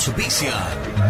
[0.00, 0.54] Auspicia.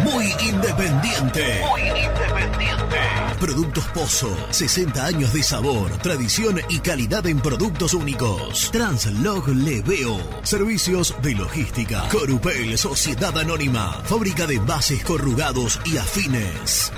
[0.03, 1.61] Muy independiente.
[1.69, 2.97] Muy independiente.
[3.39, 4.35] Productos Pozo.
[4.49, 8.69] 60 años de sabor, tradición y calidad en productos únicos.
[8.69, 10.19] Translog Leveo.
[10.43, 12.03] Servicios de logística.
[12.09, 13.93] Corupel Sociedad Anónima.
[14.03, 16.91] Fábrica de bases corrugados y afines.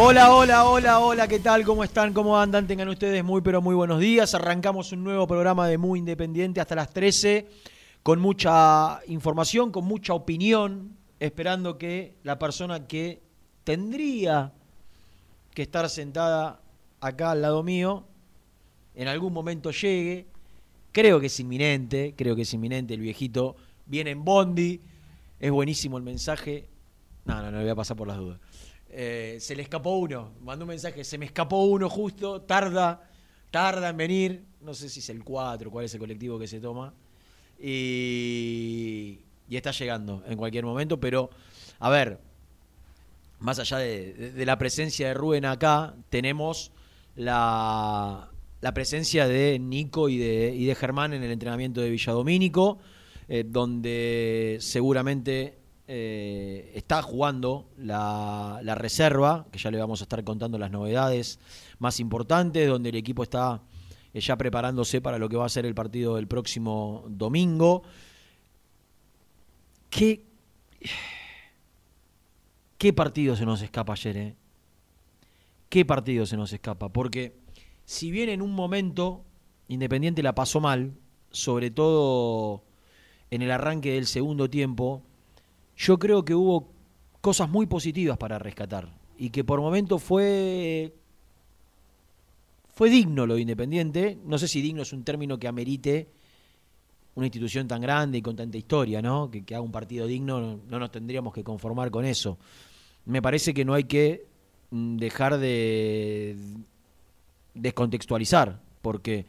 [0.00, 1.64] Hola, hola, hola, hola, ¿qué tal?
[1.64, 2.12] ¿Cómo están?
[2.12, 2.68] ¿Cómo andan?
[2.68, 4.32] Tengan ustedes muy, pero muy buenos días.
[4.32, 7.48] Arrancamos un nuevo programa de Muy Independiente hasta las 13,
[8.04, 13.20] con mucha información, con mucha opinión, esperando que la persona que
[13.64, 14.52] tendría
[15.52, 16.60] que estar sentada
[17.00, 18.04] acá al lado mío,
[18.94, 20.26] en algún momento llegue.
[20.92, 22.94] Creo que es inminente, creo que es inminente.
[22.94, 24.80] El viejito viene en Bondi,
[25.40, 26.68] es buenísimo el mensaje.
[27.24, 28.38] No, no, no le voy a pasar por las dudas.
[28.90, 33.10] Eh, se le escapó uno, mandó un mensaje, se me escapó uno justo, tarda,
[33.50, 36.60] tarda en venir, no sé si es el 4, cuál es el colectivo que se
[36.60, 36.94] toma,
[37.60, 39.18] y,
[39.50, 41.30] está llegando en cualquier momento, pero
[41.80, 42.18] a ver,
[43.40, 46.72] más allá de la presencia de Rubén acá, tenemos
[47.14, 52.78] la, la presencia de Nico y de, y de Germán en el entrenamiento de Villadomínico,
[53.28, 60.58] eh, donde seguramente eh, está jugando la, reserva, que ya le vamos a estar contando
[60.58, 61.40] las novedades
[61.78, 63.62] más importantes, donde el equipo está
[64.14, 67.82] eh, ya preparándose para lo que va a ser el partido del próximo domingo.
[69.90, 70.24] ¿Qué,
[72.76, 74.36] qué partido se nos escapa ayer, eh?
[75.68, 76.90] ¿Qué partido se nos escapa?
[76.90, 77.36] Porque
[77.84, 79.24] si bien en un momento
[79.68, 80.94] Independiente la pasó mal,
[81.30, 82.64] sobre todo
[83.30, 85.02] en el arranque del segundo tiempo,
[85.78, 86.68] yo creo que hubo
[87.20, 90.92] cosas muy positivas para rescatar y que por momento fue
[92.74, 96.08] fue digno lo de Independiente, no sé si digno es un término que amerite
[97.14, 99.28] una institución tan grande y con tanta historia, ¿no?
[99.28, 102.38] Que, haga un partido digno, no, no nos tendríamos que conformar con eso.
[103.06, 104.26] Me parece que no hay que
[104.70, 106.36] mm, dejar de
[107.54, 109.26] descontextualizar, porque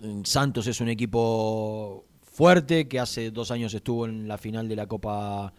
[0.00, 2.04] mm, Santos es un equipo
[2.40, 5.52] fuerte, que hace dos años estuvo en la final de la Copa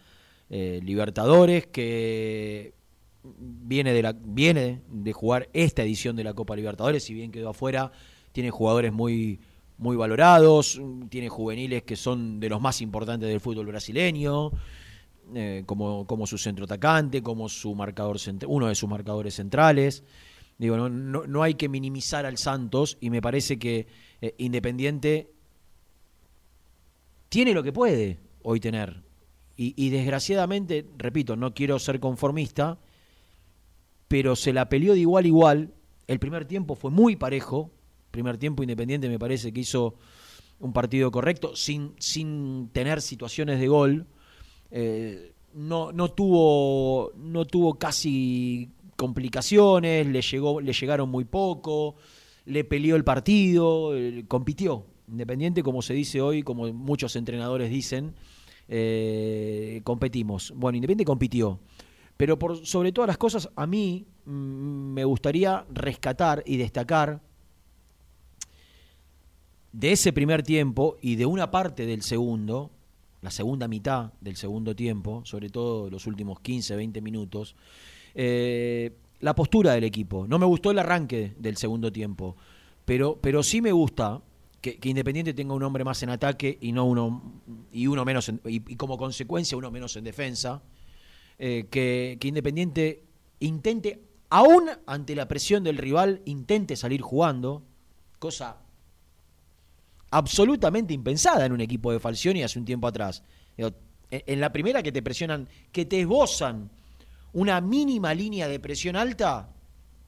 [0.50, 2.74] eh, Libertadores, que
[3.22, 7.50] viene de, la, viene de jugar esta edición de la Copa Libertadores, si bien quedó
[7.50, 7.92] afuera,
[8.32, 9.38] tiene jugadores muy,
[9.78, 14.50] muy valorados, tiene juveniles que son de los más importantes del fútbol brasileño,
[15.36, 18.16] eh, como, como su centro atacante, como su marcador
[18.48, 20.02] uno de sus marcadores centrales.
[20.58, 23.86] Digo, no, no, no hay que minimizar al Santos y me parece que
[24.20, 25.30] eh, Independiente
[27.32, 29.04] tiene lo que puede hoy tener.
[29.56, 32.78] Y, desgraciadamente, repito, no quiero ser conformista,
[34.06, 35.74] pero se la peleó de igual a igual.
[36.08, 37.70] El primer tiempo fue muy parejo.
[38.10, 39.94] Primer tiempo Independiente me parece que hizo
[40.58, 44.06] un partido correcto, sin, sin tener situaciones de gol.
[44.70, 51.94] Eh, no, no, tuvo, no tuvo casi complicaciones, le, llegó, le llegaron muy poco,
[52.44, 54.91] le peleó el partido, eh, compitió.
[55.12, 58.14] Independiente, como se dice hoy, como muchos entrenadores dicen,
[58.66, 60.52] eh, competimos.
[60.56, 61.60] Bueno, Independiente compitió.
[62.16, 67.20] Pero por sobre todas las cosas, a mí mm, me gustaría rescatar y destacar
[69.72, 72.70] de ese primer tiempo y de una parte del segundo,
[73.20, 77.54] la segunda mitad del segundo tiempo, sobre todo los últimos 15, 20 minutos,
[78.14, 80.26] eh, la postura del equipo.
[80.26, 82.36] No me gustó el arranque del segundo tiempo,
[82.84, 84.22] pero, pero sí me gusta
[84.62, 87.42] que, Independiente tenga un hombre más en ataque y no uno
[87.72, 90.62] y uno menos y, como consecuencia uno menos en defensa.
[91.38, 93.04] Eh, que, que Independiente
[93.40, 94.00] intente,
[94.30, 97.64] aún ante la presión del rival, intente salir jugando,
[98.18, 98.62] cosa
[100.12, 103.24] absolutamente impensada en un equipo de Falcioni hace un tiempo atrás.
[104.10, 106.70] En la primera que te presionan, que te esbozan
[107.32, 109.48] una mínima línea de presión alta,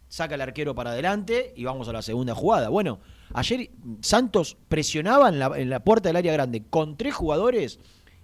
[0.08, 2.68] saca el arquero para adelante y vamos a la segunda jugada.
[2.68, 3.00] Bueno,
[3.32, 7.78] ayer Santos presionaba en la, puerta del área grande con tres jugadores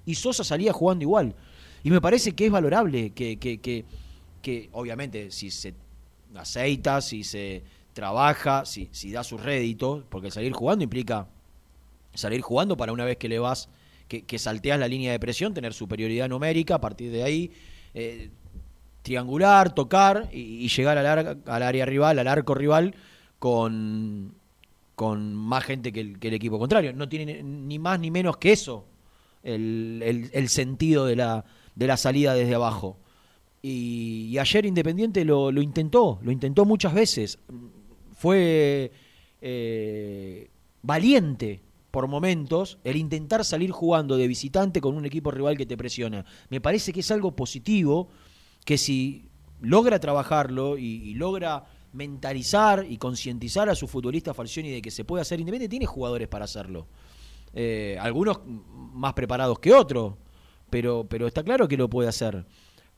[0.04, 1.34] y Sosa salía jugando igual.
[1.82, 3.84] Y me parece que es valorable que, que, que,
[4.42, 5.74] que obviamente, si se
[6.34, 7.62] aceita, si se
[7.92, 11.26] trabaja, si, si da su rédito, porque salir jugando implica
[12.14, 13.68] salir jugando para una vez que le vas,
[14.08, 17.52] que, salteas la línea de presión, tener superioridad numérica, a partir de ahí
[17.94, 18.30] eh,
[19.02, 22.96] triangular, tocar y, llegar al, al, área rival, al arco rival,
[23.38, 24.34] con,
[25.00, 26.92] con más gente que el, equipo contrario.
[26.92, 28.84] No tiene ni más ni menos que eso
[29.42, 32.98] el, sentido de la, de la salida desde abajo.
[33.62, 37.38] Y, ayer Independiente lo, intentó, lo intentó muchas veces.
[38.12, 38.92] Fue
[39.40, 40.50] eh,
[40.82, 45.78] valiente por momentos el intentar salir jugando de visitante con un equipo rival que te
[45.78, 46.26] presiona.
[46.50, 48.10] Me parece que es algo positivo
[48.66, 49.30] que si
[49.62, 55.22] logra trabajarlo y, logra mentalizar y concientizar a su futbolista Falcioni de que se puede
[55.22, 56.86] hacer independiente, tiene jugadores para hacerlo.
[57.52, 60.14] Eh, algunos más preparados que otros,
[60.68, 62.46] pero, pero está claro que lo puede hacer.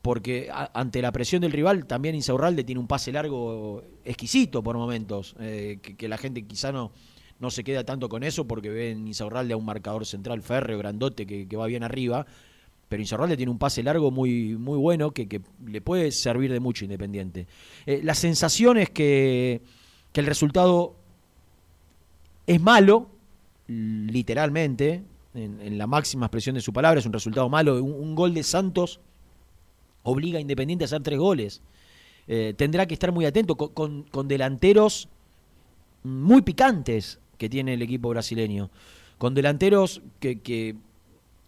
[0.01, 5.33] Porque ante la presión del rival, también Insaurralde tiene un pase largo exquisito por momentos,
[5.39, 6.91] eh, que la gente quizá no,
[7.43, 10.77] no se queda tanto con eso porque ve en Insaurralde a un marcador central férreo,
[10.77, 12.25] grandote, que, va bien arriba.
[12.93, 16.85] Pero Insaurralde tiene un pase largo muy, muy bueno que, le puede servir de mucho
[16.85, 17.47] Independiente.
[17.87, 19.63] Eh, la sensación es que,
[20.13, 20.95] el resultado
[22.45, 23.09] es malo,
[23.65, 25.01] literalmente,
[25.33, 27.83] en, la máxima expresión de su palabra, es un resultado malo.
[27.83, 28.99] Un, gol de Santos
[30.03, 31.63] obliga a Independiente a hacer tres goles.
[32.27, 35.09] Eh, tendrá que estar muy atento con, con delanteros
[36.03, 38.69] muy picantes que tiene el equipo brasileño.
[39.17, 40.75] Con delanteros que,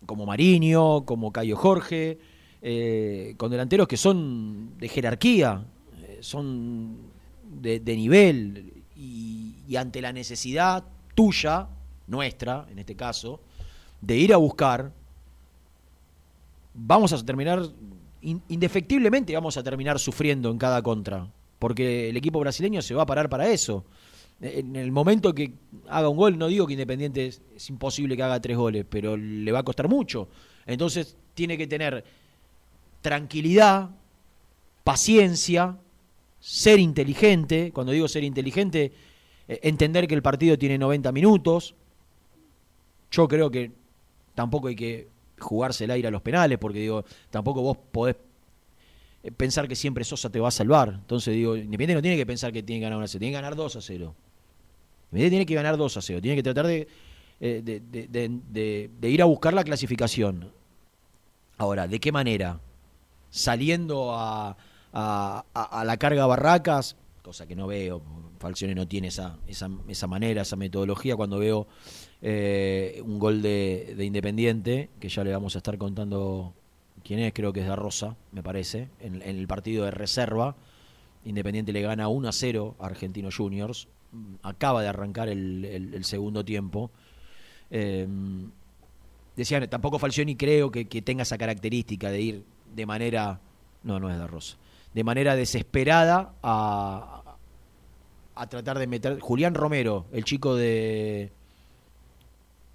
[0.06, 2.20] como Mariño, como Cayo Jorge,
[2.62, 5.66] eh, con delanteros que son de jerarquía,
[6.02, 6.98] eh, son
[7.44, 10.84] de, nivel y, ante la necesidad
[11.16, 11.68] tuya,
[12.08, 13.40] nuestra en este caso,
[14.02, 14.92] de ir a buscar,
[16.74, 17.62] vamos a terminar,
[18.22, 21.28] indefectiblemente vamos a terminar sufriendo en cada contra,
[21.60, 23.86] porque el equipo brasileño se va a parar para eso
[24.42, 25.54] en el momento que
[25.88, 29.52] haga un gol, no digo que Independiente es, imposible que haga tres goles, pero le
[29.52, 30.28] va a costar mucho.
[30.66, 32.04] Entonces tiene que tener
[33.02, 33.92] tranquilidad,
[34.84, 35.78] paciencia,
[36.40, 37.72] ser inteligente.
[37.74, 38.92] Cuando digo ser inteligente,
[39.48, 41.76] eh, entender que el partido tiene 90 minutos.
[43.12, 43.72] Yo creo que
[44.34, 45.08] tampoco hay que
[45.40, 48.18] jugarse el aire a los penales, porque digo, tampoco vos podés
[49.24, 50.90] eh, pensar que siempre Sosa te va a salvar.
[50.90, 53.32] Entonces digo, Independiente no tiene que pensar que tiene que ganar 1 a 0, tiene
[53.32, 54.16] que ganar 2 a 0.
[55.12, 56.88] Independiente tiene que ganar 2 a 0, tiene que tratar eh,
[57.40, 60.52] de, ir a buscar la clasificación.
[61.58, 62.60] Ahora, ¿de qué manera?
[63.30, 64.58] Saliendo a,
[64.94, 68.02] a, la carga barracas, cosa que no veo,
[68.40, 71.68] Falcione no tiene esa, esa, manera, esa metodología cuando veo
[72.22, 76.54] eh, un gol de, Independiente, que ya le vamos a estar contando
[77.04, 80.56] quién es, creo que es de Rosa, me parece, en, el partido de reserva.
[81.26, 83.88] Independiente le gana 1 a 0 a Argentinos Juniors.
[84.44, 86.92] Acaba de arrancar el, segundo tiempo.
[87.72, 88.08] Eh,
[89.36, 92.44] decían, tampoco Falcioni creo que, tenga esa característica de ir
[92.74, 93.40] de manera.
[93.84, 94.58] No, no es de Rosa.
[94.94, 97.38] De manera desesperada a,
[98.36, 99.20] a tratar de meter.
[99.20, 101.32] Julián Romero, el chico de,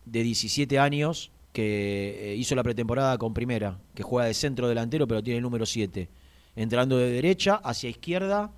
[0.07, 5.07] de 17 años, que eh, hizo la pretemporada con primera, que juega de centro delantero
[5.07, 6.09] pero tiene el número 7,
[6.57, 8.51] entrando de derecha hacia izquierda,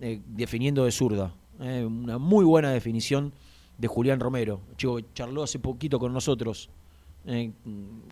[0.00, 1.34] eh, definiendo de zurda.
[1.60, 3.32] Eh, una muy buena definición
[3.78, 4.60] de Julián Romero.
[4.76, 6.70] Chico charló hace poquito con nosotros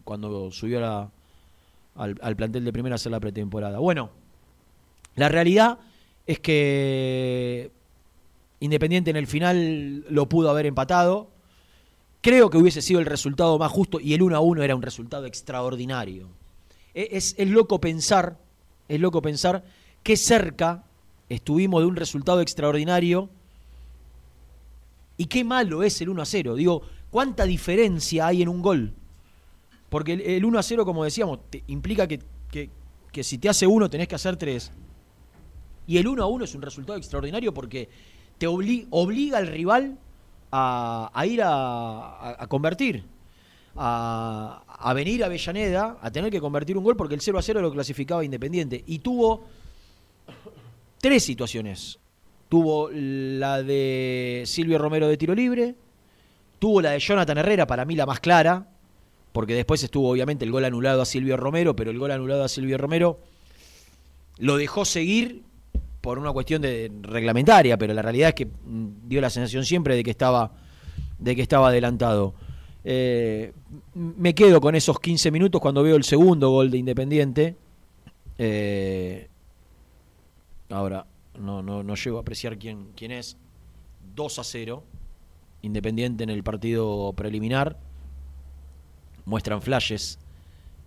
[0.02, 1.10] cuando subió
[1.94, 3.78] al, plantel de primera a hacer la pretemporada.
[3.78, 4.10] Bueno,
[5.14, 5.78] la realidad
[6.26, 7.70] es que
[8.58, 11.28] Independiente en el final lo pudo haber empatado,
[12.24, 14.80] Creo que hubiese sido el resultado más justo y el 1 a 1 era un
[14.80, 16.30] resultado extraordinario.
[16.94, 18.38] E, es, loco pensar,
[18.88, 19.62] es loco pensar
[20.02, 20.84] qué cerca
[21.34, 23.28] estuvimos de un resultado extraordinario
[25.16, 26.54] Y qué malo es el 1 a 0.
[26.56, 28.92] Digo, ¿cuánta diferencia hay en un gol?
[29.88, 31.38] Porque el, el 1 a 0, como decíamos,
[31.68, 32.68] implica que, que-
[33.12, 34.72] que si te hace uno tenés que hacer tres.
[35.86, 37.88] Y el 1 a 1 es un resultado extraordinario porque
[38.38, 39.96] te obli- obliga al rival
[40.50, 43.04] a, ir a, a- convertir.
[43.76, 47.42] A, a venir a Avellaneda a tener que convertir un gol porque el 0 a
[47.42, 48.82] 0 lo clasificaba Independiente.
[48.86, 49.44] Y tuvo
[51.04, 51.98] tres situaciones.
[52.48, 55.74] Tuvo la de Silvio Romero de tiro libre,
[56.58, 58.68] tuvo la de Jonathan Herrera, para mí la más clara,
[59.30, 62.48] porque después estuvo obviamente el gol anulado a Silvio Romero, pero el gol anulado a
[62.48, 63.20] Silvio Romero
[64.38, 65.42] lo dejó seguir
[66.00, 69.96] por una cuestión de reglamentaria, pero la realidad es que mm, dio la sensación siempre
[69.96, 70.52] de que estaba
[71.18, 72.32] de que estaba adelantado.
[72.82, 73.52] Eh,
[73.92, 77.56] me quedo con esos 15 minutos cuando veo el segundo gol de Independiente.
[78.38, 79.28] Eh,
[80.74, 81.06] ahora
[81.38, 83.36] no, no, no llego a apreciar quién, quién es.
[84.14, 84.84] 2 a 0.
[85.62, 87.78] Independiente en el partido preliminar.
[89.24, 90.18] Muestran flashes.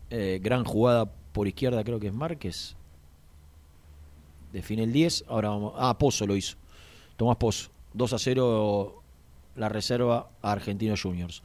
[0.10, 2.76] Eh, gran jugada por izquierda, creo que es Márquez.
[4.54, 5.26] Define el 10.
[5.28, 5.74] Ahora vamos.
[5.76, 6.58] Ah, Pozo lo hizo.
[7.16, 7.70] Tomás Pozo.
[7.94, 9.04] 2 a 0
[9.56, 11.42] la reserva a Argentinos Juniors.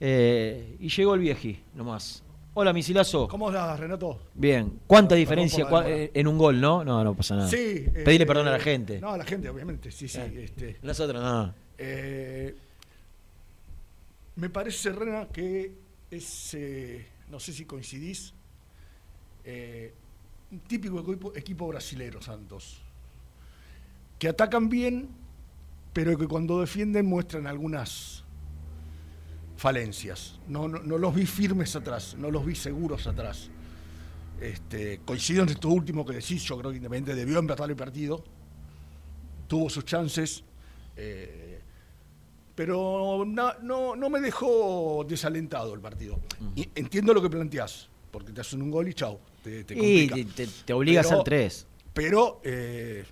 [0.00, 2.22] Eh, y llegó el vieji, nomás.
[2.54, 3.28] Hola, Misilazo.
[3.28, 4.20] ¿Cómo andás, Renato?
[4.34, 4.80] Bien.
[4.86, 6.84] ¿Cuánta diferencia cua- en un gol, no?
[6.84, 7.48] No, no pasa nada.
[7.48, 7.86] Sí.
[8.04, 9.00] Pedirle eh, perdón a la gente.
[9.00, 10.18] No, a la gente, obviamente, sí, sí.
[10.20, 10.44] Eh.
[10.44, 11.54] Este, Nosotros no.
[11.78, 12.54] eh,
[14.36, 15.72] me parece, Rena, que
[16.10, 18.34] es, eh, no sé si coincidís,
[20.50, 22.82] un típico equipo, equipo brasilero, Santos,
[24.18, 25.08] que atacan bien,
[25.94, 28.21] pero que cuando defienden muestran algunas
[29.66, 30.40] falencias.
[30.48, 33.48] No, no, no los vi firmes atrás, no los vi seguros atrás.
[34.40, 38.24] Este, coincido en esto último que decís, yo creo que Independiente debió empatar el partido,
[39.46, 40.42] tuvo sus chances,
[40.96, 41.60] eh,
[42.56, 46.18] pero no, no me dejó desalentado el partido.
[46.74, 50.34] Entiendo lo que planteás, porque te hacen un gol y chau, te, te Y complica.
[50.34, 51.66] te, te- te obliga a Pero- hacer tres.
[51.94, 53.04] Pero, eh,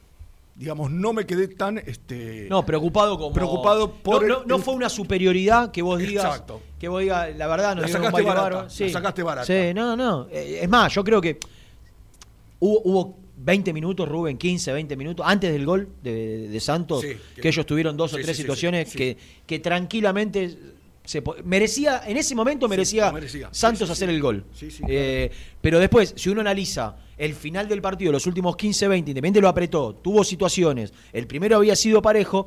[0.61, 1.79] digamos, no me quedé tan...
[1.79, 3.33] Este, No, preocupado como.
[3.33, 6.27] Preocupado por No, no- no fue una superioridad que vos digas.
[6.27, 6.61] Exacto.
[6.79, 9.47] Que vos digas, la verdad, nos La sacaste barata, la sacaste barata.
[9.47, 10.27] Sí, no, no.
[10.31, 11.39] Eh, Es más, yo creo que
[12.59, 17.17] hubo, hubo 20 minutos, Rubén, 15, 20 minutos, antes del gol de, de Santos, Sí,
[17.37, 18.99] que, que- ellos tuvieron dos o sí, tres sí, sí, situaciones sí, sí.
[18.99, 20.59] Que, que tranquilamente
[21.11, 23.11] se merecía, en ese momento merecía.
[23.53, 24.45] Santos Sí, sí, hacer el gol.
[24.87, 29.41] Eh, pero después, si uno analiza el final del partido, los últimos 15, 20, Independiente
[29.41, 32.47] lo apretó, tuvo situaciones, el primero había sido parejo.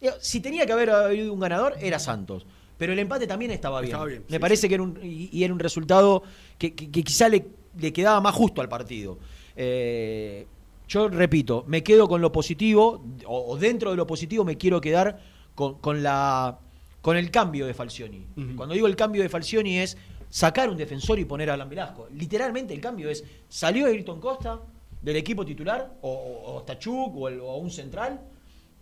[0.00, 2.44] Digo, Si tenía que haber habido un ganador, era Santos.
[2.76, 3.90] Pero el empate también estaba bien.
[3.92, 6.24] Estaba bien, Me parece que era un, y, y era un resultado
[6.58, 7.46] que, que- que quizá le,
[7.78, 9.18] le quedaba más justo al partido.
[9.54, 10.46] Eh,
[10.88, 14.80] yo repito, me quedo con lo positivo, o, o dentro de lo positivo me quiero
[14.80, 15.20] quedar
[15.54, 16.58] con, con la,
[17.04, 18.26] con el cambio de Falcioni.
[18.56, 19.94] Cuando digo el cambio de Falcioni es
[20.30, 22.08] sacar un defensor y poner a Alan Velasco.
[22.14, 24.58] Literalmente el cambio es, salió Ayrton Costa
[25.02, 28.22] del equipo titular, o, o, o Stachuk, o, el- o un central,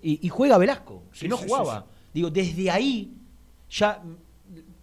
[0.01, 1.81] y, y juega Velasco, Sí, que no sí, jugaba.
[1.81, 3.13] sí, Digo, desde ahí
[3.69, 4.01] ya...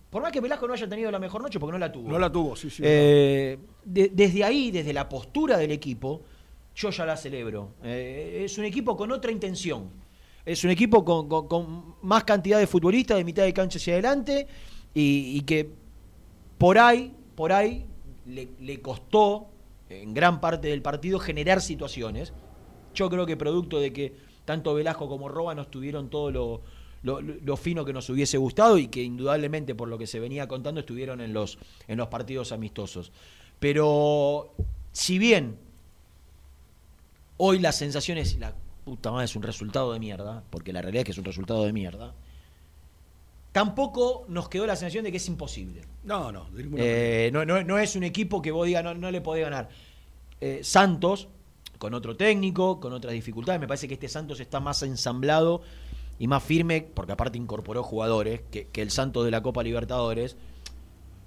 [0.09, 2.09] Por más que Velasco no haya tenido la mejor noche, porque no la tuvo.
[2.09, 2.83] No la tuvo, sí, sí.
[2.85, 6.23] Eh, de- desde ahí, desde la postura del equipo,
[6.75, 7.75] yo ya la celebro.
[7.83, 9.89] Eh, es un equipo con otra intención.
[10.49, 14.47] Es un equipo con, más cantidad de futbolistas de mitad de cancha hacia adelante
[14.95, 15.69] y, que
[16.57, 17.85] por ahí, por ahí
[18.25, 19.45] le, costó
[19.89, 22.33] en gran parte del partido generar situaciones.
[22.95, 24.15] Yo creo que producto de que
[24.45, 26.31] tanto Velasco como Roba no estuvieron todo
[27.03, 30.79] lo fino que nos hubiese gustado y que indudablemente por lo que se venía contando
[30.79, 33.11] estuvieron en los, en los partidos amistosos.
[33.59, 34.55] Pero
[34.93, 35.59] si bien
[37.37, 38.55] hoy la sensación es la
[38.89, 41.63] puta madre es un resultado de mierda, porque la realidad es que es un resultado
[41.65, 42.13] de mierda,
[43.51, 45.81] tampoco nos quedó la sensación de que es imposible.
[46.03, 46.67] No, no, de.
[47.27, 49.69] Eh, no, no- no es un equipo que vos digas no, no le podés ganar.
[50.41, 51.27] Eh, Santos,
[51.77, 55.61] con otro técnico, con otras dificultades, me parece que este Santos está más ensamblado
[56.19, 60.35] y más firme, porque aparte incorporó jugadores, que, que el Santos de la Copa Libertadores.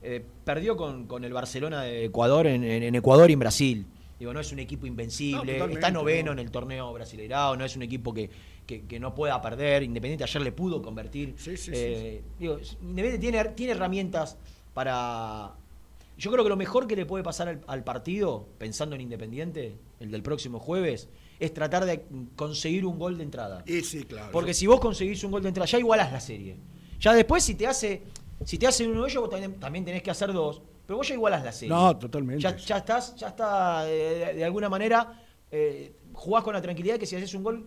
[0.04, 3.86] Eh, perdió con, con el Barcelona de Ecuador en, en- en Ecuador y en Brasil.
[4.22, 6.32] Digo, no es un equipo No, invencible, totalmente, está noveno no.
[6.34, 8.30] en el torneo brasileirao, no es un equipo que,
[8.64, 9.82] que- que no pueda perder.
[9.82, 11.34] Independiente ayer le pudo convertir.
[11.36, 14.36] Sí, sí, sí, Eh, digo, Independiente tiene, tiene herramientas
[14.74, 15.54] para.
[16.16, 19.74] Yo creo que lo mejor que le puede pasar al, al partido, pensando en Independiente,
[19.98, 21.08] el del próximo jueves,
[21.40, 22.04] es tratar de
[22.36, 23.64] conseguir un gol de entrada.
[23.66, 24.30] Y sí, claro.
[24.30, 26.58] Porque si vos conseguís un gol de entrada, ya igualás la serie.
[27.00, 28.02] Ya después, si te hace,
[28.44, 30.62] si te hace uno de ellos, vos también, también tenés que hacer dos.
[30.86, 31.74] Pero vos ya igualás la serie.
[31.74, 32.42] No, totalmente.
[32.42, 35.20] Ya, ya estás, ya está, eh, de, de alguna manera,
[35.50, 37.66] eh, jugás con la tranquilidad que si haces un gol,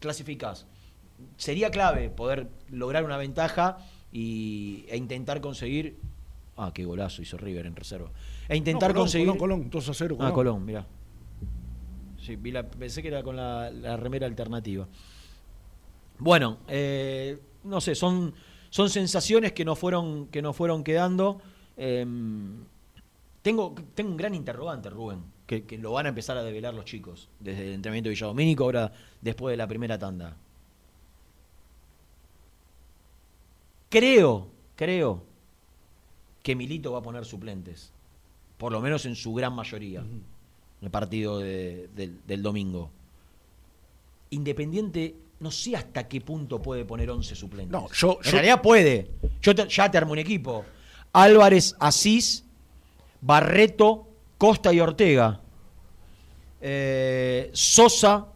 [0.00, 0.66] clasificás.
[1.36, 3.78] sería clave poder lograr una ventaja
[4.12, 5.98] y, e intentar conseguir.
[6.56, 8.10] Ah, qué golazo hizo River en reserva.
[8.48, 9.26] E intentar No, Colón, conseguir.
[9.28, 10.16] Colón, Colón, 2 a 0.
[10.20, 10.86] Ah, Colón, mirá.
[12.20, 14.86] Sí, vi la- pensé que era con la, la remera alternativa.
[16.18, 18.32] Bueno, eh, no sé, son,
[18.70, 21.40] son sensaciones que nos fueron, que nos fueron quedando.
[21.76, 22.06] Eh,
[23.42, 26.84] tengo, tengo un gran interrogante, Rubén, que, que lo van a empezar a develar los
[26.84, 30.36] chicos desde el entrenamiento de Villadomínico, ahora después de la primera tanda.
[33.90, 35.22] Creo, creo
[36.42, 37.92] que Milito va a poner suplentes,
[38.58, 40.22] por lo menos en su gran mayoría, en
[40.82, 42.90] el partido de- del, del domingo.
[44.30, 47.70] Independiente, no sé hasta qué punto puede poner 11 suplentes.
[47.70, 49.10] No, yo- en yo- realidad puede.
[49.40, 50.64] Yo te- ya te armo un equipo.
[51.14, 52.44] Álvarez, Asís,
[53.20, 55.40] Barreto, Costa y Ortega.
[56.60, 58.26] Eh, Sosa,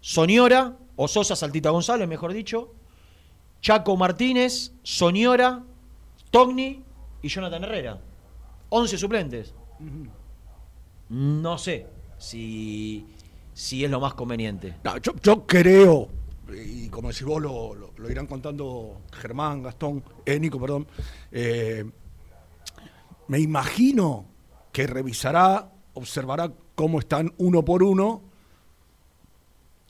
[0.00, 2.74] Soñora, o Sosa Saltita González, mejor dicho.
[3.60, 5.62] Chaco Martínez, Soñora,
[6.30, 6.82] Togni
[7.22, 8.00] y Jonathan Herrera.
[8.70, 9.54] 11 suplentes.
[11.10, 11.86] No sé
[12.18, 13.06] si,
[13.52, 14.74] si es lo más conveniente.
[14.84, 16.08] No, yo, yo creo,
[16.54, 20.86] y como decís vos, lo, lo- lo irán contando Germán, Gastón, eh, Nico, perdón.
[21.32, 21.84] eh,
[23.28, 24.26] me imagino
[24.72, 28.22] que revisará, observará cómo están uno por uno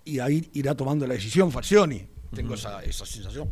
[0.04, 2.06] y ahí irá tomando la decisión Falcioni.
[2.34, 3.48] Tengo esa, esa sensación.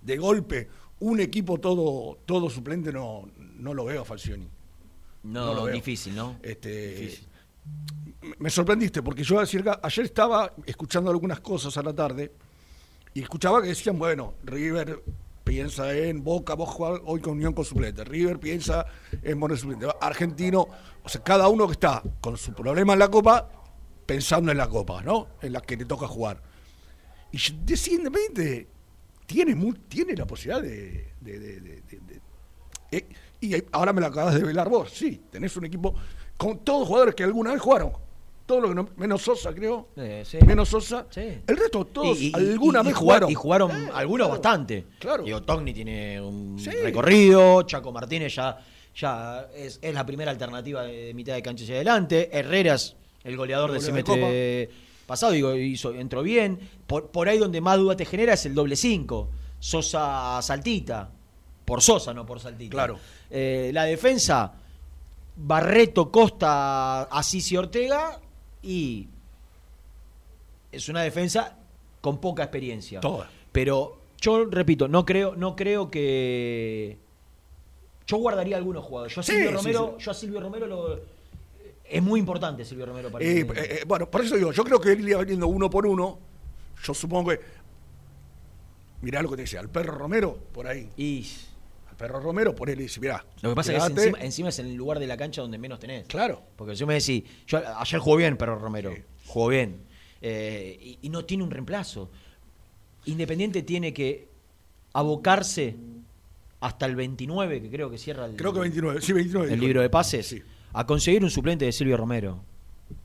[0.00, 0.68] De golpe,
[1.00, 4.48] un equipo todo, todo suplente no, no lo veo a Falcioni.
[5.24, 5.74] No, No lo veo.
[5.74, 6.36] difícil, ¿no?
[6.42, 7.26] Este, Difícil.
[8.38, 9.64] Me- sorprendiste porque yo ayer,
[10.04, 12.32] estaba escuchando algunas cosas a la tarde
[13.14, 15.02] y escuchaba que decían, bueno, River
[15.44, 18.86] piensa en Boca, vos jugás hoy con Unión con suplente, River piensa
[19.22, 20.66] en Mono suplente, Argentino,
[21.02, 23.50] o sea, cada uno que está con su problema en la Copa,
[24.06, 25.28] pensando en la Copa, ¿no?
[25.42, 26.40] En la que le toca jugar.
[27.32, 27.38] Y
[27.90, 28.68] Independiente
[29.26, 31.12] tiene, tiene la posibilidad de...
[32.90, 33.08] eh,
[33.40, 35.94] y ahora me la acabas de velar vos, sí, tenés un equipo
[36.36, 37.92] con todos jugadores que alguna vez jugaron.
[38.52, 39.88] Todo lo que no- menos Sosa, creo.
[39.96, 40.36] Eh, sí.
[40.44, 41.06] Menos Sosa.
[41.08, 41.20] Sí.
[41.46, 43.30] El resto, todos Y- y- alguna y- vez jugar- jugaron.
[43.30, 44.84] Y jugaron Eh, algunos claro, bastante.
[44.98, 45.22] Claro.
[45.22, 46.68] Digo, Togni tiene un Sí.
[46.70, 48.58] recorrido, Chaco Martínez ya,
[48.94, 52.28] ya es, es la primera alternativa de, de mitad de cancha hacia adelante.
[52.30, 54.68] Herreras, el goleador El del semestre
[55.06, 56.58] pasado, digo, hizo, entró bien.
[56.86, 59.30] Por, por ahí donde más duda te genera es el doble 5.
[59.60, 61.08] Sosa Saltita.
[61.64, 62.70] Por Sosa, no por Saltita.
[62.72, 62.98] Claro.
[63.30, 64.52] Eh, la defensa,
[65.36, 68.18] Barreto, Costa, Asís y Ortega.
[68.62, 69.08] Y
[70.70, 71.56] es una defensa
[72.00, 73.00] con poca experiencia.
[73.00, 73.30] Toda.
[73.52, 76.98] Pero yo repito, no creo, no creo que.
[78.06, 79.14] Yo guardaría algunos jugadores.
[79.14, 80.04] Yo a Silvio sí, Romero, sí.
[80.04, 81.00] yo a Silvio Romero lo.
[81.84, 84.80] Es muy importante Silvio Romero para Eh, eh, eh, bueno, por eso digo, yo creo
[84.80, 86.18] que él iba viniendo uno por uno.
[86.82, 87.40] Yo supongo que.
[89.02, 90.88] Mirá lo que te decía, al perro Romero, por ahí.
[90.96, 91.26] Y
[92.02, 93.24] Al perro Romero, por él y dice, mirá.
[93.42, 95.56] lo que pasa es que encima, encima es en el lugar de la cancha donde
[95.58, 96.06] menos tenés.
[96.08, 96.42] Claro.
[96.56, 99.02] Porque si me decís, yo ayer jugó bien Perro Romero, Sí.
[99.26, 99.82] jugó bien,
[100.20, 102.10] eh, y, y no tiene un reemplazo.
[103.04, 104.28] Independiente tiene que
[104.92, 105.76] abocarse
[106.60, 109.00] hasta el 29, que creo que cierra el, Creo que 29.
[109.00, 109.52] Sí, 29.
[109.52, 110.42] el libro de pases, Sí.
[110.72, 112.44] a conseguir un suplente de Silvio Romero.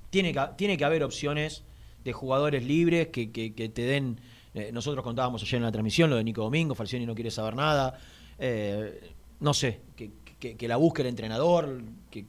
[0.10, 1.64] Tiene que, tiene que haber opciones
[2.04, 4.20] de jugadores libres que, que- que te den.
[4.54, 7.56] eh, nosotros contábamos ayer en la transmisión lo de Nico Domingo, Falcioni no quiere saber
[7.56, 8.00] nada.
[8.40, 10.12] Eh, no sé, que,
[10.56, 12.26] que- la busque el entrenador, que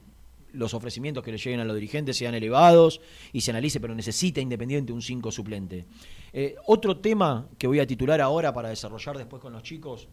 [0.53, 3.01] los ofrecimientos que le lleguen a los dirigentes sean elevados
[3.33, 5.85] y se analice, pero necesita Independiente un 5 suplente.
[6.33, 10.07] Eh, otro tema que voy a titular ahora para desarrollar después con los chicos,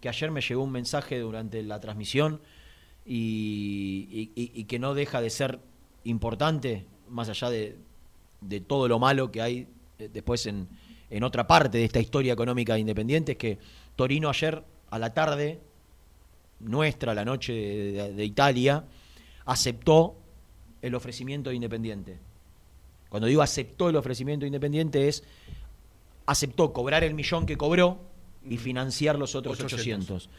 [0.00, 2.40] que ayer me llegó un mensaje durante la transmisión
[3.04, 5.58] y que no deja de ser
[6.04, 7.76] importante, más allá de,
[8.40, 9.66] de todo lo malo que hay
[9.98, 10.68] eh, después en,
[11.10, 13.58] en otra parte de esta historia económica de Independiente, es que
[13.96, 15.60] Torino ayer a la tarde,
[16.60, 18.84] nuestra, la noche de, de- de Italia,
[19.46, 20.16] aceptó
[20.82, 22.18] el ofrecimiento de Independiente.
[23.08, 25.24] Cuando digo aceptó el ofrecimiento de Independiente es
[26.26, 27.98] aceptó cobrar el millón que cobró
[28.48, 29.78] y financiar los otros 800.
[30.26, 30.30] 800.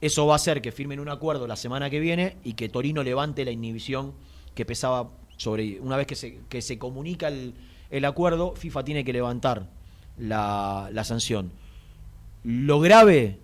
[0.00, 3.02] Eso va a hacer que firmen un acuerdo la semana que viene y que Torino
[3.02, 4.12] levante la inhibición
[4.54, 5.80] que pesaba sobre...
[5.80, 7.54] Una vez que se, que se comunica el,
[7.90, 9.70] el acuerdo, FIFA tiene que levantar
[10.18, 11.52] la, la sanción.
[12.44, 13.38] Lo grave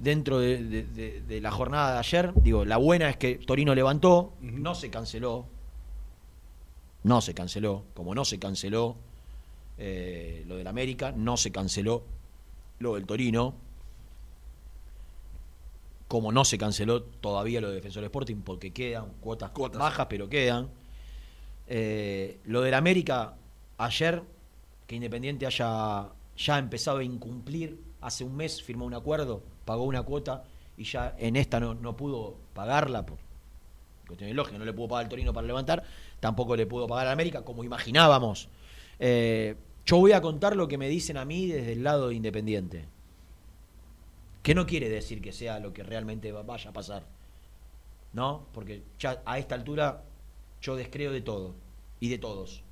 [0.00, 3.74] dentro de, de- de- de la jornada de ayer, digo, la buena es que Torino
[3.74, 5.46] levantó, no se canceló,
[7.04, 8.96] no se canceló, como no se canceló
[9.78, 12.02] eh, lo del América, no se canceló
[12.80, 13.54] lo del Torino,
[16.08, 19.78] como no se canceló todavía lo de Defensor Sporting, porque quedan cuotas, Cuotas.
[19.78, 20.68] bajas, pero quedan.
[21.68, 23.36] Eh, lo del América,
[23.78, 24.22] ayer,
[24.88, 27.80] que Independiente haya ya empezado a incumplir.
[28.00, 30.44] Hace un mes firmó un acuerdo, pagó una cuota
[30.76, 33.18] y ya en esta no, no pudo pagarla por
[34.06, 34.58] cuestiones lógicas.
[34.58, 35.84] No le pudo pagar al Torino para levantar,
[36.20, 38.48] tampoco le pudo pagar a América, como imaginábamos.
[38.98, 42.14] Eh, yo voy a contar lo que me dicen a mí desde el lado de
[42.14, 42.86] Independiente.
[44.42, 47.04] Que no quiere decir que sea lo que realmente va- vaya a pasar.
[48.12, 48.46] ¿No?
[48.52, 50.02] Porque ya a esta altura
[50.62, 51.54] yo descreo de todo
[52.00, 52.62] y de todos.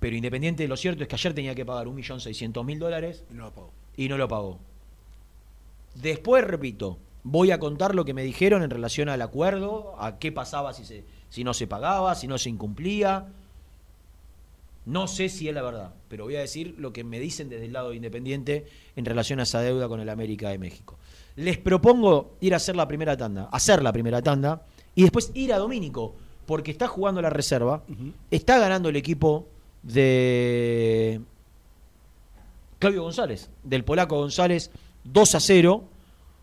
[0.00, 3.52] Pero Independiente, lo cierto es que ayer tenía que pagar 1.600.000 dólares Y no lo
[3.54, 3.72] pagó.
[3.96, 4.58] Y no lo pagó.
[5.94, 10.30] Después, repito, voy a contar lo que me dijeron en relación al acuerdo, a qué
[10.30, 13.26] pasaba si, se, si no se pagaba, si no se incumplía.
[14.84, 17.66] No sé si es la verdad, pero voy a decir lo que me dicen desde
[17.66, 20.96] el lado de Independiente en relación a esa deuda con el América de México.
[21.34, 24.62] Les propongo ir a hacer la primera tanda, hacer la primera tanda
[24.94, 26.14] y después ir a Domínico,
[26.46, 27.82] porque está jugando la reserva,
[28.30, 29.46] está ganando el equipo
[29.82, 31.20] de
[32.78, 34.70] Claudio González, del polaco González,
[35.04, 35.84] 2 a 0,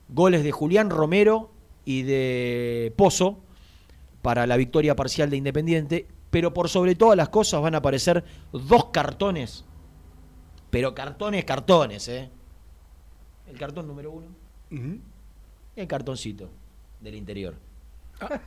[0.10, 1.52] goles de Julián Romero
[1.86, 3.40] y de Pozo
[4.22, 8.24] para la victoria parcial de Independiente, pero por sobre todas las cosas van a aparecer
[8.52, 9.66] dos cartones,
[10.70, 12.30] pero cartones, cartones, ¿eh?
[13.48, 14.28] El cartón número uno
[14.72, 16.50] y el cartoncito
[17.00, 17.56] del interior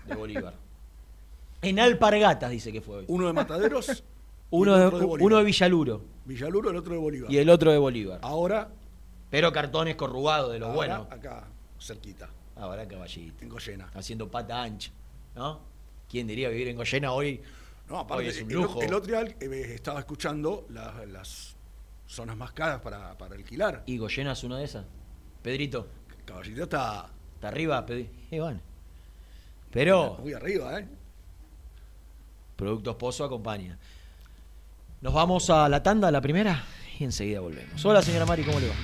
[0.07, 0.55] de Bolívar.
[1.62, 3.05] En Alpargatas dice que fue hoy.
[3.09, 4.03] Uno de Mataderos,
[4.50, 7.32] Uno de, uno de Villaluro Villaluro, el otro de Bolívar.
[7.32, 8.20] y el otro de Bolívar.
[8.22, 8.68] Ahora,
[9.30, 11.09] Pero cartones corrugados de lo ahora, bueno.
[11.11, 11.44] acá,
[11.80, 13.42] cerquita, Ahora caballito.
[13.42, 13.90] en Goyena.
[13.94, 14.90] Haciendo pata ancha.
[15.35, 15.61] ¿No?
[16.09, 17.40] ¿Quién diría vivir en Goyena hoy?
[17.88, 18.80] No, aparte, Hoy es un el, lujo.
[18.82, 21.56] el otro día eh, estaba escuchando las, las
[22.06, 23.82] zonas más caras para, para alquilar.
[23.87, 24.85] ¿Y Goyena es una de esas?
[25.42, 25.87] Pedrito,
[26.24, 27.85] Caballito está ¿está arriba?
[27.87, 28.61] Pedri- Y bueno.
[29.70, 30.88] Pero muy arriba, ¿eh?
[32.56, 33.78] Productos Pozo acompaña.
[35.00, 36.64] Nos vamos a la tanda, la primera,
[36.98, 37.85] y enseguida volvemos.
[37.85, 38.74] Hola, señora Mari, ¿cómo le va?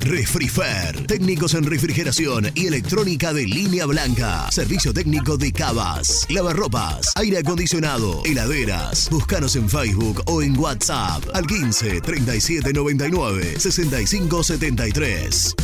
[0.00, 4.50] Refrifer, técnicos en refrigeración y electrónica de línea blanca.
[4.50, 9.08] Servicio técnico de cavas, lavarropas, aire acondicionado, heladeras.
[9.10, 15.54] Búscanos en Facebook o en WhatsApp al 15 37 99 65 73.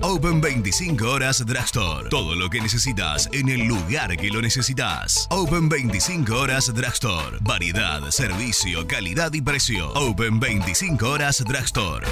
[0.00, 2.08] Open 25 horas Drugstore.
[2.08, 5.26] Todo lo que necesitas en el lugar que lo necesitas.
[5.30, 7.38] Open 25 horas Drugstore.
[7.40, 9.92] Variedad, servicio, calidad y precio.
[9.94, 12.06] Open 25 horas Drugstore.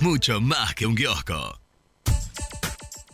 [0.00, 1.59] Mucho más que un kiosco.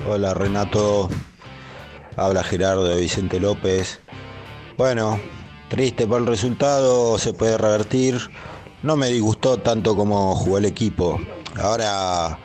[0.09, 1.11] Hola Renato,
[2.17, 4.01] habla Gerardo de Vicente López.
[4.77, 5.21] Bueno,
[5.69, 8.19] Triste por el resultado, se puede revertir.
[8.83, 11.21] No me disgustó tanto como jugó el equipo.
[11.61, 12.39] Ahora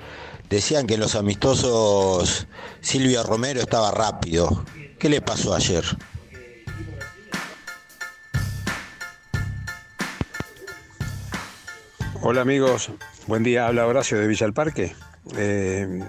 [0.49, 2.47] decían que en los amistosos
[2.81, 4.65] Silvio Romero estaba rápido.
[4.99, 5.85] ¿Qué le pasó ayer?
[12.25, 12.89] Hola amigos,
[13.27, 14.95] buen día, habla Horacio de Villa del Parque.
[15.35, 16.01] Eh,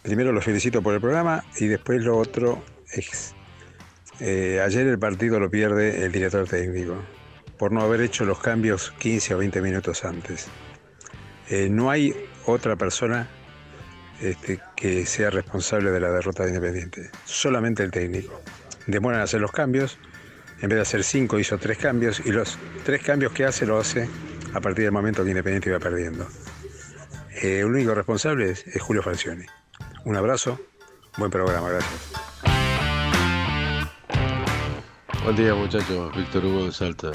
[0.00, 3.34] primero los felicito por el programa y después lo otro es,
[4.18, 6.96] eh, ayer el partido lo pierde el director técnico
[7.58, 10.46] por no haber hecho los cambios 15 o 20 minutos antes.
[11.50, 13.28] Eh, no hay otra persona
[14.22, 18.40] este, que sea responsable de la derrota de Independiente, solamente el técnico.
[18.86, 19.98] Demoran hacer los cambios,
[20.62, 23.78] en vez de hacer cinco hizo tres cambios y los tres cambios que hace lo
[23.78, 24.08] hace
[24.54, 26.26] a partir del momento que Independiente iba perdiendo.
[27.42, 29.44] Eh, el único responsable es, Julio Falcioni.
[30.04, 30.58] Un abrazo,
[31.18, 32.12] buen programa, gracias.
[35.24, 37.12] Buen día muchachos, Víctor Hugo de Salta.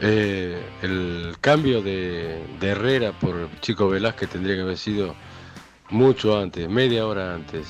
[0.00, 5.14] Eh, el cambio de, Herrera por Chico Velázquez tendría que haber sido
[5.90, 7.66] mucho antes, media hora antes,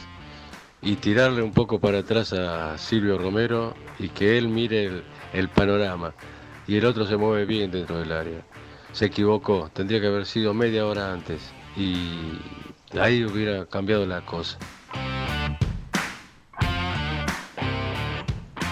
[0.80, 6.14] y tirarle un poco para atrás a Silvio Romero y que él mire el panorama
[6.66, 8.44] y el otro se mueve bien dentro del área.
[8.92, 11.40] Se equivocó, tendría que haber sido media hora antes
[11.76, 12.38] y
[12.98, 14.58] ahí hubiera cambiado la cosa.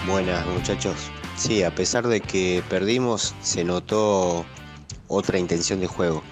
[0.07, 1.11] Buenas muchachos.
[1.37, 4.45] Sí, a pesar de que perdimos, se notó
[5.07, 6.23] otra intención de juego.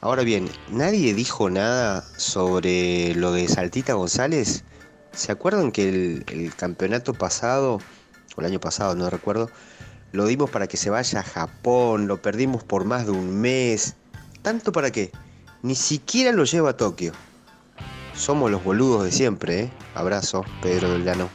[0.00, 4.64] Ahora bien, nadie dijo nada sobre lo de Saltita González.
[5.12, 7.78] ¿Se acuerdan que el, el campeonato pasado,
[8.36, 9.50] o el año pasado, no recuerdo,
[10.14, 13.96] lo dimos para que se vaya a Japón, lo perdimos por más de un mes?
[14.42, 15.10] ¿Tanto para qué?
[15.62, 17.12] Ni siquiera lo lleva a Tokio.
[18.14, 19.70] Somos los boludos de siempre, ¿eh?
[19.96, 21.28] Abrazo, Pedro Delgado.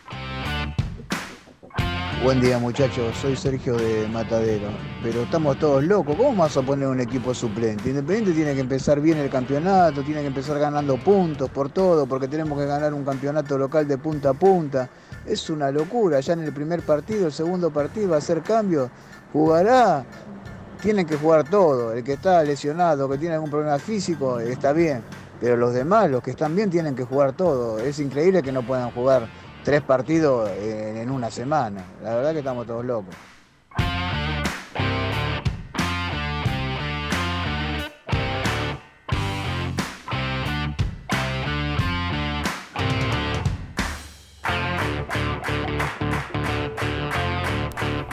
[2.24, 4.70] Buen día muchachos, soy Sergio de Matadero,
[5.04, 7.90] pero estamos todos locos, ¿cómo vamos a poner un equipo suplente?
[7.90, 12.30] Independiente tiene que empezar bien el campeonato, tiene que empezar ganando puntos por todo, porque
[12.30, 14.90] tenemos que ganar un campeonato local de punta a punta.
[15.30, 18.90] Es una locura, ya en el primer partido, el segundo partido va a hacer cambio,
[19.32, 20.04] jugará,
[20.82, 25.04] tienen que jugar todo, el que está lesionado, que tiene algún problema físico, está bien,
[25.40, 27.80] pero los demás, los que están bien, tienen que jugar todo.
[27.80, 29.30] Es increíble que no puedan jugar
[29.64, 31.84] tres partidos en, en una semana.
[32.04, 33.16] La verdad que estamos todos locos.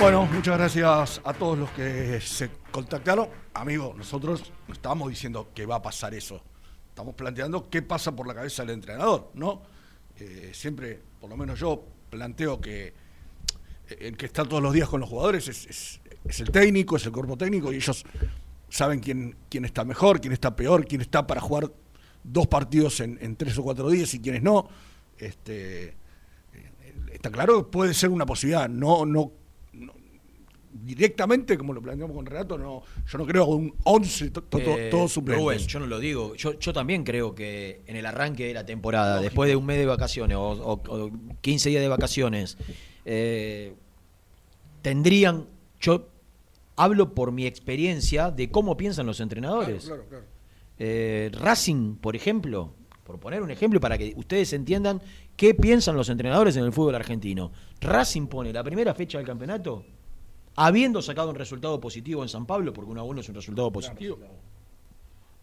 [0.06, 3.26] Bueno, muchas gracias a todos los que se contactaron.
[3.54, 6.40] Amigos, nosotros no estamos diciendo que va a pasar eso.
[6.90, 9.62] Estamos planteando qué pasa por la cabeza del entrenador, ¿no?
[10.16, 14.88] Eh, siempre, por lo menos yo, planteo que eh, el que está todos los días
[14.88, 16.00] con los jugadores es,
[16.40, 18.04] el técnico, es el cuerpo técnico, y ellos
[18.68, 21.72] saben quién, quién está mejor, quién está peor, quién está para jugar
[22.22, 24.68] dos partidos en, tres o cuatro días y quiénes no.
[25.18, 25.94] Este, eh,
[27.12, 29.32] está claro que puede ser una posibilidad, no, no-
[30.72, 34.88] directamente, como lo planteamos con Renato, no, yo no creo un 11 to- to- Eh,
[34.90, 35.42] todos suplentes.
[35.44, 36.34] Rubén, yo no lo digo.
[36.34, 39.78] Yo, yo también creo que en el arranque de la temporada, después de un mes
[39.78, 42.58] de vacaciones o, o- o 15 días de vacaciones,
[43.04, 43.74] eh,
[44.82, 45.46] tendrían.
[45.80, 46.08] Yo
[46.76, 49.84] hablo por mi experiencia de cómo piensan los entrenadores.
[49.86, 50.24] Claro, claro, claro.
[50.78, 52.74] Eh, Racing, por ejemplo,
[53.04, 55.00] por poner un ejemplo para que ustedes entiendan
[55.36, 57.52] qué piensan los entrenadores en el fútbol argentino.
[57.80, 59.84] Racing pone la primera fecha del campeonato
[60.56, 63.70] habiendo sacado un resultado positivo en San Pablo, porque 1 a 1 es un resultado
[63.70, 64.18] positivo.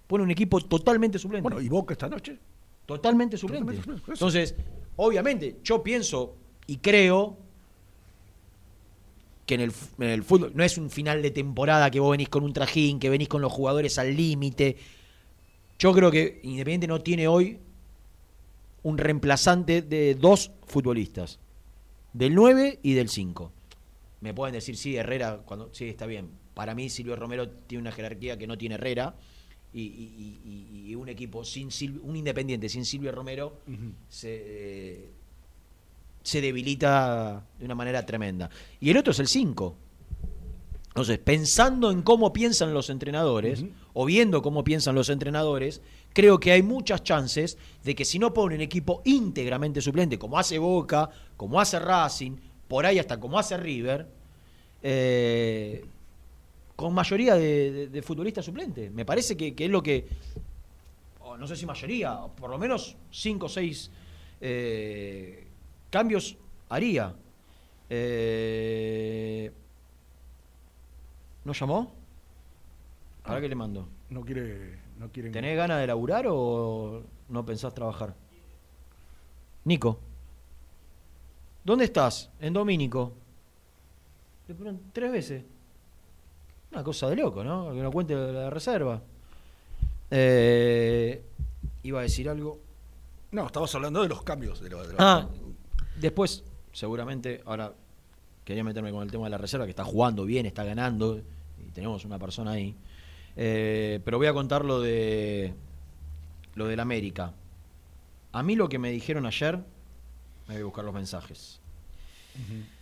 [0.08, 1.43] Pone un equipo totalmente suplente.
[1.43, 2.38] Bueno, ¿y Boca esta noche?
[2.86, 3.73] Totalmente suplente.
[3.73, 4.12] Totalmente.
[4.12, 4.56] Entonces,
[4.95, 6.36] obviamente, yo pienso
[6.67, 7.38] y creo
[9.45, 12.30] que en el, en el fútbol no es un final de temporada que vos venís
[12.30, 14.78] con un trajín, que venís con los jugadores al límite.
[15.78, 17.60] Yo creo que Independiente no tiene hoy
[18.84, 21.39] un reemplazante de dos futbolistas,
[22.13, 23.52] del 9 y del 5.
[24.24, 26.30] Me pueden decir, sí, Herrera, cuando sí, está bien.
[26.54, 29.16] Para mí Silvio Romero tiene una jerarquía que no tiene Herrera
[29.74, 33.58] y, y- y- y un equipo sin Silvio, un Independiente sin Silvio Romero
[34.08, 35.10] se, eh,
[36.24, 38.50] se debilita de una manera tremenda.
[38.80, 39.76] Y el otro es el 5.
[40.88, 45.82] Entonces, pensando en cómo piensan los entrenadores, o viendo cómo piensan los entrenadores,
[46.14, 50.38] creo que hay muchas chances de que si no pone un equipo íntegramente suplente, como
[50.38, 52.38] hace Boca, como hace Racing,
[52.68, 54.08] por ahí hasta como hace River,
[54.84, 55.84] eh,
[56.76, 58.92] con mayoría de, de- de futbolistas suplentes.
[58.92, 60.08] Me parece que, que es lo que,
[61.40, 63.90] no sé si mayoría, por lo menos cinco o seis
[64.42, 65.48] eh,
[65.90, 66.38] cambios
[66.70, 67.16] haría.
[67.90, 69.52] Eh,
[71.46, 71.92] ¿No llamó?
[73.24, 73.88] ¿Para qué le mando?
[74.10, 74.78] No quiere.
[75.00, 78.14] No quiere ¿Tenés ganas de laburar o no pensás trabajar?
[79.66, 80.00] Nico.
[81.64, 82.30] ¿Dónde estás?
[82.40, 83.14] En Domínico.
[84.48, 85.44] Le ponen tres veces.
[86.72, 87.72] Una cosa de loco, ¿no?
[87.74, 89.02] Que no cuente la reserva.
[90.12, 91.24] Eh,
[91.84, 92.60] iba a decir algo.
[93.32, 95.28] No, estabas hablando de los cambios de, lo- de lo- Ah,
[96.00, 97.74] después, seguramente, ahora
[98.46, 101.70] quería meterme con el tema de la reserva, que está jugando bien, está ganando, y
[101.72, 102.76] tenemos una persona ahí.
[103.36, 105.54] Eh, pero voy a contar lo de
[106.56, 107.34] lo del América.
[108.34, 109.58] A mí lo que me dijeron ayer,
[110.48, 111.60] me voy a buscar los mensajes.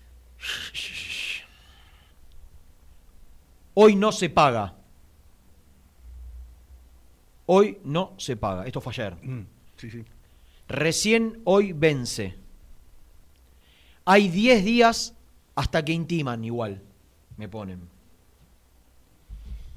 [3.73, 4.75] Hoy no se paga.
[7.45, 8.65] Hoy no se paga.
[8.65, 9.15] Esto fue ayer.
[9.15, 9.45] Mm,
[9.77, 10.03] sí, sí.
[10.67, 12.35] Recién hoy vence.
[14.05, 15.13] Hay 10 días
[15.55, 16.81] hasta que intiman igual,
[17.37, 17.89] me ponen.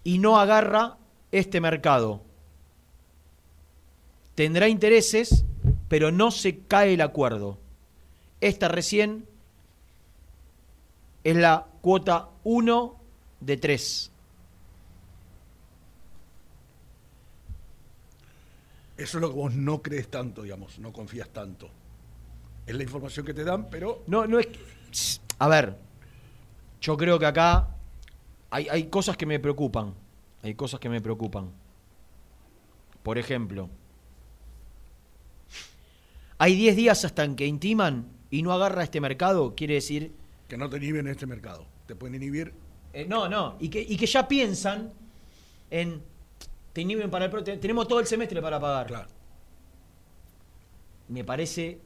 [0.03, 0.99] Y no agarra
[1.33, 2.23] este mercado.
[4.35, 5.45] Tendrá intereses,
[5.89, 7.59] pero no se cae el acuerdo.
[8.41, 9.27] Esta recién
[11.23, 13.04] es la cuota 1
[13.45, 14.11] de 3.
[18.97, 21.69] Eso es lo que vos no crees tanto, digamos, no confías tanto.
[22.67, 24.47] Es la información que te dan, pero No, no es.
[25.39, 25.77] A ver,
[26.81, 27.69] yo creo que acá
[28.51, 29.95] hay, hay cosas que me preocupan.
[30.43, 31.51] Hay cosas que me preocupan.
[33.03, 33.69] Por ejemplo,
[36.39, 40.13] hay 10 días hasta en que intiman y no agarra este mercado, quiere decir.
[40.49, 41.67] que no te inhiben en este mercado.
[41.87, 42.53] Te pueden inhibir.
[42.95, 44.93] Eh, no, no, y que, y que ya piensan
[45.71, 46.01] en.
[46.73, 47.45] Te inhiben para el.
[47.45, 49.09] te- Tenemos todo el semestre para pagar.
[51.09, 51.81] Me parece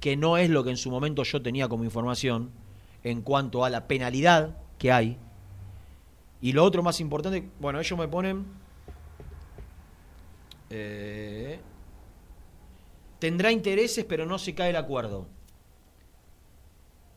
[0.00, 2.50] que no es lo que en su momento yo tenía como información
[3.02, 5.18] en cuanto a la penalidad que hay.
[6.40, 8.46] Y lo otro más importante, bueno, ellos me ponen...
[10.70, 11.60] eh,
[13.18, 15.26] tendrá intereses, pero no se cae el acuerdo.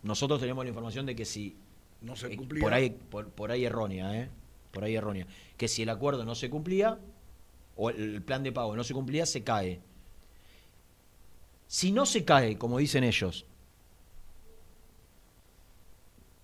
[0.02, 1.58] Nosotros tenemos la información de que si...
[2.04, 2.62] No se eh, cumplía.
[2.62, 4.30] Por ahí, por, por ahí errónea, ¿eh?
[4.72, 5.26] Por ahí errónea.
[5.58, 7.00] Que si el acuerdo no se cumplía,
[7.76, 9.82] o el plan de pago no se cumplía, se cae.
[11.68, 13.46] Si no se cae, como dicen ellos,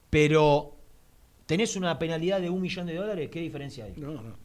[0.09, 0.75] pero
[1.45, 3.93] tenés una penalidad de un millón de dólares, ¿qué diferencia hay?
[3.97, 4.35] No, no.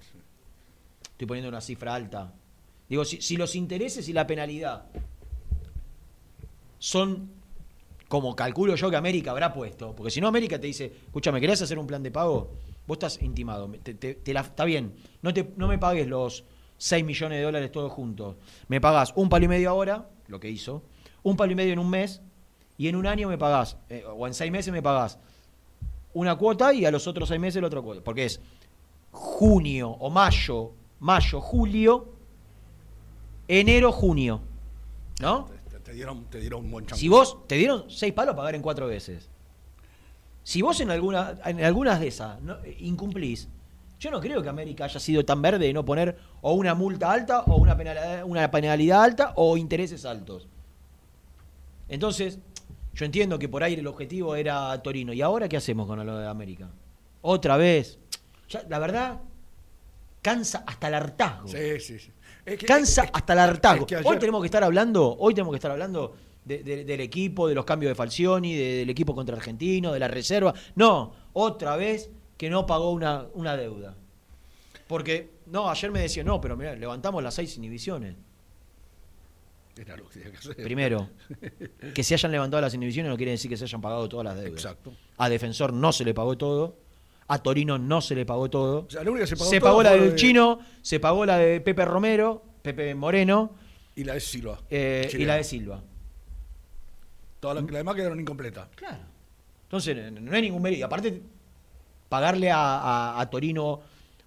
[1.12, 2.34] Estoy poniendo una cifra alta.
[2.88, 4.86] Digo, si, si los intereses y la penalidad
[6.78, 7.30] son
[8.14, 11.60] como calculo yo que América habrá puesto, porque si no América te dice, escúchame, ¿querés
[11.62, 12.52] hacer un plan de pago?
[12.86, 16.44] Vos estás intimado, te- está bien, no, te, no me pagues los
[16.78, 18.36] 6 millones de dólares todos juntos,
[18.68, 20.84] me pagás un palo y medio ahora, lo que hizo,
[21.24, 22.22] un palo y medio en un mes,
[22.78, 25.18] y en un año me pagás, eh, o en seis meses me pagás
[26.12, 28.40] una cuota y a los otros seis meses la otra cuota, porque es
[29.10, 32.12] junio o mayo, mayo, julio,
[33.48, 34.40] enero, junio,
[35.20, 35.48] ¿no?
[35.94, 36.88] Te, dieron, te dieron un buen.
[36.92, 39.30] Si vos te dieron seis palos a pagar en cuatro veces.
[40.42, 43.48] Si vos en, alguna, en algunas de esas no, incumplís,
[44.00, 47.12] yo no creo que América haya sido tan verde de no poner o una multa
[47.12, 50.48] alta o una penalidad, una penalidad alta o intereses altos.
[51.88, 52.40] Entonces,
[52.92, 55.12] yo entiendo que por ahí el objetivo era Torino.
[55.12, 56.70] ¿Y ahora qué hacemos con lo de América?
[57.22, 58.00] Otra vez.
[58.48, 59.20] Ya, la verdad,
[60.22, 61.46] cansa hasta el hartazgo.
[61.46, 62.10] Sí, sí, sí.
[62.44, 63.86] Es que- Cansa es- hasta el hartazgo.
[63.86, 66.14] es que Hoy tenemos que estar hablando, hoy tenemos que estar hablando
[66.44, 69.98] de- de- del equipo, de los cambios de Falcioni, de- del equipo contra Argentino, de
[69.98, 70.52] la reserva.
[70.74, 73.96] No, otra vez que no pagó una, una deuda.
[74.86, 78.16] Porque, no, ayer me decía, no, pero mira, levantamos las seis inhibiciones.
[79.76, 80.56] Era lo que tenía que hacer.
[80.56, 81.08] Primero,
[81.94, 84.36] que se hayan levantado las inhibiciones no quiere decir que se hayan pagado todas las
[84.36, 84.52] deudas.
[84.52, 84.92] Exacto.
[85.16, 86.76] A Defensor no se le pagó todo.
[87.28, 88.84] A Torino no se le pagó todo.
[88.86, 91.00] O sea, la única que se pagó se todo pagó la del de- Chino, se
[91.00, 93.52] pagó la de Pepe Romero, Pepe Moreno
[93.96, 94.60] Y la de Silva.
[94.70, 95.80] eh, y la de Silva.
[97.40, 98.68] Todas las las demás quedaron incompletas.
[98.74, 98.98] Claro.
[99.64, 100.86] Entonces, no- hay ningún mérito.
[100.86, 101.22] Aparte,
[102.08, 103.80] pagarle a, a- a Torino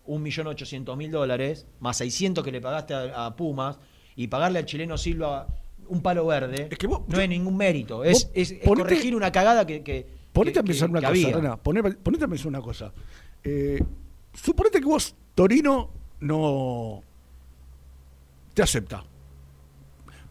[0.08, 3.78] 1.800.000 dólares, más 600 que le pagaste a, a Pumas,
[4.16, 5.48] y pagarle al chileno Silva
[5.89, 6.68] un palo verde,
[7.08, 8.04] no hay ningún mérito.
[8.04, 10.06] Es, es- es ponete- corregir una cagada que, que,
[10.38, 11.30] Ponete a pensar una cosa.
[11.32, 11.58] Rena.
[11.58, 12.94] Poné- ponete a pensar una cosa.
[13.44, 13.84] Eh,
[14.34, 17.02] suponete que vos, Torino, no
[18.54, 19.04] te acepta.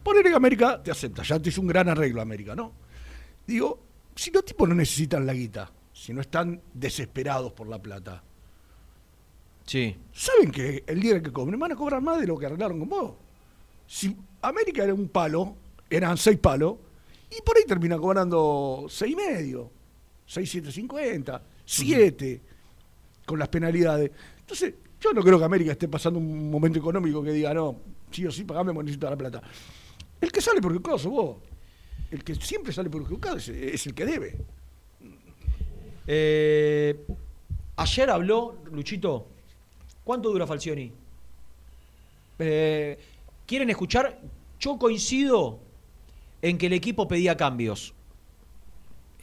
[0.03, 1.23] Ponele que América te acepta.
[1.23, 2.71] Ya te hizo un gran arreglo América, ¿no?
[3.45, 3.79] Digo,
[4.15, 8.23] si los tipos no necesitan la guita, si no están desesperados por la plata,
[9.65, 9.97] Sí.
[10.13, 12.87] saben que el día que cobren van a cobrar más de lo que arreglaron con
[12.89, 13.11] vos.
[13.85, 15.55] Si América era un palo,
[15.89, 16.75] eran seis palos,
[17.29, 19.69] y por ahí termina cobrando seis y medio,
[20.27, 22.41] seis, siete, cincuenta, siete.
[23.25, 24.09] con las penalidades.
[24.39, 28.25] Entonces, yo no creo que América esté pasando un momento económico que diga, no, sí
[28.25, 29.41] o sí, pagame, porque necesito la plata.
[30.21, 31.37] El que sale perjudicado sos vos.
[32.09, 34.37] El que siempre sale perjudicado es, es el que debe.
[36.07, 37.05] Eh,
[37.75, 39.27] ayer habló, Luchito,
[40.05, 40.91] ¿cuánto dura Falcioni?
[42.39, 42.97] Eh,
[43.45, 44.21] ¿Quieren escuchar?
[44.59, 45.59] Yo coincido
[46.41, 47.93] en que el equipo pedía cambios.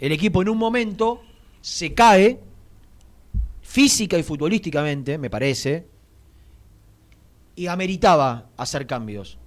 [0.05, 1.23] El equipo en un momento
[1.63, 2.39] se cae,
[3.63, 5.87] física y futbolísticamente, me parece,
[7.57, 9.39] y ameritaba hacer cambios.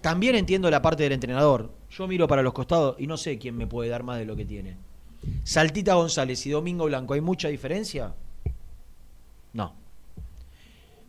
[0.00, 1.74] También entiendo la parte del entrenador.
[1.90, 4.34] Yo miro para los costados y no sé quién me puede dar más de lo
[4.34, 4.78] que tiene.
[5.44, 8.14] Saltita González y Domingo Blanco, ¿hay mucha diferencia?
[9.52, 9.74] No.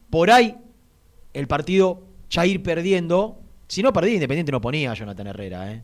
[0.10, 0.58] Por ahí,
[1.34, 3.40] el partido ya ir perdiendo.
[3.70, 5.72] Si no perdía, Independiente no ponía a Jonathan Herrera.
[5.72, 5.84] ¿eh?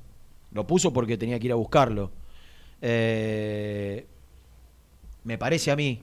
[0.52, 2.12] Lo puso porque tenía que ir a buscarlo.
[2.82, 4.06] Eh,
[5.24, 6.02] me parece a mí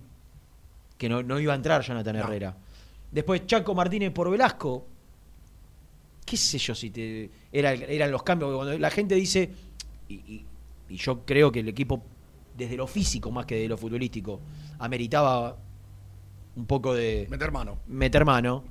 [0.98, 2.56] que no, no iba a entrar Jonathan Herrera.
[3.10, 4.86] Después Chaco Martínez por Velasco.
[6.24, 7.30] ¿Qué sé yo si te.
[7.52, 8.54] Era, eran los cambios.
[8.54, 9.50] Cuando la gente dice.
[10.08, 10.44] Y, y-
[10.86, 12.02] y yo creo que el equipo,
[12.56, 14.38] desde lo físico más que de lo futbolístico,
[14.78, 15.56] ameritaba
[16.56, 17.26] un poco de.
[17.30, 17.78] Meter mano.
[17.86, 18.64] Meter mano.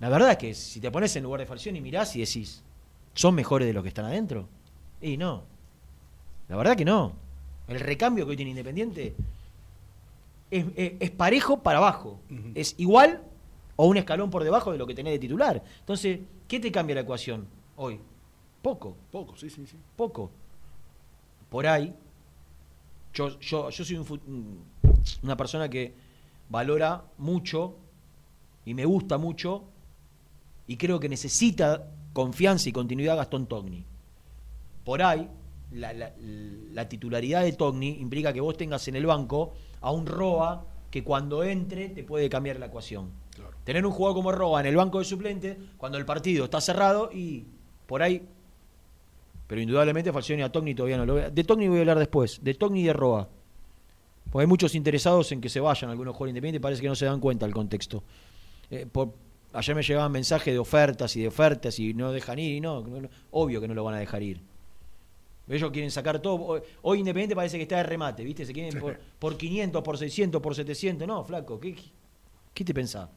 [0.00, 2.62] La verdad es que si te pones en lugar de Falcioni y mirás y decís,
[3.14, 4.48] ¿son mejores de los que están adentro?
[5.06, 5.44] Y no.
[6.48, 7.12] La verdad que no.
[7.68, 9.14] El recambio que hoy tiene Independiente
[10.50, 12.18] es, es- es parejo para abajo.
[12.54, 13.22] Es igual
[13.76, 15.62] o un escalón por debajo de lo que tenés de titular.
[15.80, 17.46] Entonces, ¿qué te cambia la ecuación
[17.76, 18.00] hoy?
[18.62, 18.96] Poco.
[19.12, 19.76] Poco, sí, sí, sí.
[19.96, 20.30] Poco.
[21.50, 21.94] Por ahí,
[23.14, 24.60] yo, yo, yo soy un-
[25.22, 25.94] una persona que
[26.48, 27.76] valora mucho
[28.64, 29.64] y me gusta mucho
[30.66, 33.84] y creo que necesita confianza y continuidad Gastón Togni.
[34.86, 35.28] Por ahí,
[35.72, 40.06] la, la- la titularidad de Togni implica que vos tengas en el banco a un
[40.06, 43.10] Roa que cuando entre te puede cambiar la ecuación.
[43.64, 47.10] Tener un jugador como Roa en el banco de suplente cuando el partido está cerrado
[47.12, 47.44] y
[47.86, 48.22] por ahí
[49.48, 51.30] pero indudablemente Falcioni a Togni todavía no lo ve.
[51.30, 53.28] De Togni voy a hablar después, de Togni y de Roa.
[54.30, 57.04] Porque hay muchos interesados en que se vayan algunos jugadores independientes, parece que no se
[57.06, 58.02] dan cuenta del contexto.
[58.70, 59.12] Eh, por-
[59.52, 62.84] ayer me llegaban mensajes de ofertas y de ofertas y no dejan ir y no,
[63.30, 64.40] obvio que no lo van a dejar ir.
[65.48, 66.60] Ellos quieren sacar todo.
[66.82, 68.44] Hoy- Independiente parece que está de remate, ¿viste?
[68.44, 71.06] Se quieren por, por 500, por 600, por 700.
[71.06, 71.76] No, flaco, ¿qué,
[72.52, 73.08] qué te pensás?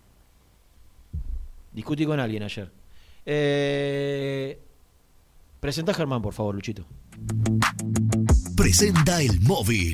[1.74, 2.72] Discutí con alguien ayer.
[3.26, 4.60] Eh,
[5.60, 6.86] presenta a Germán, por favor, Luchito.
[8.56, 9.94] Presenta el móvil.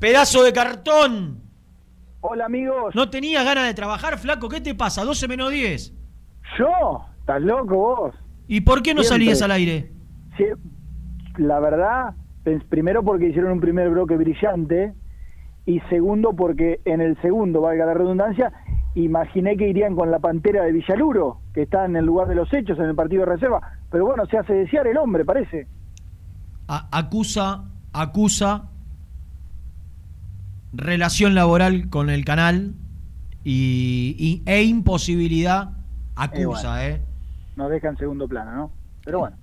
[0.00, 1.42] Pedazo de cartón.
[2.20, 2.94] Hola amigos.
[2.94, 4.48] ¿No tenías ganas de trabajar, flaco?
[4.48, 5.04] ¿Qué te pasa?
[5.04, 5.92] 12 menos 10.
[6.58, 7.00] ¿Yo?
[7.20, 8.14] ¿Estás loco vos?
[8.46, 9.26] ¿Y por qué no Siempre.
[9.26, 9.92] salías al aire?
[10.36, 10.44] Sí,
[11.36, 12.14] la verdad,
[12.68, 14.94] primero porque hicieron un primer bloque brillante
[15.66, 18.52] y segundo porque en el segundo, valga la redundancia,
[18.94, 22.52] imaginé que irían con la pantera de Villaluro, que está en el lugar de los
[22.54, 23.60] hechos en el partido de reserva.
[23.90, 25.66] Pero bueno, se hace desear el hombre, parece.
[26.68, 28.70] A- acusa, acusa
[30.72, 32.74] relación laboral con el canal
[33.44, 35.70] y, y- e imposibilidad
[36.16, 37.00] acusa, Eh, ¿eh?
[37.56, 38.70] Nos deja en segundo plano, ¿no?
[39.04, 39.36] Pero bueno,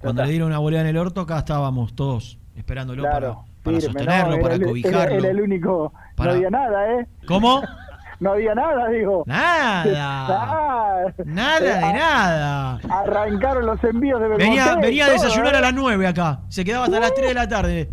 [0.00, 3.18] Cuando le dieron una volea en el orto, acá estábamos todos esperándolo claro.
[3.18, 4.42] para, para firme, sostenerlo, ¿no?
[4.42, 5.14] para el- cobijarlo.
[5.16, 5.92] Era, el único.
[6.14, 7.06] Para- No había nada, ¿eh?
[7.26, 7.62] ¿Cómo?
[8.18, 9.24] No había nada, digo.
[9.26, 11.12] Nada.
[11.26, 12.80] Nada de eh, nada.
[12.88, 15.58] Arrancaron los envíos de Venía, Belmonte, venía a todo, desayunar ¿eh?
[15.58, 16.40] a las 9 acá.
[16.48, 17.90] Se quedaba hasta las 3 de la tarde.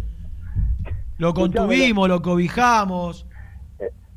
[1.18, 3.28] Lo contuvimos, lo cobijamos.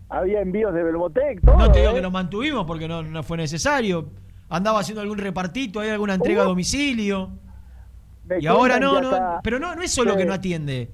[0.09, 1.57] Había envíos de Belmotec, todo.
[1.59, 1.95] No te digo ¿eh?
[1.97, 4.09] que lo mantuvimos porque no, no fue necesario.
[4.49, 6.51] Andaba haciendo algún repartito, hay alguna entrega a Uh.
[6.51, 7.31] domicilio.
[8.25, 9.41] Me Y ahora no, no.
[9.43, 10.19] Pero no, no es solo Sí.
[10.19, 10.91] que no atiende.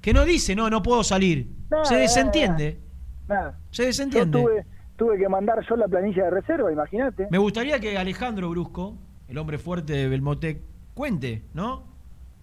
[0.00, 1.48] Que no dice, no, no puedo salir.
[1.84, 2.80] Se desentiende.
[3.70, 4.38] Se desentiende.
[4.38, 7.26] Yo tuve, tuve que mandar yo la planilla de reserva, imagínate.
[7.30, 8.96] Me gustaría que Alejandro Brusco,
[9.28, 10.60] el hombre fuerte de Belmotec,
[10.94, 11.84] cuente, ¿no?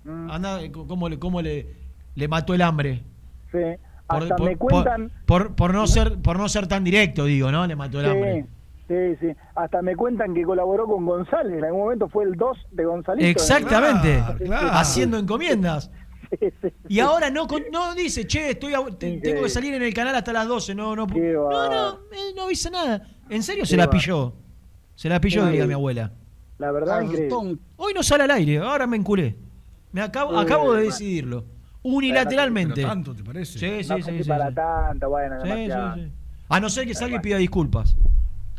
[0.04, 0.32] Mm.
[0.32, 1.68] Anda, c- cómo, le, cómo le,
[2.16, 3.04] le mató el hambre.
[3.52, 3.58] Sí.
[4.08, 5.12] Hasta por- me cuentan.
[5.26, 7.66] por- por no ser, por no ser tan directo, digo, ¿no?
[7.66, 8.46] Le mató el hambre.
[8.88, 9.36] Sí, sí, sí.
[9.56, 11.58] Hasta me cuentan que colaboró con González.
[11.60, 13.26] En algún momento fue el 2 de González.
[13.26, 14.22] Exactamente.
[14.38, 14.52] Sí, sí.
[14.52, 15.90] Haciendo encomiendas.
[16.88, 20.16] Y ahora no, no dice, che, estoy a- te- tengo que salir en el canal
[20.16, 20.74] hasta las 12.
[20.76, 23.06] No, no, no, no, eh, no dice nada.
[23.30, 24.34] ¿En serio se la pilló?
[24.96, 26.12] Se la pilló, diga mi abuela.
[26.58, 27.58] La verdad, increíble.
[27.76, 29.36] Hoy no sale al aire, ahora me enculé.
[29.92, 31.44] Me acabo, acabo de decidirlo.
[31.84, 32.76] Unilateralmente.
[32.76, 33.58] Pero tanto, ¿te parece?
[33.60, 34.04] Sí, sí, No sí.
[34.04, 34.56] sé sí, para sí.
[34.56, 35.96] tanto, bueno, Sí, demasiado.
[35.96, 36.12] sí, sí.
[36.50, 37.96] A no ser que salga y pida disculpas.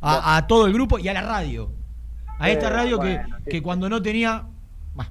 [0.00, 1.70] A, a todo el grupo y a la radio.
[2.38, 4.44] A esta radio bueno, que, que cuando no tenía.
[4.94, 5.10] bah,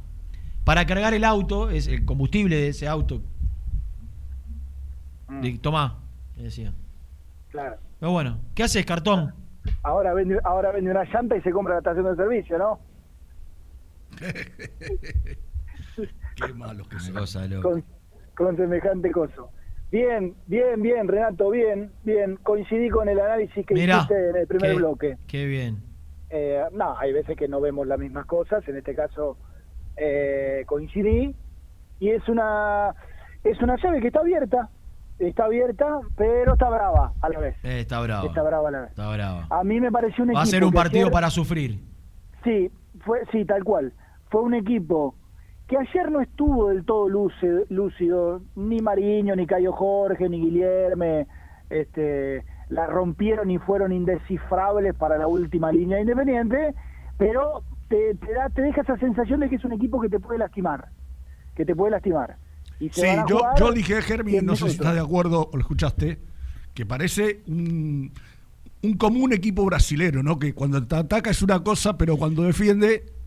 [0.66, 3.22] para cargar el auto, es el combustible de ese auto.
[5.30, 5.58] Mm.
[5.60, 6.00] Tomá,
[6.36, 6.74] le decía.
[7.52, 7.78] Claro.
[8.00, 9.34] Pero bueno, ¿qué haces, cartón?
[9.84, 12.80] Ahora vende, ahora vende una llanta y se compra la estación de servicio, ¿no?
[16.36, 17.14] Qué malos que son.
[17.14, 17.48] Cosa.
[17.62, 17.84] Con,
[18.36, 19.50] con semejante coso.
[19.92, 22.38] Bien, bien, bien, Renato, bien, bien.
[22.44, 25.18] Coincidí con el análisis que Mirá, hiciste en el primer qué- bloque.
[25.28, 25.78] Qué bien.
[26.30, 28.66] Eh, no, hay veces que no vemos las mismas cosas.
[28.70, 29.38] En este caso
[29.98, 31.36] eh, coincidí
[32.00, 32.96] y es una
[33.44, 34.70] es una llave que está abierta,
[35.20, 37.56] está abierta, pero está brava a la vez.
[37.64, 38.28] Eh, está bravo.
[38.28, 38.90] Está brava a la vez.
[38.92, 39.42] Está bravo.
[39.50, 41.80] A mí me pareció un Va a equipo ser un partido ayer- para sufrir.
[42.46, 42.72] Sí,
[43.02, 43.92] fue, sí, tal cual.
[44.30, 45.16] Fue un equipo
[45.72, 51.28] que ayer no estuvo del todo lúcido, lúcido ni Mariño, ni Cayo Jorge, ni Guillerme,
[51.70, 56.76] este, la rompieron y fueron indescifrables para la última línea de Independiente,
[57.18, 60.20] pero te, te, da, te deja esa sensación de que es un equipo que te
[60.20, 60.90] puede lastimar,
[61.56, 62.36] que te puede lastimar.
[62.82, 65.56] Y Sí, yo, yo dije a Germi, 100 no sé si estás de acuerdo o
[65.56, 66.20] lo escuchaste,
[66.74, 68.12] que parece un,
[68.84, 70.38] un común equipo brasilero, ¿no?
[70.38, 73.21] Que cuando te ataca es una cosa, pero cuando defiende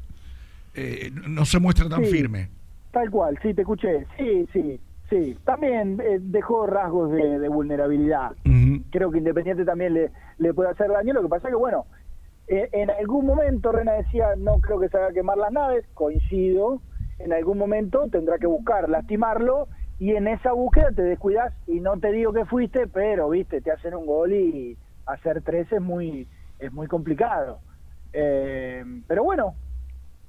[0.75, 2.11] eh, no se muestra tan Sí.
[2.11, 2.51] firme.
[2.93, 4.07] Tal cual, sí, te escuché.
[4.17, 5.37] Sí, sí, sí.
[5.45, 8.33] También eh, dejó rasgos de, de vulnerabilidad.
[8.91, 11.13] Creo que Independiente también le, le puede hacer daño.
[11.13, 11.87] Lo que pasa que, bueno,
[12.47, 15.85] eh, en algún momento Rena decía, no creo que se haga quemar las naves.
[15.95, 16.81] Coincido.
[17.19, 19.69] En algún momento tendrá que buscar lastimarlo
[20.01, 23.71] y en esa búsqueda te descuidas y no te digo que fuiste, pero, viste, te
[23.71, 26.27] hacen un gol y hacer tres es muy,
[26.59, 27.61] es muy complicado.
[28.13, 29.55] Eh, pero bueno,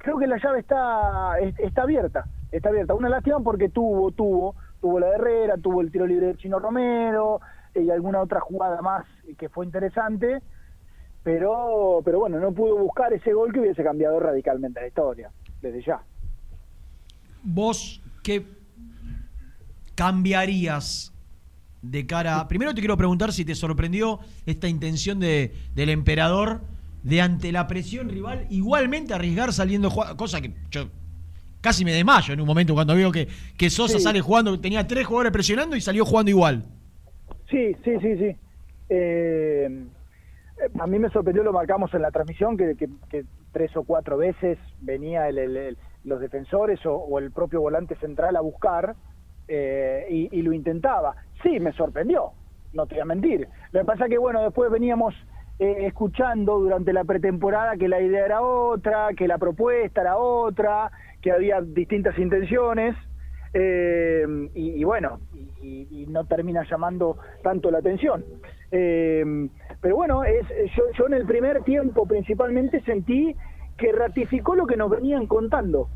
[0.05, 4.55] creo que la llave está es- está abierta está abierta una lástima porque tuvo tuvo
[4.79, 7.41] tuvo la Herrera tuvo el tiro libre de Chino Romero
[7.73, 9.03] eh, y alguna otra jugada más
[9.37, 10.43] que fue interesante
[11.23, 15.31] pero pero bueno no pudo buscar ese gol que hubiese cambiado radicalmente la historia
[15.61, 15.99] desde ya
[17.47, 18.45] ¿Vos qué
[19.95, 21.13] cambiarías
[21.81, 22.47] de cara?
[22.47, 26.61] Primero te quiero preguntar si te sorprendió esta intención de, del emperador
[27.05, 30.87] de ante la presión rival igualmente arriesgar saliendo jugando, cosa que yo
[31.61, 33.27] casi me desmayo en un momento cuando veo que,
[33.57, 34.03] que Sosa Sí.
[34.03, 36.65] sale jugando, tenía tres jugadores presionando y salió jugando igual.
[37.49, 38.35] Sí, sí, sí, sí.
[38.89, 43.75] Eh, eh, a mí me sorprendió, lo marcamos en la transmisión, que, que- que tres
[43.77, 48.35] o cuatro veces venía el- el- el- los defensores o, o el propio volante central
[48.35, 48.95] a buscar
[49.47, 51.15] eh, y, y lo intentaba.
[51.43, 52.31] Sí, me sorprendió,
[52.73, 53.47] no te voy a mentir.
[53.71, 55.13] Lo que pasa que, bueno, después veníamos
[55.59, 60.91] eh, escuchando durante la pretemporada que la idea era otra, que la propuesta era otra,
[61.21, 62.95] que había distintas intenciones.
[63.53, 68.25] Eh, y, bueno, y no termina llamando tanto la atención.
[68.71, 69.23] Eh,
[69.81, 70.45] pero bueno, es,
[70.75, 73.35] yo, yo en el primer tiempo principalmente sentí
[73.77, 75.89] que ratificó lo que nos venían contando.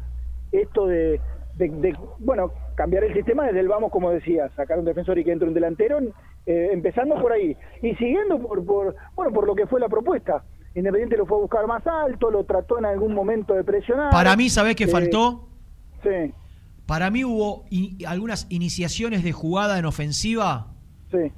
[0.51, 1.20] Esto de,
[1.60, 5.24] de- de, bueno, cambiar el sistema desde el vamos, como decía, sacar un defensor y
[5.24, 5.99] que entre un delantero,
[6.45, 7.55] eh, empezando por ahí.
[7.84, 10.43] Y siguiendo por, por, bueno, por lo que fue la propuesta.
[10.76, 14.12] Independiente lo fue a buscar más alto, lo trató en algún momento de presionar.
[14.12, 15.49] Para mí, ¿sabés qué Eh, faltó?
[16.03, 16.32] Sí,
[16.86, 17.66] Para mí hubo
[18.07, 20.68] algunas iniciaciones de jugada en ofensiva
[21.12, 21.32] sí.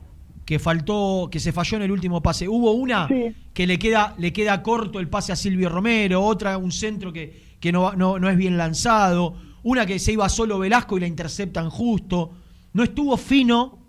[0.45, 2.47] que faltó, que se falló en el último pase.
[2.47, 3.07] Hubo una
[3.53, 7.55] que le queda, le queda corto el pase a Silvio Romero, otra un centro que,
[7.59, 9.33] que no, no, no es bien lanzado,
[9.63, 12.31] una que se iba solo Velasco y la interceptan justo.
[12.73, 13.79] No estuvo fino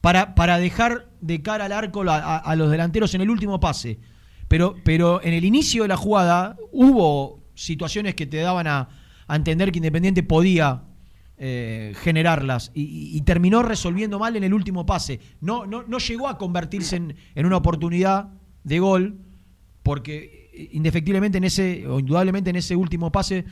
[0.00, 3.98] para, para dejar de cara al arco a, los delanteros en el último pase.
[4.48, 8.88] Pero, pero en el inicio de la jugada hubo situaciones que te daban a,
[9.28, 10.82] entender que Independiente podía
[11.38, 15.18] eh, generarlas y terminó resolviendo mal en el último pase.
[15.40, 18.28] No, no, no llegó a convertirse en, en una oportunidad
[18.64, 19.18] de gol
[19.84, 23.44] porque eh, indefectiblemente en ese, o indudablemente en ese último pase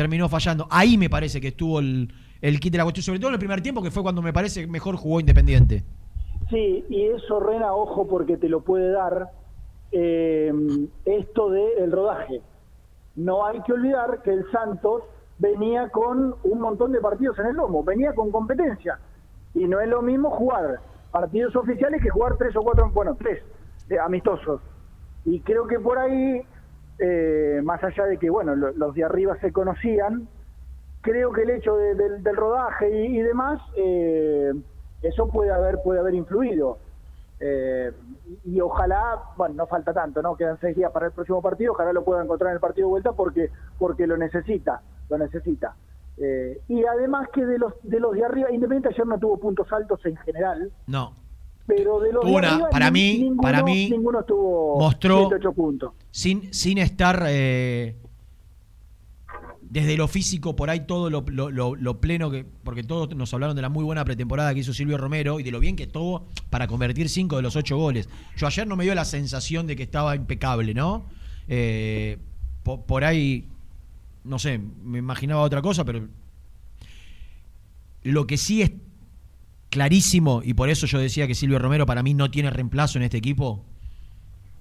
[0.00, 0.66] terminó fallando.
[0.70, 3.38] Ahí me parece que estuvo el, el kit de la cuestión, sobre todo en el
[3.38, 5.84] primer tiempo, que fue cuando me parece mejor jugó Independiente.
[6.48, 9.28] Sí, y eso, Rena, ojo, porque te lo puede dar
[9.92, 10.50] eh,
[11.04, 12.40] esto del rodaje.
[13.14, 15.02] No hay que olvidar que el Santos
[15.38, 18.98] venía con un montón de partidos en el lomo, venía con competencia.
[19.54, 20.80] Y no es lo mismo jugar
[21.10, 23.42] partidos oficiales que jugar tres o cuatro, bueno, tres
[23.90, 24.62] eh, amistosos.
[25.26, 26.40] Y creo que por ahí,
[27.00, 30.28] eh, más allá de que, bueno, lo- los de arriba se conocían,
[31.00, 34.52] creo que el hecho de- del, rodaje y, demás, eh,
[35.02, 36.78] eso puede haber, puede haber influido.
[37.42, 37.90] Eh,
[38.44, 40.36] y, y ojalá, bueno, no falta tanto, ¿no?
[40.36, 42.90] Quedan seis días para el próximo partido, ojalá lo pueda encontrar en el partido de
[42.90, 45.74] vuelta porque, porque lo necesita, lo necesita.
[46.18, 49.72] Eh, y además que de los de los de arriba, Independiente ayer no tuvo puntos
[49.72, 51.14] altos en general, No.
[51.76, 55.34] Pero de los de una- arriba para mí- ninguno, para mí ninguno tuvo mostró- 7,
[55.46, 55.92] 8 puntos.
[56.10, 57.96] Sin, sin estar eh,
[59.62, 62.44] desde lo físico por ahí todo lo, lo- lo- lo pleno que.
[62.64, 65.50] Porque todos nos hablaron de la muy buena pretemporada que hizo Silvio Romero y de
[65.52, 68.08] lo bien que estuvo para convertir cinco de los ocho goles.
[68.36, 71.04] Yo ayer no me dio la sensación de que estaba impecable, ¿no?
[71.48, 72.18] Eh,
[72.64, 73.46] po- por ahí.
[74.24, 76.06] No sé, me imaginaba otra cosa, pero.
[78.02, 78.72] Lo que sí es
[79.70, 83.04] clarísimo, y por eso yo decía que Silvio Romero para mí no tiene reemplazo en
[83.04, 83.64] este equipo,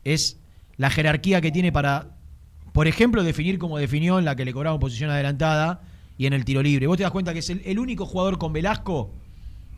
[0.04, 0.40] es
[0.78, 2.16] la jerarquía que tiene para,
[2.72, 5.82] por ejemplo, definir como definió en la que le cobraban posición adelantada
[6.18, 6.88] y en el tiro libre.
[6.88, 9.12] Vos te das cuenta que es el, único jugador con Velasco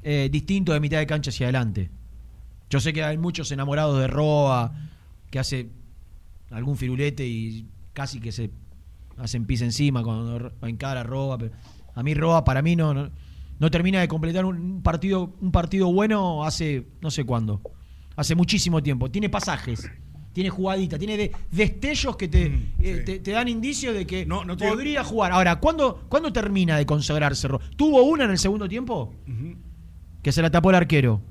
[0.03, 1.89] eh, distinto de mitad de cancha hacia adelante.
[2.69, 4.73] Yo sé que hay muchos enamorados de Roa,
[5.29, 5.69] que hace
[6.51, 8.51] algún firulete y casi que se
[9.17, 11.37] hacen pis encima cuando encara Roa.
[11.37, 11.51] Pero
[11.95, 13.09] a mí Roa, para mí, no,
[13.61, 17.61] no termina de completar un partido, un partido bueno hace no sé cuándo.
[18.15, 19.09] Hace muchísimo tiempo.
[19.11, 19.89] Tiene pasajes,
[20.33, 22.45] tiene jugadita, tiene de- destellos que te,
[22.79, 25.31] eh, te, te dan indicios de que no tiene- podría jugar.
[25.31, 27.61] Ahora, ¿cuándo, ¿cuándo termina de consagrarse Roa?
[27.77, 29.13] ¿Tuvo una en el segundo tiempo?
[30.23, 31.21] Que se la tapó el arquero.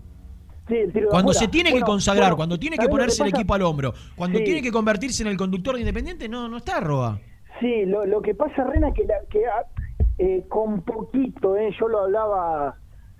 [0.68, 2.96] Sí, el tiro de Cuando se tiene que consagrar, bueno, cuando tiene que ¿sabés lo
[2.96, 4.44] ponerse el equipo al hombro, cuando Sí.
[4.44, 7.20] tiene que convertirse en el conductor de Independiente, no, no está Roa.
[7.58, 9.40] Sí, lo, lo que pasa, Rena, que, la, que
[10.22, 12.76] eh, con poquito, eh, yo lo hablaba,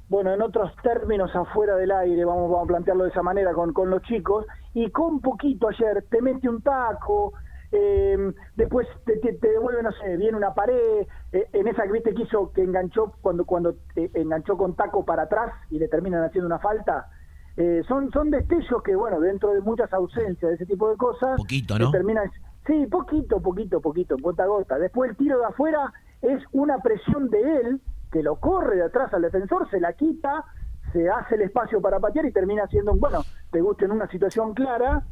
[0.09, 3.73] bueno, en otros términos afuera del aire, vamos, vamos a plantearlo de esa manera con,
[3.73, 4.45] con los chicos,
[4.75, 7.33] y con poquito ayer te mete un taco,
[7.73, 11.93] eh, después te, te- te devuelve, no sé, viene una pared, eh, en esa que
[11.93, 15.89] viste que hizo, que enganchó cuando, cuando eh, enganchó con taco para atrás y le
[15.89, 17.09] terminan haciendo una falta.
[17.57, 21.37] Eh, son, son destellos que, bueno, dentro de muchas ausencias de ese tipo de cosas,
[21.37, 21.91] Poquito, ¿no?
[21.91, 22.31] terminan,
[22.67, 24.79] sí, poquito, poquito, poquito, en gota a gota.
[24.79, 25.93] Después el tiro de afuera
[26.23, 27.81] es una presión de él,
[28.13, 30.45] que lo corre de atrás al defensor, se la quita,
[30.93, 34.09] se hace el espacio para patear y termina siendo, un bueno, te gusta en una
[34.09, 35.05] situación clara,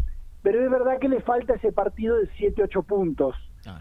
[0.42, 3.34] pero es verdad que le falta ese partido de 7, 8 puntos.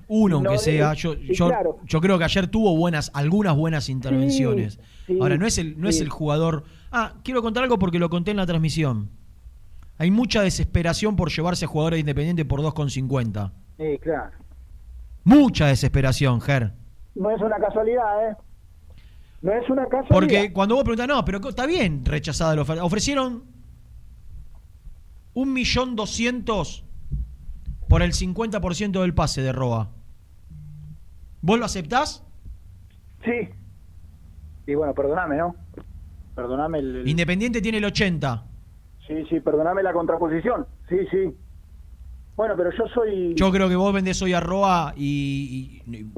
[0.08, 0.94] Uno, No, aunque sea.
[0.94, 1.80] Yo, yo, claro.
[1.86, 4.80] yo creo que ayer tuvo buenas, algunas buenas intervenciones.
[5.06, 6.64] sí, Ahora, no es el, no es el jugador.
[6.92, 9.10] Ah, quiero contar algo porque lo conté en la transmisión.
[9.98, 13.52] Hay mucha desesperación por llevarse a jugadores independientes por 2,50.
[13.78, 14.32] Sí, claro.
[15.24, 16.74] Mucha desesperación, Ger.
[17.20, 18.36] No es una casualidad, ¿eh?
[19.42, 20.10] No es una casualidad.
[20.10, 22.84] Porque cuando vos preguntás, no, pero está bien rechazada la oferta.
[22.84, 23.44] Ofrecieron
[25.34, 26.84] un millón doscientos
[27.88, 29.90] por el 50% del pase de Roa.
[31.42, 32.24] ¿Vos lo aceptás?
[33.24, 33.50] Sí.
[34.66, 35.56] Y bueno, perdóname, ¿no?
[36.36, 36.96] Perdóname el...
[36.98, 38.44] el- Independiente tiene el 80.
[39.08, 40.66] Sí, sí, perdóname la contraposición.
[40.90, 41.34] Sí, sí.
[42.36, 43.34] Bueno, pero yo soy...
[43.36, 46.12] Yo creo que vos vendés hoy a Roa y, y- y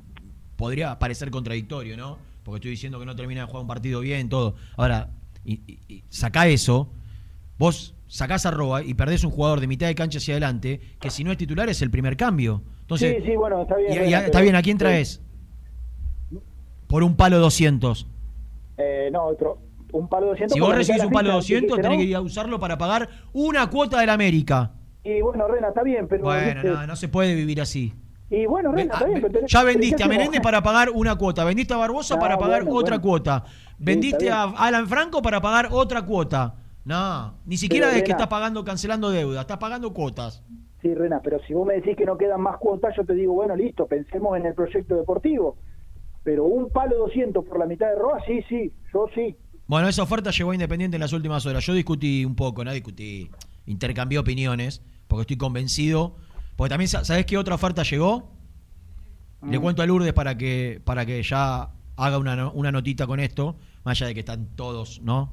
[0.60, 2.18] podría parecer contradictorio, ¿no?
[2.44, 4.56] Porque estoy diciendo que no termina de jugar un partido bien, todo.
[4.76, 5.10] Ahora,
[5.46, 6.90] y, y- y sacá eso,
[7.58, 11.10] vos sacás a Roa y perdés un jugador de mitad de cancha hacia adelante, que
[11.10, 12.62] si no es titular es el primer cambio.
[12.82, 14.10] Entonces, sí, sí, bueno, está bien.
[14.10, 15.22] y- está bien, ¿a quién traes?
[16.88, 18.06] Por un palo 200.
[18.78, 19.60] Eh, no, otro.
[19.94, 20.54] Un palo de 200.
[20.56, 22.04] Si vos recibís un palo ficha, 200, dijiste, tenés ¿no?
[22.04, 24.74] que ir a usarlo para pagar una cuota del América.
[25.06, 26.24] Y bueno, Rena, está bien, pero...
[26.24, 27.94] Bueno, no, no se puede vivir así.
[28.32, 30.08] Y bueno, está bien, pero tenés- Ya vendiste ¿qué a?
[30.08, 33.02] Menéndez para pagar una cuota, vendiste a Barbosa Ah, para pagar bueno, otra bueno.
[33.02, 33.44] cuota,
[33.80, 36.56] vendiste a Alan Franco para pagar otra cuota.
[36.86, 40.44] No, ni siquiera Pero, es que estás pagando, cancelando deuda, estás pagando cuotas.
[40.82, 43.34] Sí, Rena, pero si vos me decís que no quedan más cuotas, yo te digo,
[43.34, 45.58] bueno, listo, pensemos en el proyecto deportivo.
[46.24, 49.36] Pero un palo 200 por la mitad de Roa, sí, sí, yo sí.
[49.68, 51.66] Bueno, esa oferta llegó a Independiente en las últimas horas.
[51.66, 53.30] Yo discutí un poco, no discutí,
[53.66, 56.16] intercambié opiniones, porque estoy convencido.
[56.60, 58.34] Porque también, sa- ¿sabés qué otra oferta llegó?
[59.48, 59.62] Le Mm.
[59.62, 63.56] cuento a Lourdes para que, para que ya haga una, una notita con esto,
[63.86, 65.32] más allá de que están todos, ¿no?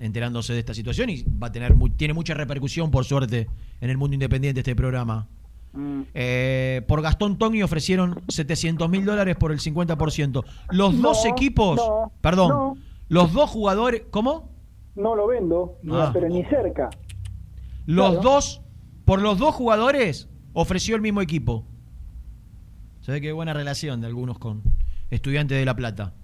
[0.00, 3.46] Enterándose de esta situación y va a tener tiene mucha repercusión, por suerte,
[3.80, 5.28] en el mundo independiente este programa.
[5.74, 6.00] Mm.
[6.12, 10.44] Eh, por Gastón Togni ofrecieron 700 mil dólares por el 50%.
[10.70, 12.76] Los No, dos equipos, no, perdón, no.
[13.08, 14.50] los dos jugadores, ¿cómo?
[14.96, 16.10] No lo vendo, Ah.
[16.12, 16.90] pero ni cerca.
[17.86, 18.22] Los Claro.
[18.22, 18.60] dos,
[19.04, 21.66] por los dos jugadores, ofreció el mismo equipo.
[23.02, 24.62] Se ve que buena relación de algunos con
[25.10, 26.14] Estudiantes de La Plata.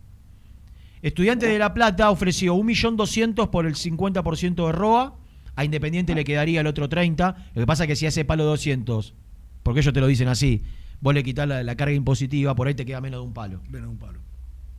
[1.03, 5.17] Estudiantes de La Plata ofreció 1.200.000 por el 50% de ROA.
[5.57, 7.51] A Independiente le quedaría el otro 30.
[7.55, 9.15] Lo que pasa es que si hace palo 200,
[9.63, 10.63] porque ellos te lo dicen así,
[11.01, 13.61] vos le quitas la, la carga impositiva, por ahí te queda menos de un palo.
[13.69, 14.21] Menos de un palo.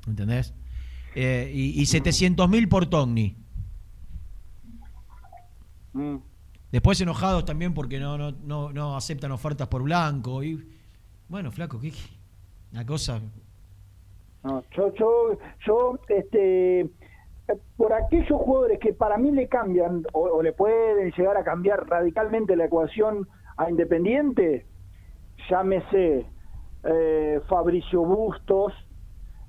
[0.08, 0.54] ¿Entendés?
[1.14, 3.36] Eh, y, y 700 mil por Togni.
[5.94, 6.31] Mm.
[6.72, 10.44] Después enojados también porque no, no, no, aceptan ofertas por blanco.
[10.44, 10.66] Y,
[11.28, 11.92] bueno, flaco, ¿qué?
[12.72, 13.20] Una cosa.
[14.44, 16.90] Yo, yo, yo, este,
[17.78, 21.88] por aquellos jugadores que para mí le cambian o, o le pueden llegar a cambiar
[21.88, 24.66] radicalmente la ecuación a Independiente,
[25.50, 26.26] llámese
[26.84, 28.74] eh, Fabricio Bustos,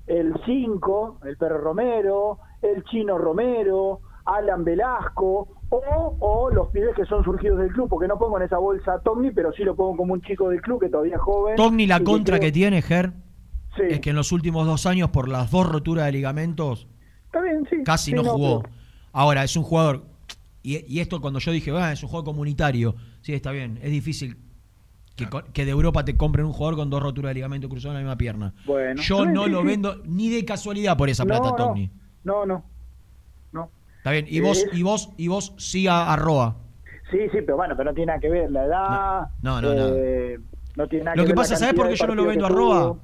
[0.05, 5.47] el 5, el Perro Romero, el Chino Romero, Alan Velasco,
[5.81, 8.93] o, o los pibes que son surgidos del club, porque no pongo en esa bolsa
[8.93, 11.55] a Tommy, pero sí lo pongo como un chico del club que todavía es joven.
[11.55, 13.11] Togni la contra que creo- tiene, Ger,
[13.75, 13.81] Sí.
[13.89, 16.87] es que en los últimos dos años, por las dos roturas de ligamentos,
[17.25, 17.77] Está bien, sí.
[17.83, 18.61] casi sí, no jugó.
[18.61, 18.75] pero-
[19.11, 20.03] Ahora, es un jugador.
[20.61, 22.95] Y, y esto cuando yo dije, ah, es un juego comunitario.
[23.21, 23.79] Sí, está bien.
[23.81, 24.37] Es difícil
[25.15, 27.95] que, que de Europa te compren un jugador con dos roturas de ligamento cruzado en
[27.95, 28.53] la misma pierna.
[28.65, 29.01] Bueno.
[29.01, 31.91] yo no lo vendo ni de casualidad por esa plata, no, Togni.
[32.23, 32.55] No, no.
[32.55, 32.63] no.
[34.03, 34.25] Está bien.
[34.27, 36.57] Y vos, y vos, y vos sí a, a Roa.
[37.09, 39.27] Sí, sí, pero bueno, pero no tiene nada que ver la edad.
[39.41, 40.39] No, no, eh,
[40.75, 42.15] no tiene nada Lo que, que ver la pasa, ¿sabés cantidad por qué yo no
[42.15, 42.81] lo vendo a Roa?
[42.81, 42.99] tuvo.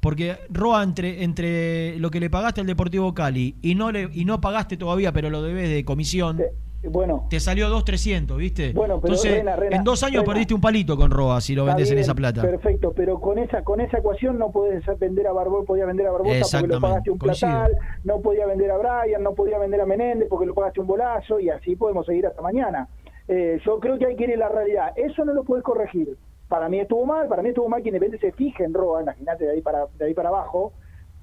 [0.00, 4.24] Porque Roa entre, entre lo que le pagaste al Deportivo Cali y no le y
[4.24, 6.40] no pagaste todavía, pero lo debes de comisión,
[6.84, 8.72] Bueno, te salió 2.300, ¿viste?
[8.72, 10.32] Bueno, pero Entonces, Rena, Rena, en dos años Rena.
[10.32, 12.42] perdiste un palito con Roa si lo está vendes en bien, esa plata.
[12.42, 16.12] Perfecto, pero con esa con esa ecuación no podés vender a Barbosa, podía vender a
[16.12, 17.50] Barbosa porque lo pagaste un coincido.
[17.50, 20.86] platal, no podía vender a Brian, no podía vender a Menéndez porque lo pagaste un
[20.86, 22.88] bolazo y así podemos seguir hasta mañana.
[23.26, 24.92] Eh, yo creo que hay que ir en la realidad.
[24.96, 26.16] Eso no lo puedes corregir.
[26.48, 29.44] Para mí estuvo mal, para mí estuvo mal que Independiente se fije en Roa, imagínate
[29.44, 30.72] de ahí para de ahí para abajo,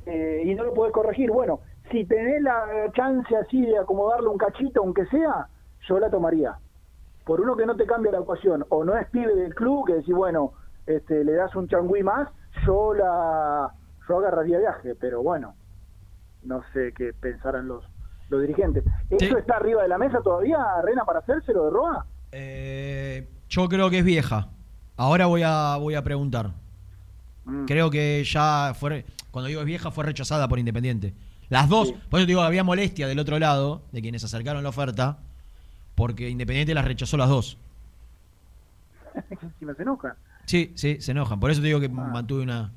[0.05, 1.31] eh, y no lo puedes corregir.
[1.31, 1.61] Bueno,
[1.91, 5.47] si tenés la chance así de acomodarle un cachito, aunque sea,
[5.87, 6.55] yo la tomaría.
[7.25, 9.93] Por uno que no te cambia la ecuación, o no es pibe del club, que
[9.95, 10.53] decís, bueno,
[10.85, 12.29] este, le das un changüí más,
[12.65, 13.73] yo la
[14.07, 15.55] yo agarraría viaje, pero bueno,
[16.43, 17.83] no sé qué pensarán los,
[18.29, 18.83] los dirigentes.
[19.09, 22.05] ¿Eso está arriba de la mesa todavía, Rena, para hacérselo de Roa?
[22.31, 24.49] Eh, yo creo que es vieja.
[24.97, 26.51] Ahora voy a voy a preguntar.
[27.45, 27.65] Mm.
[27.65, 31.13] Creo que ya fue cuando digo es vieja fue rechazada por Independiente.
[31.49, 34.69] Las dos, por eso te digo, había molestia del otro lado de quienes acercaron la
[34.69, 35.19] oferta
[35.95, 37.57] porque Independiente las rechazó las dos.
[39.59, 40.15] si me se enoja.
[40.45, 41.39] Sí, sí, se enojan.
[41.39, 41.89] Por eso te digo que Ah.
[41.89, 42.71] mantuve una.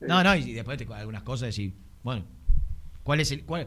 [0.00, 1.72] No, no, y después te algunas cosas y
[2.04, 2.22] bueno,
[3.02, 3.66] ¿cuál es el cuál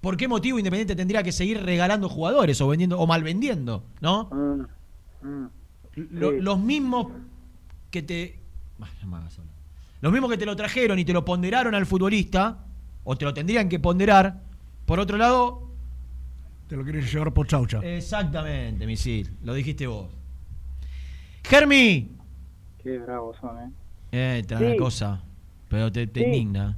[0.00, 4.30] ¿Por qué motivo Independiente tendría que seguir regalando jugadores o vendiendo o mal vendiendo, no?
[5.96, 6.40] Lo- Sí.
[6.40, 7.08] Los mismos
[7.90, 8.38] que te
[10.00, 12.58] los mismos que te lo trajeron y te lo ponderaron al futbolista
[13.10, 14.42] o te lo tendrían que ponderar.
[14.84, 15.62] Por otro lado,
[16.68, 17.78] Te lo querés llevar por chaucha.
[17.82, 20.08] exactamente, misil, lo dijiste vos.
[21.44, 22.10] Germi,
[22.82, 23.70] Qué bravos son, ¿eh?
[24.12, 24.66] Eh, te da Sí.
[24.66, 25.22] una cosa,
[25.70, 26.26] pero te, te Sí.
[26.26, 26.76] indigna.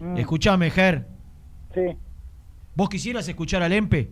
[0.00, 0.16] Mm.
[0.16, 1.06] Escuchame, Ger.
[1.72, 1.82] Sí.
[2.74, 4.10] ¿Vos quisieras escuchar al Empe,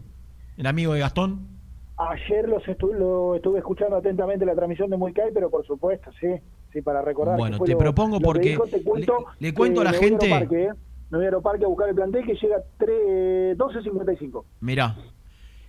[0.57, 1.49] el amigo de Gastón?
[1.97, 6.13] Ayer los estu- lo estuve escuchando atentamente la transmisión de Muy Kai, pero por supuesto,
[6.21, 6.29] sí,
[6.73, 7.35] sí, para recordar.
[7.37, 9.85] que Bueno, te lo- propongo lo que porque dijo, te cuento le- le cuento a
[9.85, 10.71] la gente- ¿eh?
[11.11, 14.45] Me voy a Aeroparque a buscar el plantel que llega a 3 12.55.
[14.61, 14.97] Mirá,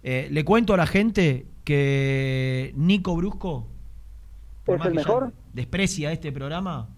[0.04, 3.68] eh, le cuento a la gente que Nico Brusco,
[4.66, 5.34] por ¿Es más el que mejor?
[5.54, 6.90] desprecia este programa,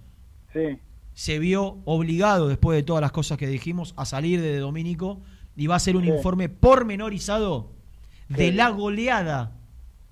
[0.54, 0.80] Sí.
[1.14, 5.20] se vio obligado, después de todas las cosas que dijimos, a salir de Domínico
[5.56, 6.10] y va a hacer un Sí.
[6.10, 7.70] informe pormenorizado
[8.30, 8.52] de Sí.
[8.54, 9.52] la goleada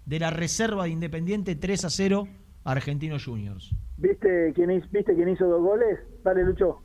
[0.06, 2.28] de la reserva de Independiente 3 a 0
[2.64, 3.74] a Argentinos Juniors.
[3.98, 6.00] ¿Viste quién, ¿Viste quién hizo dos goles?
[6.24, 6.82] Dale, Lucho.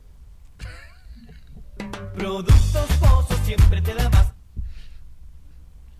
[2.17, 2.55] Productos
[2.99, 4.33] Pozos siempre te da más.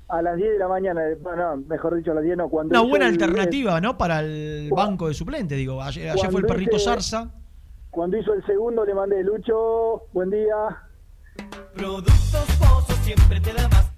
[0.07, 2.47] A las 10 de la mañana, eh, bueno, mejor dicho, a las 10 no.
[2.49, 3.97] Cuando Una buena el- alternativa, ¿no?
[3.97, 5.81] Para el banco de suplente, digo.
[5.81, 7.31] Ayer, ayer fue el perrito hice- Zarza.
[7.89, 10.53] Cuando hizo el segundo le mandé, Lucho, buen día.
[11.75, 12.13] Productos
[12.59, 13.91] Pozos siempre te da más.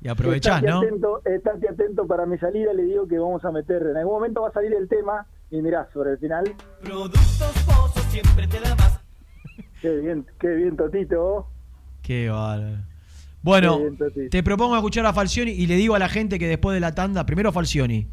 [0.00, 0.78] Y aprovechás, Estate ¿no?
[0.78, 3.82] Atento, estate atento para mi salida, le digo que vamos a meter.
[3.82, 6.44] En algún momento va a salir el tema y mirá, sobre el final.
[6.82, 9.00] Productos Pozos siempre te da más.
[9.82, 11.48] Qué bien, qué bien, Totito.
[12.08, 12.78] Qué bárbaro.
[13.42, 16.72] Bueno, bien, te propongo escuchar a Falcioni y le digo a la gente que después
[16.72, 18.06] de la tanda, primero Falcioni,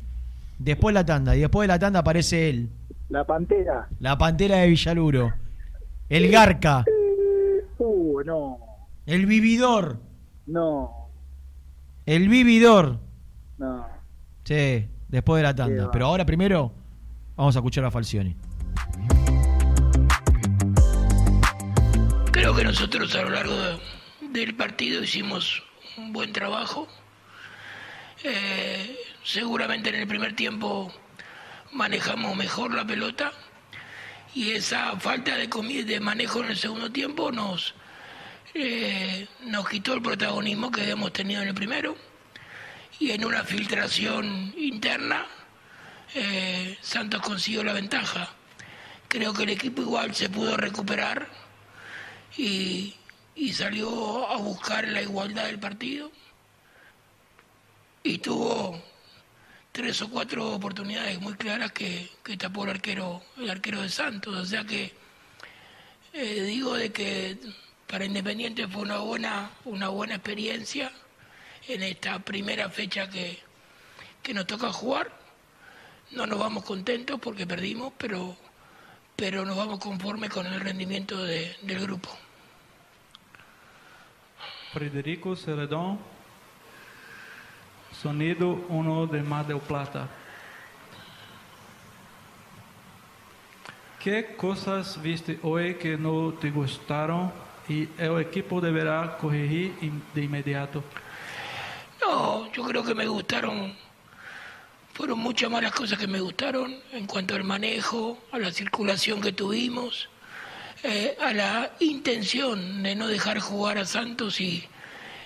[0.59, 2.69] después la tanda y después de la tanda aparece él,
[3.07, 3.87] La Pantera.
[4.01, 5.33] la pantera de Villaluro,
[6.09, 6.83] el Garca,
[7.77, 8.57] Uh, no,
[9.05, 9.97] el vividor,
[10.47, 11.07] no,
[12.05, 12.99] el vividor.
[13.57, 13.85] no.
[14.43, 15.89] Sí, después de la tanda.
[15.89, 16.73] Pero ahora primero
[17.37, 18.35] vamos a escuchar a Falcioni.
[22.55, 23.79] Que nosotros a lo largo de-
[24.21, 25.61] del partido hicimos
[25.97, 26.87] un buen trabajo.
[28.23, 30.91] Eh, seguramente en el primer tiempo
[31.73, 33.33] manejamos mejor la pelota
[34.33, 35.47] y esa falta de,
[35.83, 37.75] de manejo en el segundo tiempo nos,
[38.53, 41.95] eh, nos quitó el protagonismo que habíamos tenido en el primero
[42.99, 45.25] y en una filtración interna
[46.13, 48.29] eh, Santos consiguió la ventaja.
[49.09, 51.44] Creo que el equipo igual se pudo recuperar
[52.37, 52.95] y,
[53.35, 56.11] y salió a buscar la igualdad del partido
[58.05, 58.79] y tuvo
[59.71, 64.35] tres o cuatro oportunidades muy claras que, tapó el arquero, el arquero de Santos.
[64.35, 64.93] O sea que
[66.13, 67.37] eh, digo de que
[67.87, 70.91] para Independiente fue una buena, una buena experiencia
[71.67, 73.39] en esta primera fecha que,
[74.21, 75.11] que nos toca jugar.
[76.11, 78.37] No nos vamos contentos porque perdimos, pero,
[79.15, 82.15] pero nos vamos conformes con el rendimiento del grupo.
[84.77, 85.97] Federico Celedón
[88.01, 90.09] Sonido uno de Mar Plata.
[94.03, 97.31] ¿Qué cosas viste hoy que no te gustaron
[97.69, 99.73] y el equipo deberá corregir
[100.13, 100.83] de inmediato?
[102.05, 103.73] No, yo creo que me gustaron,
[104.93, 109.31] fueron muchas malas cosas que me gustaron en cuanto al manejo, a la circulación que
[109.31, 110.09] tuvimos,
[110.87, 114.63] eh, a la intención de no dejar jugar a Santos y,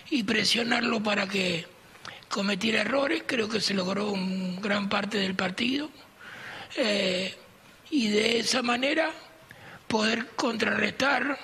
[0.10, 1.66] y presionarlo para que
[2.30, 5.90] cometer errores, creo que se logró un gran parte del partido.
[6.78, 7.36] Eh,
[7.92, 9.12] y de esa manera
[9.90, 11.38] poder contrarrestar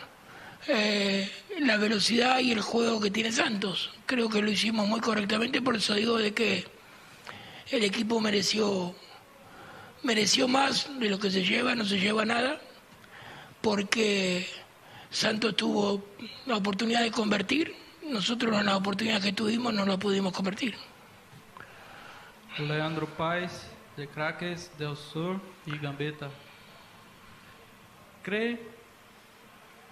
[0.67, 3.91] eh, la velocidad y el juego que tiene Santos.
[4.05, 6.65] Creo que lo hicimos muy correctamente, por eso digo de que
[7.69, 8.95] el equipo mereció
[10.03, 12.61] mereció más de lo que se lleva, no se lleva nada,
[13.65, 14.47] porque
[15.09, 16.05] Santos tuvo
[16.45, 20.75] la oportunidad de convertir nosotros en la oportunidad que tuvimos no la pudimos convertir.
[22.59, 23.65] Leandro Paes,
[23.97, 26.29] de Craques del Sur y Gambetta.
[28.21, 28.59] ¿Cree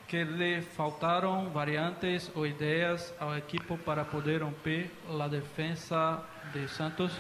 [0.08, 6.22] que le faltaron variantes o ideas al equipo para poder romper la defensa
[6.54, 7.12] de Santos?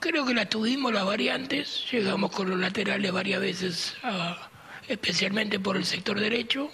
[0.00, 3.96] Creo que la tuvimos las variantes, llegamos con los laterales varias veces,
[4.88, 6.70] especialmente por el sector derecho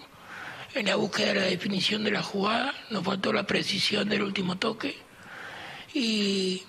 [0.74, 4.56] en la búsqueda de la definición de la jugada, nos faltó la precisión del último
[4.56, 4.96] toque.
[5.92, 6.62] Y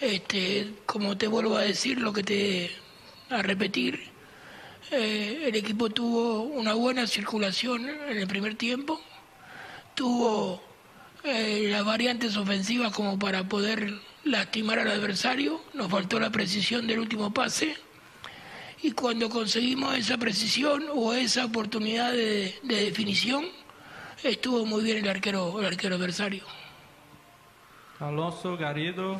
[0.00, 2.70] este, como te vuelvo a decir, lo que te
[3.30, 4.00] a repetir,
[4.92, 9.00] eh, el equipo tuvo una buena circulación en el primer tiempo,
[9.96, 10.62] tuvo
[11.24, 17.00] eh, las variantes ofensivas como para poder lastimar al adversario, nos faltó la precisión del
[17.00, 17.76] último pase
[18.82, 23.46] y cuando conseguimos esa precisión o esa oportunidad de, definición,
[24.22, 26.44] estuvo muy bien el arquero, el arquero adversario.
[27.98, 29.18] Alonso Garrido,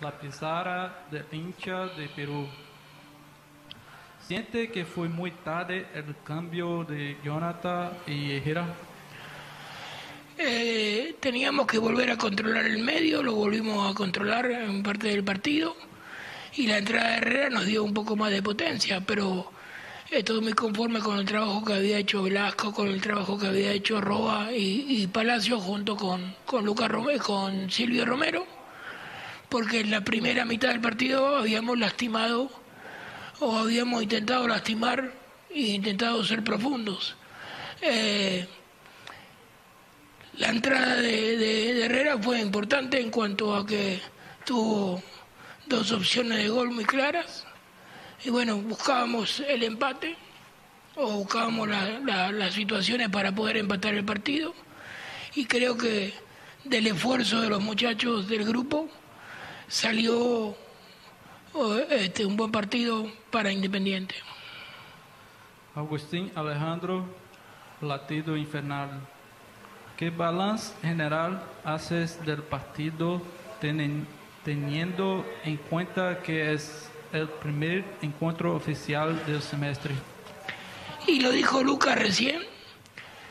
[0.00, 2.46] la pizarra de hincha de Perú.
[4.26, 8.74] ¿Siente que fue muy tarde el cambio de Jonathan y Herrera?
[10.38, 15.22] Eh, teníamos que volver a controlar el medio, lo volvimos a controlar en parte del
[15.22, 15.76] partido
[16.54, 19.50] y la entrada de Herrera nos dio un poco más de potencia, pero
[20.10, 23.72] estoy muy conforme con el trabajo que había hecho Velasco, con el trabajo que había
[23.72, 26.90] hecho Roa y, Palacio junto con, con, Lucas
[27.22, 28.46] con Silvio Romero,
[29.48, 32.50] porque en la primera mitad del partido habíamos lastimado
[33.40, 35.12] o habíamos intentado lastimar
[35.50, 37.16] e intentado ser profundos.
[37.80, 38.46] Eh,
[40.38, 44.00] la entrada de Herrera fue importante en cuanto a que
[44.44, 45.02] tuvo
[45.66, 47.46] dos opciones de gol muy claras.
[48.24, 50.16] Y bueno, buscábamos el empate
[50.94, 54.54] o buscábamos las situaciones para poder empatar el partido.
[55.34, 56.14] Y creo que
[56.64, 58.88] del esfuerzo de los muchachos del grupo
[59.66, 60.54] salió
[61.90, 64.14] este, un buen partido para Independiente.
[65.74, 67.06] Agustín Alejandro,
[67.80, 69.00] latido infernal.
[69.96, 73.22] ¿Qué balance general haces del partido
[73.60, 74.06] teniendo
[74.44, 79.94] teniendo en cuenta que es el primer encuentro oficial del semestre.
[81.06, 82.42] Y lo dijo Lucas recién,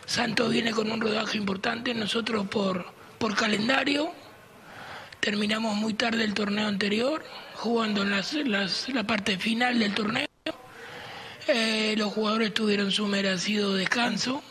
[0.06, 2.86] Santos viene con un rodaje importante, nosotros por,
[3.18, 4.12] por calendario
[5.20, 7.24] terminamos muy tarde el torneo anterior,
[7.56, 10.28] jugando en la parte final del torneo.
[11.48, 14.42] Eh, los jugadores tuvieron su merecido descanso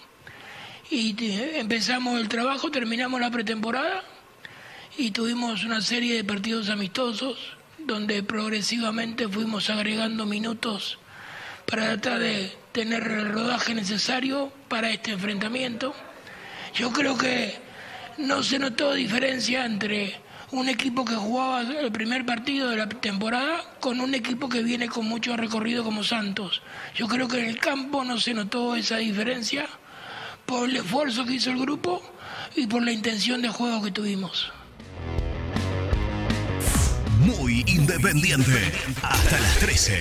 [0.91, 1.15] y
[1.57, 4.03] empezamos el trabajo, terminamos la pretemporada
[5.01, 7.38] y tuvimos una serie de partidos amistosos
[7.78, 10.98] donde progresivamente fuimos agregando minutos
[11.66, 15.94] para tratar de tener el rodaje necesario para este enfrentamiento.
[16.74, 17.59] Yo creo que
[18.18, 20.20] no se notó diferencia entre
[20.51, 24.86] un equipo que jugaba el primer partido de la temporada con un equipo que viene
[24.90, 26.61] con mucho recorrido como Santos.
[26.94, 29.66] Yo creo que en el campo no se notó esa diferencia
[30.44, 32.03] por el esfuerzo que hizo el grupo
[32.55, 34.53] y por la intención de juego que tuvimos.
[37.21, 38.73] Muy independiente.
[39.03, 40.01] Hasta las 13.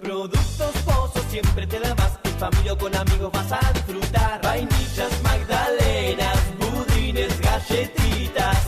[0.00, 2.18] Productos Pozos siempre te da más.
[2.24, 4.40] En familia o con amigos vas a disfrutar.
[4.42, 8.67] Vainillas, magdalenas, budines, galletitas.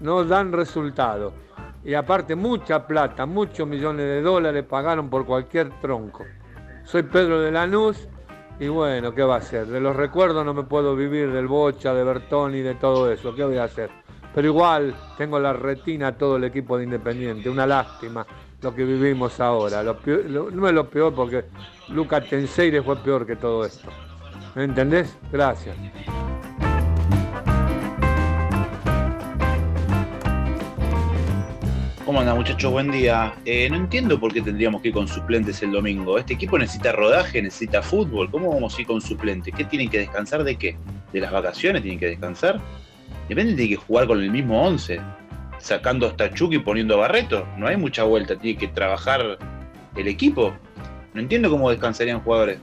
[0.01, 1.32] no dan resultado.
[1.85, 6.24] Y aparte mucha plata, muchos millones de dólares pagaron por cualquier tronco.
[6.85, 8.09] Soy Pedro de Lanús
[8.61, 9.66] y bueno, ¿qué va a hacer?
[9.66, 13.35] De los recuerdos no me puedo vivir, del Bocha, de Bertoni, de todo eso.
[13.35, 13.90] ¿Qué voy a hacer?
[14.37, 17.49] Pero igual tengo la retina a todo el equipo de Independiente.
[17.49, 18.27] Una lástima
[18.61, 19.83] lo que vivimos ahora.
[19.83, 21.47] No es lo peor porque
[21.89, 23.89] Luca Tenseire fue peor que todo esto.
[24.55, 25.17] ¿Me entendés?
[25.33, 25.75] Gracias.
[32.05, 32.71] ¿Cómo anda muchachos?
[32.71, 33.33] Buen día.
[33.47, 36.19] Eh, no entiendo por qué tendríamos que ir con suplentes el domingo.
[36.19, 38.31] Este equipo necesita rodaje, necesita fútbol.
[38.31, 39.55] ¿Cómo vamos a ir con suplentes?
[39.55, 40.77] ¿Qué tienen que descansar de qué?
[41.11, 42.61] ¿De las vacaciones tienen que descansar?
[43.28, 45.01] Depende, tiene que jugar con el mismo 11.
[45.59, 47.47] Sacando hasta Chucky y poniendo a Barreto.
[47.57, 49.39] No hay mucha vuelta, tiene que trabajar
[49.97, 50.55] el equipo.
[51.12, 52.59] No entiendo cómo descansarían jugadores.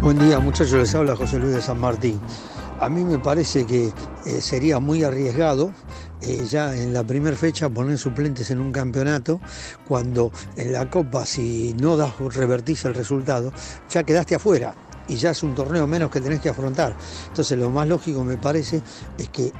[0.00, 2.20] Buen día muchachos, les habla José Luis de San Martín.
[2.78, 5.72] A mí me parece que eh, sería muy arriesgado
[6.20, 9.40] eh, ya en la primera fecha poner suplentes en un campeonato
[9.88, 13.52] cuando en la Copa si no das revertís el resultado
[13.90, 14.74] ya quedaste afuera
[15.08, 16.94] y ya es un torneo menos que tenés que afrontar.
[17.28, 18.82] Entonces lo más lógico me parece
[19.18, 19.52] es que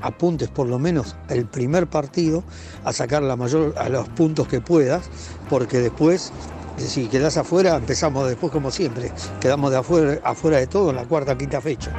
[0.00, 2.44] apuntes por lo menos el primer partido
[2.84, 5.08] a sacar la mayor a los puntos que puedas
[5.48, 6.32] porque después
[6.78, 9.12] eh, si quedás afuera, empezamos después como siempre.
[9.40, 11.92] Quedamos de afuera, afuera de todo en la cuarta quinta fecha.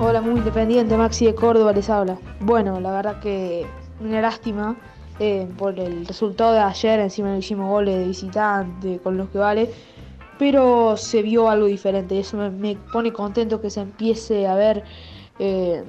[0.00, 2.18] Hola, muy independiente, Maxi de Córdoba les habla.
[2.40, 3.64] Bueno, la verdad que
[4.00, 4.76] una lástima
[5.20, 9.38] eh, por el resultado de ayer, encima no hicimos goles de visitante con los que
[9.38, 9.70] vale,
[10.38, 14.84] pero se vio algo diferente y eso me, pone contento que se empiece a ver
[15.38, 15.84] eh,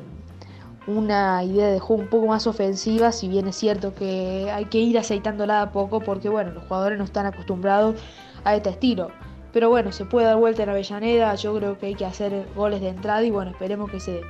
[0.88, 4.80] una idea de juego un poco más ofensiva, si bien es cierto que hay que
[4.80, 7.96] ir aceitándola a poco porque bueno, los jugadores no están acostumbrados
[8.44, 9.10] a este estilo.
[9.54, 12.82] Pero bueno, se puede dar vuelta en Avellaneda, yo creo que hay que hacer goles
[12.82, 14.22] de entrada y bueno, esperemos que se dé.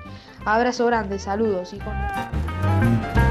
[0.43, 3.22] Abrazo grande, saludos y con...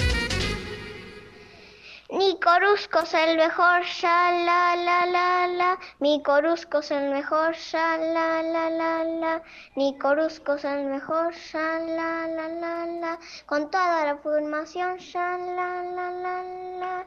[2.12, 5.78] Mi Corusco es el mejor, ya la la la la.
[5.98, 9.42] Mi Corusco es el mejor, ya la la la la.
[9.76, 13.18] Mi Corusco es el mejor, ya la la la la.
[13.46, 16.42] Con toda la formación, ya la la la
[16.80, 17.06] la.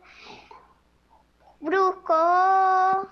[1.59, 3.11] Brusco.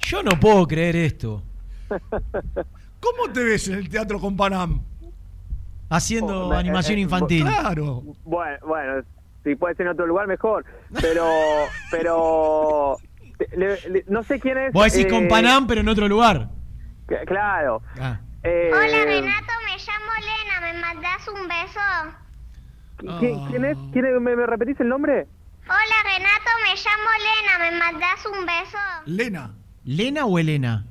[0.00, 1.42] Yo no puedo creer esto.
[3.00, 4.82] ¿Cómo te ves en el teatro con Panam?
[5.88, 7.42] haciendo Oh, animación eh, eh, infantil.
[7.44, 8.02] Claro.
[8.24, 9.04] Bueno, bueno,
[9.44, 10.64] si puede ser en otro lugar mejor,
[11.00, 11.28] pero,
[11.90, 12.96] pero,
[13.56, 14.72] le- le- no sé quién es.
[14.72, 16.48] Vos decís eh, con Panam, pero en otro lugar.
[17.08, 17.82] que- Claro.
[18.00, 18.18] Ah.
[18.42, 23.18] Eh, Hola Renato, me llamo Lena, ¿me mandás un beso?
[23.18, 23.76] ¿Quién, quién es?
[23.92, 24.20] ¿Quién es?
[24.20, 25.26] ¿Me, me repetís el nombre?
[25.64, 28.78] Hola Renato, me llamo Lena, ¿me mandás un beso?
[29.06, 29.54] Lena.
[29.84, 30.84] ¿Lena o Elena?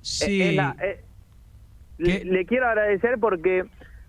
[0.00, 0.42] Sí.
[0.42, 1.04] Eh, eh, la- eh,
[1.98, 3.64] le, le quiero agradecer porque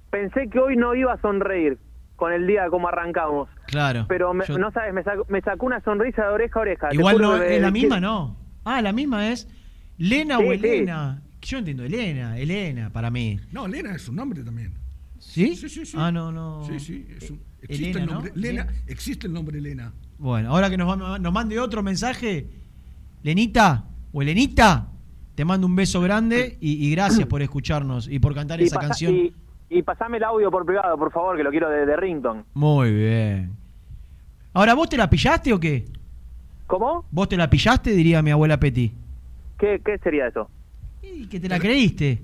[0.10, 1.78] pensé que hoy no iba a sonreír
[2.16, 3.50] con el día como arrancamos.
[3.68, 4.06] Claro.
[4.08, 6.88] Pero me- Yo- no sabes, me sacó, me sacó una sonrisa de oreja a oreja.
[6.94, 8.38] Igual no que- es la misma, que- ¿no?
[8.64, 9.48] Ah, la misma es
[9.98, 10.54] Lena Sí, o sí.
[10.54, 11.22] Elena.
[11.42, 13.40] Yo entiendo, Elena, Elena, para mí.
[13.52, 14.74] No, Lena es un nombre también.
[15.20, 15.56] ¿Sí?
[15.56, 15.98] Sí, sí, sí.
[16.00, 16.64] Ah, no, no.
[16.66, 17.08] Sí, sí.
[17.18, 18.14] es un- existe Elena, el ¿no?
[18.14, 18.32] nombre.
[18.36, 19.94] Lena, existe el nombre Lena.
[20.18, 22.48] Bueno, ahora que nos, va- nos mande otro mensaje,
[23.24, 24.90] Lenita o Elenita,
[25.36, 28.80] te mando un beso grande y, y gracias por escucharnos y por cantar y esa
[28.80, 29.14] canción.
[29.16, 29.34] Y,
[29.74, 32.46] y pasame el audio por privado, por favor, que lo quiero de, de Rington.
[32.54, 33.52] Muy bien.
[34.54, 35.86] Ahora, ¿vos te la pillaste o qué?
[36.68, 37.06] ¿Cómo?
[37.12, 37.92] ¿Vos te la pillaste?
[37.92, 38.92] Diría mi abuela Petty.
[39.58, 40.50] ¿Qué, qué sería eso?
[41.02, 42.22] Y que te la creíste.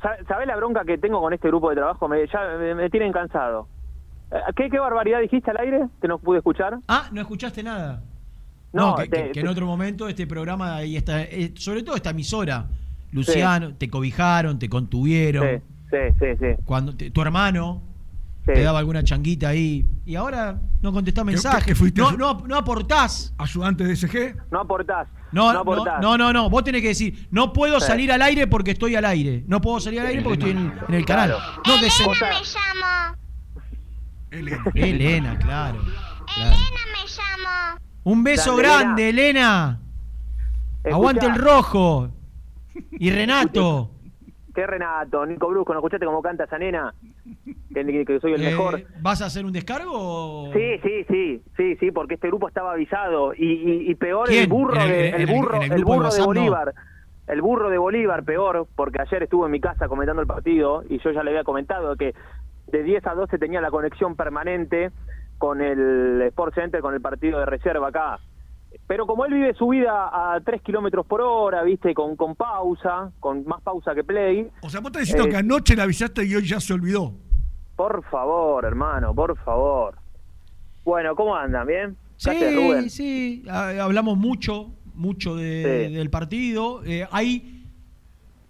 [0.00, 2.08] Sa- ¿Sabés la bronca que tengo con este grupo de trabajo?
[2.08, 3.66] Me, ya me, me tienen cansado.
[4.30, 6.78] Eh, ¿Qué, ¿Qué barbaridad dijiste al aire que no pude escuchar?
[6.88, 8.02] Ah, no escuchaste nada.
[8.72, 11.82] No, No, que, te- que- que en otro momento este programa y esta, eh, sobre
[11.82, 12.66] todo esta emisora,
[13.12, 15.46] Luciano, te cobijaron, te contuvieron.
[15.48, 16.62] Sí, sí, sí, sí.
[16.64, 17.82] Cuando te- tu hermano
[18.46, 18.52] Sí.
[18.54, 21.64] te daba alguna changuita ahí y ahora no contestás mensajes.
[21.64, 23.34] qué fuiste no, no, no aportás.
[23.38, 24.36] ¿Ayudante de SG?
[24.52, 25.08] No aportás.
[25.32, 26.00] No, no no, aportás.
[26.00, 26.48] no, no, no.
[26.48, 27.86] Vos tenés que decir, no puedo Sí.
[27.88, 29.42] salir al aire porque estoy al aire.
[29.48, 31.30] No puedo salir al aire porque estoy en, en el canal.
[31.66, 33.16] No, que se- Elena me llamo.
[34.30, 34.62] Elena.
[34.74, 35.80] Elena, claro.
[35.80, 36.54] claro.
[36.54, 37.80] Elena me llamo.
[38.04, 39.80] Un beso Grande, grande, Elena.
[40.84, 42.10] Aguante el rojo.
[42.92, 43.90] Y Renato.
[44.56, 45.26] ¿Qué Renato?
[45.26, 46.94] Nico Brusco, ¿no escuchaste cómo canta esa nena?
[47.74, 48.80] Que, soy el Eh, mejor.
[49.02, 49.92] ¿Vas a hacer un descargo?
[49.94, 54.28] o- Sí, sí, sí, sí, sí, porque este grupo estaba avisado y, y- y peor
[54.28, 54.44] ¿Quién?
[54.44, 56.24] el burro, ¿En el- de, el el- burro, el burro de no?
[56.24, 56.74] Bolívar,
[57.26, 61.00] el burro de Bolívar peor, porque ayer estuvo en mi casa comentando el partido y
[61.00, 62.14] yo ya le había comentado que
[62.68, 64.90] de 10 a 12 tenía la conexión permanente
[65.36, 68.20] con el Sport Center, con el partido de reserva acá.
[68.86, 69.90] Pero como él vive su vida
[70.34, 74.48] a 3 kilómetros por hora, viste, con, con pausa, con más pausa que play.
[74.62, 77.12] O sea, vos estás diciendo eh, que anoche le avisaste y hoy ya se olvidó.
[77.74, 79.96] Por favor, hermano, por favor.
[80.84, 81.66] Bueno, ¿cómo andan?
[81.66, 81.96] ¿Bien?
[82.16, 85.94] Sí, sí, ha- hablamos mucho, mucho de- Sí.
[85.94, 86.82] del partido.
[86.84, 87.64] Eh, hay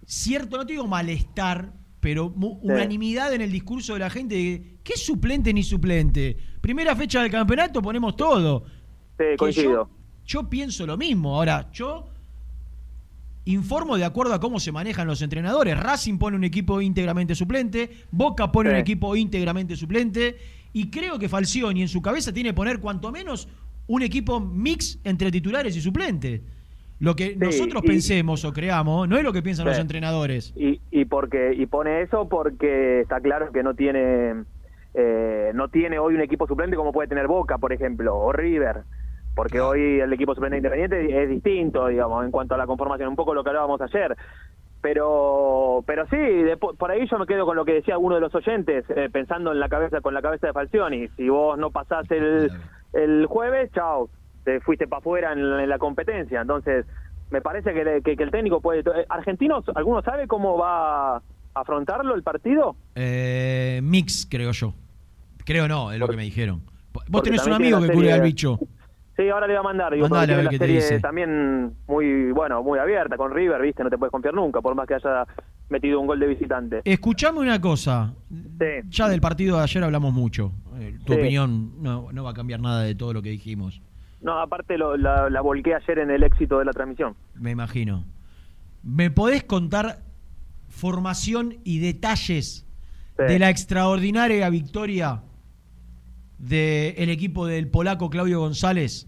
[0.05, 4.77] cierto, no te digo malestar, pero mu- unanimidad en el discurso de la gente de
[4.83, 6.37] ¿qué suplente ni suplente?
[6.61, 8.65] Primera fecha del campeonato ponemos todo.
[9.17, 9.71] Sí, Que coincido.
[9.71, 9.89] Yo,
[10.27, 11.35] yo pienso lo mismo.
[11.35, 12.05] Ahora, yo
[13.45, 15.79] informo de acuerdo a cómo se manejan los entrenadores.
[15.79, 18.73] Racing pone un equipo íntegramente suplente, Boca pone Sí.
[18.75, 20.37] un equipo íntegramente suplente,
[20.73, 23.47] y creo que Falcioni en su cabeza tiene que poner cuanto menos
[23.87, 26.41] un equipo mix entre titulares y suplentes.
[26.99, 29.69] Lo que nosotros y- pensemos o creamos no es lo que piensan Sí.
[29.69, 30.51] los entrenadores.
[30.57, 34.43] Y, y porque y pone eso porque está claro que no tiene
[34.93, 38.81] eh, no tiene hoy un equipo suplente como puede tener Boca, por ejemplo, o River.
[39.37, 43.15] Porque hoy el equipo suplente independiente es distinto, digamos, en cuanto a la conformación, un
[43.15, 44.17] poco lo que hablábamos ayer.
[44.81, 48.21] Pero pero sí, de- por ahí yo me quedo con lo que decía uno de
[48.21, 51.07] los oyentes, eh, pensando en la cabeza con la cabeza de Falcioni.
[51.09, 52.51] Si vos no pasás el,
[52.93, 54.09] el jueves, chao,
[54.43, 56.41] te fuiste para afuera en, la- en la competencia.
[56.41, 56.85] Entonces,
[57.29, 58.79] me parece que, que- que el técnico puede...
[58.79, 61.21] eh, ¿Argentinos, alguno sabe cómo va a
[61.53, 62.75] afrontarlo el partido?
[62.95, 64.73] Eh, mix, creo yo.
[65.45, 66.61] Creo no, es lo que me dijeron.
[67.09, 68.57] Vos tenés un amigo que cubre al bicho.
[69.17, 69.93] Sí, ahora le va a mandar.
[69.93, 70.99] Digo, Mandale a ver qué te serie dice.
[70.99, 73.83] también muy, bueno, muy abierta con River, ¿viste?
[73.83, 75.25] No te puedes confiar nunca, por más que haya
[75.69, 76.81] metido un gol de visitante.
[76.85, 78.13] Escuchame una cosa.
[78.89, 80.51] Ya del partido de ayer hablamos mucho.
[80.79, 81.19] Eh, tu Sí.
[81.19, 83.81] opinión no, no va a cambiar nada de todo lo que dijimos,
[84.21, 87.15] No, aparte lo- la, la volqué ayer en el éxito de la transmisión.
[87.33, 88.05] me imagino.
[88.83, 89.97] ¿Me podés contar
[90.69, 92.65] formación y detalles
[93.17, 95.23] de la extraordinaria victoria
[96.37, 99.07] del equipo del polaco Claudio González?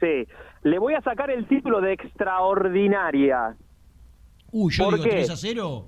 [0.00, 0.26] Sí,
[0.62, 3.56] le voy a sacar el título de extraordinaria.
[4.52, 5.10] Uy, yo ¿Por digo qué?
[5.10, 5.84] 3 a 0.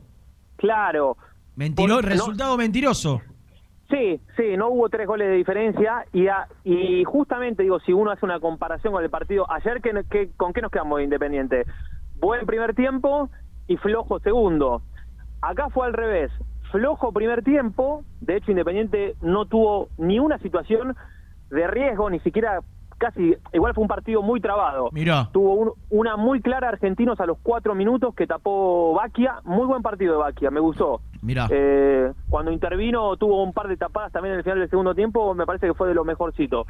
[0.56, 1.16] Claro.
[1.56, 3.22] Mentiro- Por- no- resultado mentiroso.
[3.90, 8.12] Sí, sí, no hubo tres goles de diferencia y, a- y justamente digo, si uno
[8.12, 11.64] hace una comparación con el partido, ayer ¿qué, qué- ¿con qué nos quedamos de Independiente?
[12.20, 13.30] Buen primer tiempo
[13.66, 14.82] y flojo segundo.
[15.42, 16.30] Acá fue al revés,
[16.70, 20.96] flojo primer tiempo, de hecho Independiente no tuvo ni una situación
[21.50, 22.60] de riesgo, ni siquiera
[22.98, 24.90] casi, igual fue un partido muy trabado.
[24.92, 25.30] Mirá.
[25.32, 29.36] Tuvo un- una muy clara Argentinos a los cuatro minutos que tapó Baquia.
[29.44, 31.00] Muy buen partido de Baquia, me gustó.
[31.22, 31.46] Mirá.
[31.50, 35.34] Eh, cuando intervino tuvo un par de tapadas también en el final del segundo tiempo,
[35.34, 36.66] me parece que fue de lo mejorcito.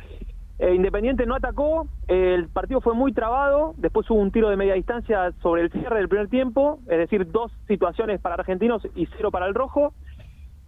[0.63, 4.57] Eh, Independiente no atacó, eh, el partido fue muy trabado, después hubo un tiro de
[4.59, 9.07] media distancia sobre el cierre del primer tiempo, es decir, dos situaciones para argentinos y
[9.17, 9.95] cero para el rojo,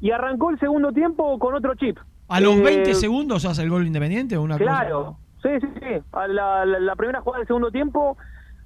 [0.01, 1.98] y arrancó el segundo tiempo con otro chip.
[2.28, 6.02] ¿A los Eh, 20 segundos hace el gol independiente o una Claro, sí, sí, sí.
[6.12, 8.16] A la, la- la primera jugada del segundo tiempo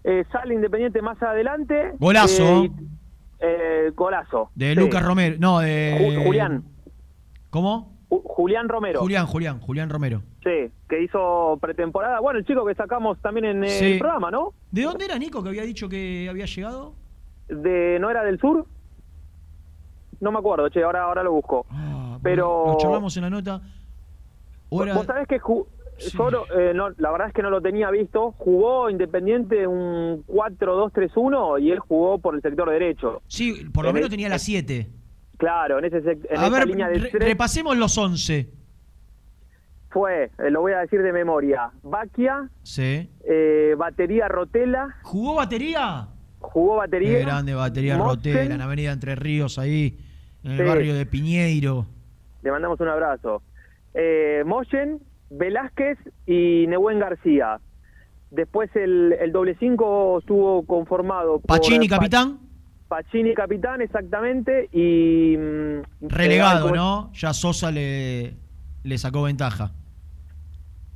[0.05, 1.95] eh, sale Independiente más adelante.
[1.99, 2.67] Golazo.
[3.41, 4.51] eh, y- golazo.
[4.55, 4.81] De sí.
[4.81, 5.37] Lucas Romero.
[5.41, 5.99] No, de.
[6.01, 6.63] Ju- Julián.
[7.51, 7.96] ¿Cómo?
[8.09, 9.01] Ju- Julián Romero.
[9.01, 10.23] Julián, Julián, Julián Romero.
[10.45, 12.21] Sí, que hizo pretemporada.
[12.21, 13.85] Bueno, el chico que sacamos también en eh, Sí.
[13.95, 14.53] el programa, ¿no?
[14.71, 16.95] ¿De dónde era Nico que había dicho que había llegado?
[17.49, 18.67] De, ¿No era del sur?
[20.21, 21.67] No me acuerdo, che, ahora, ahora lo busco.
[22.23, 22.65] Pero...
[22.69, 23.61] Lo charlamos en la nota.
[24.71, 25.67] Era- Vos sabés que ju-
[26.13, 28.33] yo no- eh, no, la verdad es que no lo tenía visto.
[28.39, 33.23] Jugó Independiente un 4-2-3-1 y él jugó por el sector derecho.
[33.27, 34.89] Sí, por lo En menos el- tenía las 7.
[35.39, 38.49] Claro, en, ese en A esa ver, línea de re- tres repasemos los 11.
[39.91, 43.09] fue, eh, lo voy a decir de memoria, Baquia, Sí.
[43.25, 46.09] eh, batería Rotela, ¿Jugó batería?
[46.41, 47.11] jugó batería.
[47.19, 49.99] Qué grande batería Rotela, en Avenida Entre Ríos, ahí,
[50.45, 50.65] en el Sí.
[50.65, 51.87] barrio de Piñeiro.
[52.43, 53.43] Le mandamos un abrazo.
[53.95, 55.01] Eh, Moyen,
[55.31, 57.59] Velázquez y Nehuen García.
[58.31, 61.47] Después el, el doble cinco estuvo conformado por...
[61.59, 62.39] Pacini, Pa- capitán.
[62.89, 65.37] Pacini, capitán, exactamente, y...
[65.37, 67.11] mm, Relegado, eh, ¿no?
[67.15, 68.35] Ya Sosa le,
[68.85, 69.73] le sacó ventaja.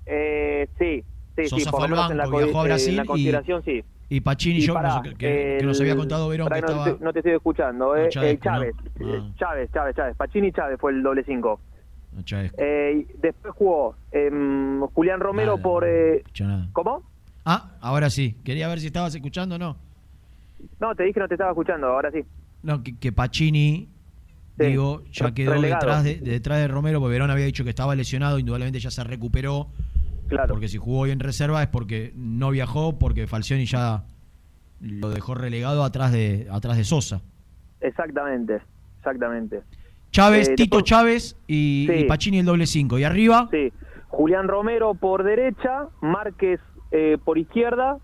[0.07, 1.03] Eh, sí,
[1.37, 3.07] sí, sí, Sosa por fue al en la, viajó a eh, Brasil en la y-
[3.07, 3.85] consideración, sí.
[4.13, 6.85] Y Pacini, Y yo, que, que- que nos había contado Verón que no, estaba...
[6.85, 7.95] te, no te estoy escuchando.
[7.97, 9.15] Eh, Chávez, eh, Chávez, ¿no?
[9.15, 9.33] eh, Ah.
[9.39, 10.17] Chávez, Chávez, Chávez.
[10.17, 11.61] Pacini y Chávez fue el doble cinco.
[12.25, 15.85] Chávez, Eh, después jugó em, Julián Romero Nada, por...
[15.87, 16.25] eh.
[16.73, 17.05] ¿Cómo?
[17.45, 18.37] Ah, ahora sí.
[18.45, 19.77] Quería ver si estabas escuchando o no.
[20.81, 22.21] No, te dije que no te estaba escuchando, ahora sí.
[22.63, 23.89] No, que, que Pacini,
[24.59, 25.81] Sí, digo, ya quedó relegado.
[25.81, 28.91] detrás de, de- detrás de Romero, porque Verón había dicho que estaba lesionado, indudablemente ya
[28.91, 29.69] se recuperó.
[30.29, 30.53] Claro.
[30.55, 34.05] Porque si jugó hoy en reserva es porque no viajó, porque Falcioni ya
[34.81, 37.21] lo dejó relegado atrás de, atrás de Sosa.
[37.81, 38.61] Exactamente,
[38.99, 39.63] exactamente.
[40.13, 41.95] Chávez, Eh, Tito después- Chávez y, Sí.
[42.01, 42.99] y Pacini el doble 5.
[42.99, 43.73] Y arriba, Sí,
[44.09, 46.61] Julián Romero por derecha, Márquez
[46.91, 47.99] eh, por izquierda,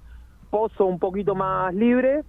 [0.51, 2.23] Pozo un poquito más libre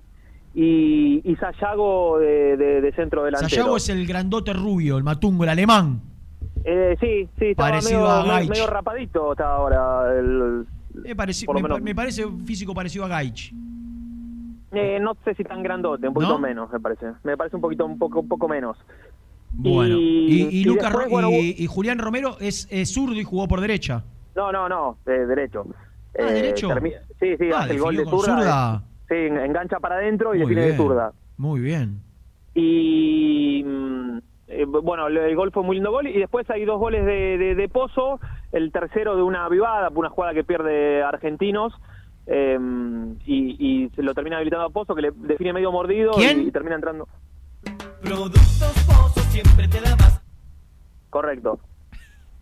[0.60, 3.50] y, y Sayago de, de- de centro delantero.
[3.50, 6.02] Sayago es el grandote rubio, el matungo, el alemán.
[6.66, 8.50] Eh, sí, sí, estaba Parecido medio, a Gaich.
[8.50, 10.18] medio rapadito está ahora.
[10.18, 10.66] el-
[10.96, 13.54] Me, me, parece un físico parecido a Gaich.
[14.74, 16.40] eh, no sé si tan grandote, un poquito ¿No?
[16.40, 17.06] menos me parece.
[17.24, 18.78] Me parece un poquito un poco un poco menos.
[19.52, 23.48] Bueno, y, y y Lucas después, bueno, y, Julián Romero es, es zurdo y jugó
[23.48, 24.04] por derecha.
[24.36, 25.66] No, no, no, eh, derecho.
[26.20, 26.70] Ah, ¿derecho?
[26.70, 28.36] termi- Sí, sí, Ah, hace el gol de zurda.
[28.36, 28.84] zurda.
[29.10, 31.14] Sí, engancha para adentro y Muy define de zurda.
[31.38, 32.02] Muy bien.
[32.54, 34.18] Y mm,
[34.48, 36.08] eh, bueno, el gol fue un muy lindo gol.
[36.08, 38.20] Y después hay dos goles de, de, de Pozo.
[38.52, 41.74] El tercero de una avivada, una jugada que pierde Argentinos.
[42.26, 42.58] eh,
[43.26, 43.56] y,
[43.86, 46.42] y se lo termina habilitando a Pozo, que le define medio mordido ¿Quién?
[46.42, 47.08] Y, y termina entrando.
[48.02, 50.22] Productos Pozo siempre te da más.
[51.10, 51.60] Correcto.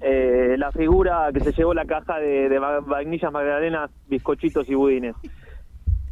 [0.01, 4.75] Eh, la figura que se llevó la caja de, de va- vainillas, magdalenas, bizcochitos y
[4.75, 5.15] budines.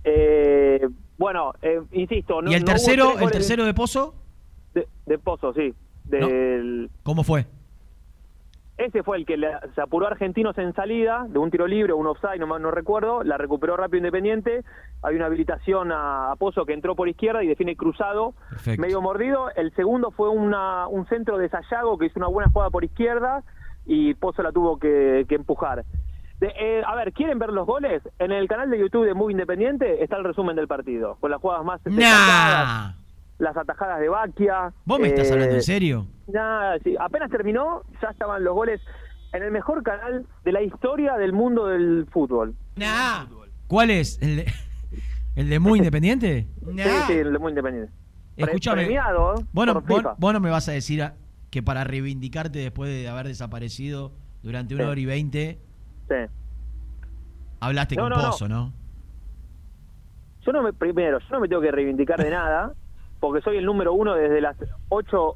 [0.03, 2.41] Eh, bueno, eh, insisto.
[2.41, 4.15] No, ¿Y el tercero, el tercero de Pozo?
[4.73, 5.73] de, de Pozo, sí.
[6.05, 7.45] Del, ¿Cómo fue?
[8.75, 9.37] Ese fue el que
[9.75, 13.23] se apuró a Argentinos en salida, de un tiro libre, un offside, no, no recuerdo,
[13.23, 14.63] la recuperó rápido Independiente,
[15.03, 18.81] hay una habilitación a, a Pozo que entró por izquierda y define cruzado, Perfecto.
[18.81, 22.71] medio mordido, el segundo fue una, un centro de Sayago que hizo una buena jugada
[22.71, 23.43] por izquierda
[23.85, 25.85] y Pozo la tuvo que, que empujar.
[26.43, 28.01] De- eh, a ver, ¿quieren ver los goles?
[28.19, 31.39] En el canal de YouTube de Muy Independiente está el resumen del partido, con las
[31.39, 32.91] jugadas más Nah.
[33.39, 34.73] las atajadas de Baquia.
[34.83, 36.05] ¿Vos me estás eh, hablando en serio?
[36.27, 38.81] Nada, sí, apenas terminó, ya estaban los goles
[39.31, 42.53] en el mejor canal de la historia del mundo del fútbol.
[43.67, 44.21] ¿Cuál es?
[44.21, 44.45] ¿El de,
[45.37, 46.47] el de Muy Independiente?
[46.75, 47.91] Sí, sí, el de muy independiente.
[48.35, 48.83] Escúchame.
[48.83, 49.45] Premiado, ¿eh?
[49.53, 49.67] Vos
[50.17, 51.13] vos- no me vas a decir a-
[51.51, 54.11] que para reivindicarte después de haber desaparecido
[54.41, 54.89] durante una Sí.
[54.89, 55.59] hora y veinte,
[56.07, 56.15] Sí.
[57.59, 58.15] hablaste No, con no.
[58.17, 58.71] Pozo, ¿no?
[60.45, 62.73] Yo no me, primero, yo no me tengo que reivindicar de nada,
[63.19, 64.57] porque soy el número uno desde las
[64.89, 65.35] 8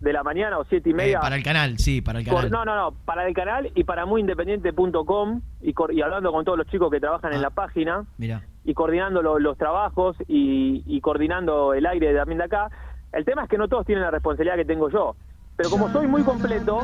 [0.00, 1.20] de la mañana o siete y Eh, media.
[1.20, 2.50] para el canal, sí, para el Por- canal.
[2.50, 6.66] no, no, no, para el canal y para muyindependiente.com y, y hablando con todos los
[6.68, 7.36] chicos que trabajan Ah.
[7.36, 8.42] en la página Mira.
[8.64, 12.68] y coordinando lo- los trabajos y, y coordinando el aire también de acá.
[13.12, 15.14] El tema es que no todos tienen la responsabilidad que tengo yo.
[15.56, 16.80] Pero como soy muy completo,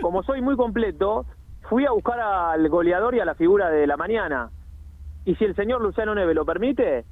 [0.00, 1.24] como soy muy completo,
[1.68, 4.50] fui a buscar al goleador y a la figura de la mañana.
[5.24, 7.04] Y si el señor Luciano Neve lo permite,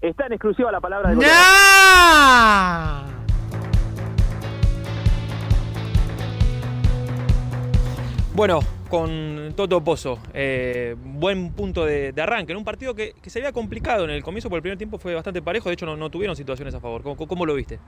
[0.00, 1.34] está en exclusiva la palabra de goleador.
[8.34, 13.52] Bueno, con Toto Pozo, eh, buen punto de, arranque en un partido que, se había
[13.52, 16.10] complicado en el comienzo, porque el primer tiempo fue bastante parejo, de hecho no, no
[16.10, 17.04] tuvieron situaciones a favor.
[17.04, 17.78] ¿Cómo, cómo lo viste?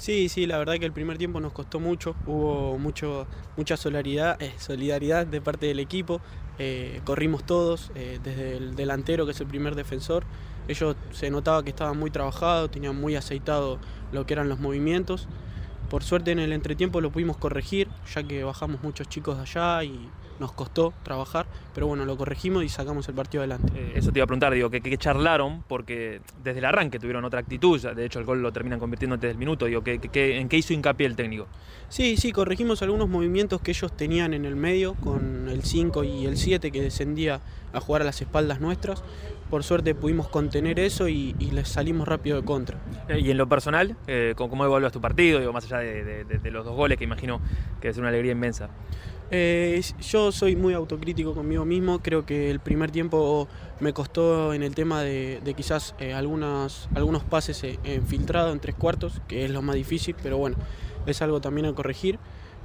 [0.00, 3.26] Sí, sí, la verdad que el primer tiempo nos costó mucho, hubo mucho,
[3.58, 6.22] mucha solidaridad, eh, solidaridad de parte del equipo,
[6.58, 10.24] eh, corrimos todos, eh, desde el delantero que es el primer defensor,
[10.68, 13.78] ellos se notaba que estaban muy trabajados, tenían muy aceitado
[14.10, 15.28] lo que eran los movimientos.
[15.90, 19.84] Por suerte en el entretiempo lo pudimos corregir, ya que bajamos muchos chicos de allá
[19.84, 20.08] y
[20.40, 23.72] nos costó trabajar, pero bueno, lo corregimos y sacamos el partido adelante.
[23.76, 27.24] Eh, eso te iba a preguntar, digo, que, que charlaron, porque desde el arranque tuvieron
[27.24, 30.38] otra actitud, de hecho el gol lo terminan convirtiendo antes del minuto, digo, que, que-
[30.40, 31.46] ¿en qué hizo hincapié el técnico?
[31.88, 36.24] Sí, sí, corregimos algunos movimientos que ellos tenían en el medio con el 5 y
[36.26, 37.40] el 7 que descendía
[37.72, 39.02] a jugar a las espaldas nuestras.
[39.50, 42.78] Por suerte pudimos contener eso y, y les salimos rápido de contra.
[43.08, 45.40] Eh, Y en lo personal, eh, ¿cómo cómo evaluas tu partido?
[45.40, 47.40] Digo, más allá de, de- de- de los dos goles, que imagino
[47.80, 48.70] que es una alegría inmensa.
[49.32, 53.46] Eh, yo soy muy autocrítico conmigo mismo, creo que el primer tiempo
[53.78, 58.74] me costó en el tema de, quizás eh, algunas, algunos pases eh, infiltrados en tres
[58.74, 60.56] cuartos, que es lo más difícil, pero bueno,
[61.06, 62.18] es algo también a corregir.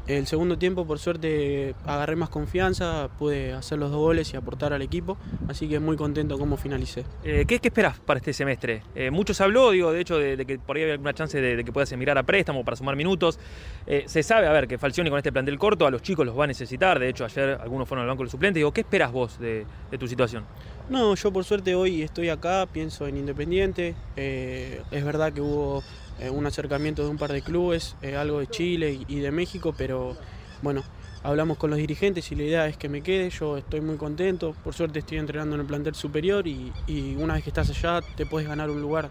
[0.08, 4.72] El segundo tiempo, por suerte, agarré más confianza, pude hacer los dos goles y aportar
[4.72, 5.18] al equipo,
[5.48, 7.06] así que muy contento cómo finalicé.
[7.24, 8.84] Eh, ¿qué, qué esperás para este semestre?
[8.94, 11.42] Eh, mucho se habló, digo, de hecho, de, de que por ahí había alguna chance
[11.42, 13.40] de, de que puedas emigrar a préstamo para sumar minutos.
[13.88, 16.38] Eh, se sabe, a ver, que Falcioni con este plantel corto a los chicos los
[16.38, 17.00] va a necesitar.
[17.00, 18.60] De hecho, ayer algunos fueron al banco del suplente.
[18.60, 20.44] Digo, ¿qué esperás vos de, de tu situación?
[20.88, 23.96] No, yo por suerte hoy estoy acá, pienso en Independiente.
[24.16, 25.82] Eh, es verdad que hubo
[26.20, 29.32] eh, un acercamiento de un par de clubes, eh, algo de Chile y, y de
[29.32, 30.16] México, pero
[30.62, 30.84] bueno,
[31.24, 33.30] hablamos con los dirigentes y la idea es que me quede.
[33.30, 34.56] Yo estoy muy contento.
[34.64, 38.02] Por suerte estoy entrenando en el plantel superior y, y una vez que estás allá
[38.16, 39.10] te puedes ganar un lugar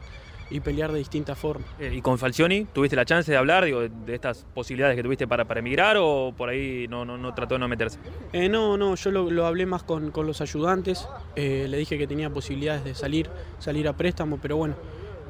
[0.51, 1.67] y pelear de distintas formas.
[1.81, 5.27] Eh, ¿Y con Falcioni tuviste la chance de hablar digo, de estas posibilidades que tuviste
[5.27, 7.99] para, para emigrar o por ahí no, no, no trató de no meterse?
[8.33, 11.97] Eh, no, no, yo lo, lo hablé más con, con los ayudantes, eh, le dije
[11.97, 14.77] que tenía posibilidades de salir, salir a préstamo, pero bueno,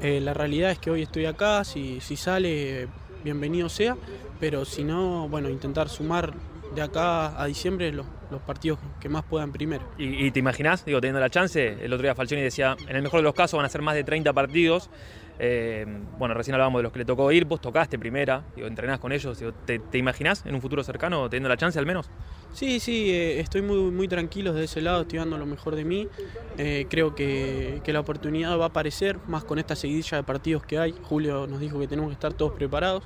[0.00, 2.88] eh, la realidad es que hoy estoy acá, si, si sale,
[3.22, 3.96] bienvenido sea,
[4.40, 6.34] pero si no, bueno, intentar sumar
[6.74, 9.84] de acá a diciembre los, los partidos que más puedan primero.
[9.96, 11.78] ¿Y, te imaginás, digo, teniendo la chance?
[11.80, 13.94] El otro día Falcioni decía, en el mejor de los casos van a ser más
[13.94, 14.90] de 30 partidos.
[15.38, 15.86] Eh,
[16.18, 19.12] bueno, recién hablábamos de los que le tocó ir, vos tocaste primera, digo, entrenás con
[19.12, 19.42] ellos.
[19.64, 22.10] ¿te, te imaginás en un futuro cercano teniendo la chance al menos?
[22.54, 25.84] Sí, sí, eh, estoy muy, muy tranquilo de ese lado, estoy dando lo mejor de
[25.84, 26.08] mí.
[26.56, 30.64] Eh, creo que, que la oportunidad va a aparecer, más con esta seguidilla de partidos
[30.64, 30.94] que hay.
[31.02, 33.02] Julio nos dijo que tenemos que estar todos preparados,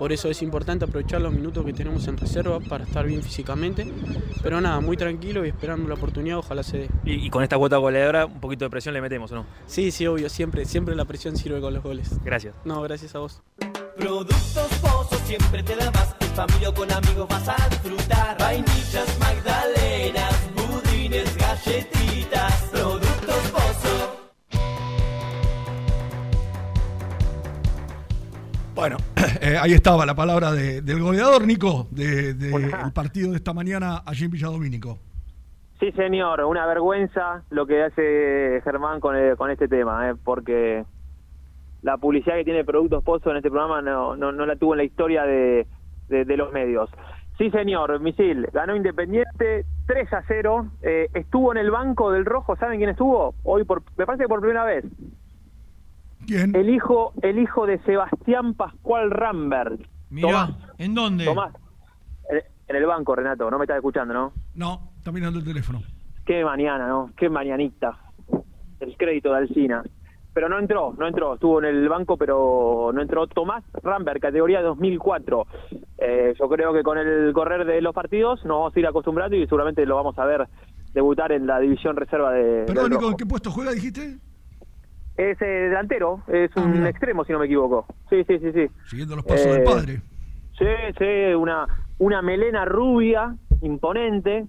[0.00, 3.90] por eso es importante aprovechar los minutos que tenemos en reserva para estar bien físicamente.
[4.42, 6.88] Pero nada, muy tranquilo y esperando la oportunidad, ojalá se dé.
[7.04, 9.46] Y, y con esta cuota goleadora, un poquito de presión le metemos, ¿o no?
[9.66, 12.10] Sí, sí, obvio, siempre, siempre la presión sirve con los goles.
[12.24, 12.56] Gracias.
[12.64, 13.42] No, gracias a vos.
[13.96, 14.36] Productos
[14.80, 16.27] Pozo siempre te da más.
[16.38, 18.38] Familia o con amigos vas a disfrutar.
[18.38, 22.70] Vainillas, magdalenas, budines, galletitas.
[22.70, 24.20] Productos Pozo.
[28.76, 28.96] Bueno,
[29.40, 33.52] eh, ahí estaba la palabra de- del goleador, Nico, del de, el partido de esta
[33.52, 34.96] mañana allí en Villadomínico.
[35.80, 40.14] Sí, señor, una vergüenza lo que hace Germán con, el- con este tema, ¿eh?
[40.22, 40.84] porque
[41.82, 44.78] la publicidad que tiene Productos Pozo en este programa no, no, no la tuvo en
[44.78, 45.66] la historia de,
[46.08, 46.90] de- de los medios.
[47.38, 52.56] Sí, señor, Misil, ganó Independiente 3 a 0, eh, estuvo en el banco del Rojo,
[52.56, 53.34] ¿saben quién estuvo?
[53.44, 54.84] Hoy, por, me parece que por primera vez.
[56.26, 56.54] ¿Quién?
[56.54, 59.80] El hijo, el hijo de Sebastián Pascual Rambert.
[60.10, 61.24] Mirá, Tomás, ¿en dónde?
[61.24, 61.54] Tomás,
[62.30, 64.32] en, en el banco, Renato, no me estás escuchando, ¿no?
[64.54, 65.80] No, está mirando el teléfono.
[66.26, 67.10] Qué mañana, ¿no?
[67.16, 67.96] Qué mañanita.
[68.80, 69.82] El crédito de Alcina.
[70.38, 71.34] Pero no entró, no entró.
[71.34, 73.26] Estuvo en el banco, pero no entró.
[73.26, 75.46] Tomás Rambert, categoría 2004.
[75.98, 79.34] Eh, yo creo que con el correr de los partidos nos vamos a ir acostumbrando
[79.34, 80.46] y seguramente lo vamos a ver
[80.94, 82.66] debutar en la división reserva de.
[82.68, 83.08] Perdón, Nico.
[83.10, 84.18] ¿en qué puesto juega, dijiste?
[85.16, 87.86] Es eh, delantero, es un extremo, si no me equivoco.
[88.08, 88.68] Sí, sí, sí, sí.
[88.86, 90.02] Siguiendo los pasos Eh, del padre.
[90.56, 90.66] Sí,
[91.00, 91.66] sí, una,
[91.98, 94.46] una melena rubia, imponente.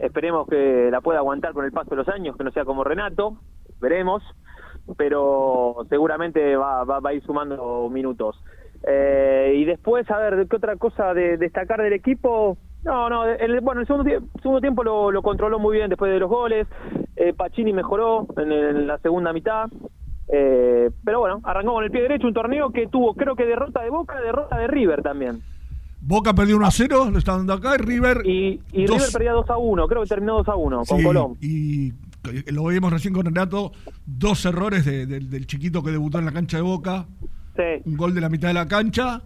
[0.00, 2.82] Esperemos que la pueda aguantar con el paso de los años, que no sea como
[2.82, 3.36] Renato,
[3.80, 4.24] veremos.
[4.96, 8.42] Pero seguramente va, va, va a ir sumando minutos.
[8.86, 12.56] Eh, y después, a ver, ¿qué otra cosa de destacar del equipo?
[12.84, 14.08] No, no, el, bueno, el segundo,
[14.40, 16.66] segundo tiempo lo, lo controló muy bien después de los goles.
[17.16, 19.68] Eh, Pacini mejoró en, en la segunda mitad.
[20.30, 23.82] Eh, pero bueno, arrancó con el pie derecho un torneo que tuvo, creo que derrota
[23.82, 25.42] de Boca, derrota de River también.
[26.00, 28.22] Boca perdió 1 a 0, lo está dando acá, y River.
[28.24, 31.04] Y, y River perdía 2 a 1, creo que terminó 2 a 1 con Sí,
[31.04, 31.36] Colón.
[31.40, 31.92] Y
[32.46, 33.72] lo vimos recién con Renato,
[34.06, 37.06] dos errores de- de- del chiquito que debutó en la cancha de Boca.
[37.56, 37.82] Sí.
[37.84, 39.22] Un gol de la mitad de la cancha,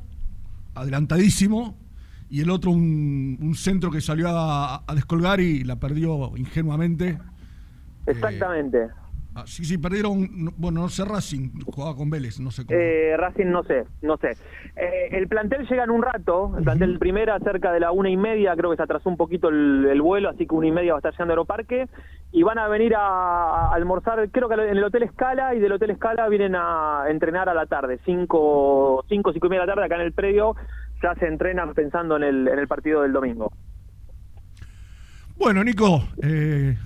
[0.74, 1.76] adelantadísimo,
[2.30, 7.18] y el otro un, un centro que salió a, a descolgar y la perdió ingenuamente.
[8.06, 8.88] Exactamente.
[9.34, 12.78] Ah, sí, sí, perdieron, no- bueno, no sé Racing, jugaba con Vélez, no sé cómo.
[12.78, 14.32] Eh, Racing no sé, no sé.
[14.76, 18.16] Eh, el plantel llega en un rato, el plantel primera cerca de la una y
[18.18, 20.92] media, creo que se atrasó un poquito el, el vuelo, así que una y media
[20.92, 21.88] va a estar llegando a Aeroparque
[22.30, 25.72] y van a venir a, a almorzar, creo que en el Hotel Escala y del
[25.72, 29.74] Hotel Escala vienen a entrenar a la tarde, cinco, cinco, cinco y media de la
[29.74, 30.56] tarde acá en el predio,
[31.02, 33.50] ya se entrenan pensando en el, en el partido del domingo.
[35.36, 36.76] Bueno, Nico, eh,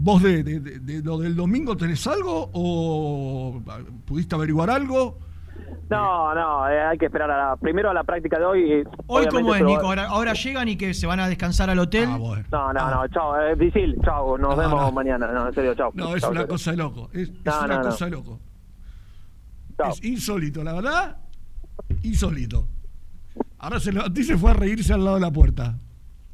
[0.00, 3.60] ¿vos de, de- de- de lo del domingo tenés algo o
[4.04, 5.18] pudiste averiguar algo?
[5.90, 8.60] No, no, eh, hay que esperar a la- primero a la práctica de hoy.
[8.60, 9.80] y Hoy, ¿cómo es, Nico?
[9.86, 12.08] Ahora, ahora llegan y que se van a descansar al hotel.
[12.10, 14.92] No, no, no, chao, eh, Visil, chao, nos No, vemos no.
[14.92, 15.90] mañana, no, en serio, chao.
[15.94, 16.48] No, es una serio.
[16.48, 17.10] cosa de loco.
[17.12, 17.82] Es, es una no, no.
[17.84, 18.40] cosa de loco.
[19.90, 21.16] Es insólito, la verdad.
[22.02, 22.66] Insólito.
[23.58, 25.78] Ahora se levantó y se fue a reírse al lado de la puerta.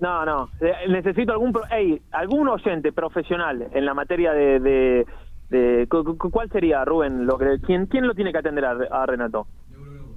[0.00, 4.60] No, no, eh, necesito algún, pro- ey, algún oyente profesional en la materia de...
[4.60, 5.06] de,
[5.50, 7.26] de- cu- cu- ¿Cuál sería, Rubén?
[7.26, 9.46] Lo que, ¿quién, ¿Quién lo tiene que atender a, a Renato?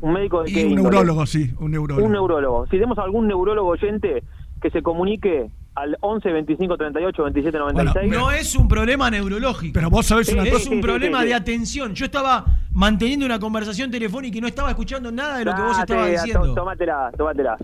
[0.02, 0.90] ¿Un médico de Y qué un índole?
[0.90, 2.06] neurólogo, sí, un neurólogo.
[2.06, 2.66] Un neurólogo.
[2.66, 4.24] Si tenemos algún neurólogo oyente
[4.62, 8.12] que se comunique al 11 25 38 27 96.
[8.12, 9.74] No es un problema neurológico.
[9.74, 11.30] Pero vos sabés una es cosa- un Sí, sí, problema sí, sí.
[11.30, 11.94] de atención.
[11.94, 15.78] Yo estaba manteniendo una conversación telefónica y no estaba escuchando nada de lo que vos
[15.80, 16.54] estabas diciendo.
[16.56, 17.58] Tómatela, tómatela.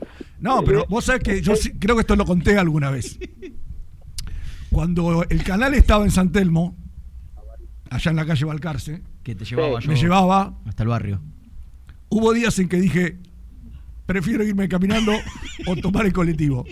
[0.44, 3.18] No, pero vos sabés que yo sí- creo que esto lo conté alguna vez.
[4.70, 6.76] Cuando el canal estaba en San Telmo,
[7.90, 11.22] allá en la calle Balcarce, que te llevaba yo me llevaba, hasta el barrio.
[12.10, 13.20] hubo días en que dije,
[14.06, 15.14] prefiero irme caminando
[15.68, 16.65] o tomar el colectivo.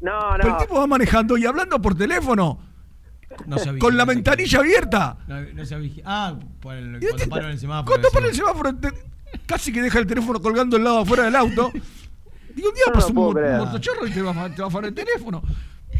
[0.00, 0.58] No, Pero no.
[0.58, 2.60] el tipo va manejando y hablando por teléfono,
[3.46, 5.18] No se con la ventanilla abierta.
[5.28, 5.74] No, no se
[6.04, 7.86] Ah, por el, cuando este- paro en el semáforo.
[7.86, 8.92] Cuando para el semáforo, te-
[9.46, 11.72] casi que deja el teléfono colgando al lado afuera del auto.
[12.54, 14.88] Digo, un día no lo un, motochorro y te va, a- te va a afanar
[14.88, 15.42] el teléfono.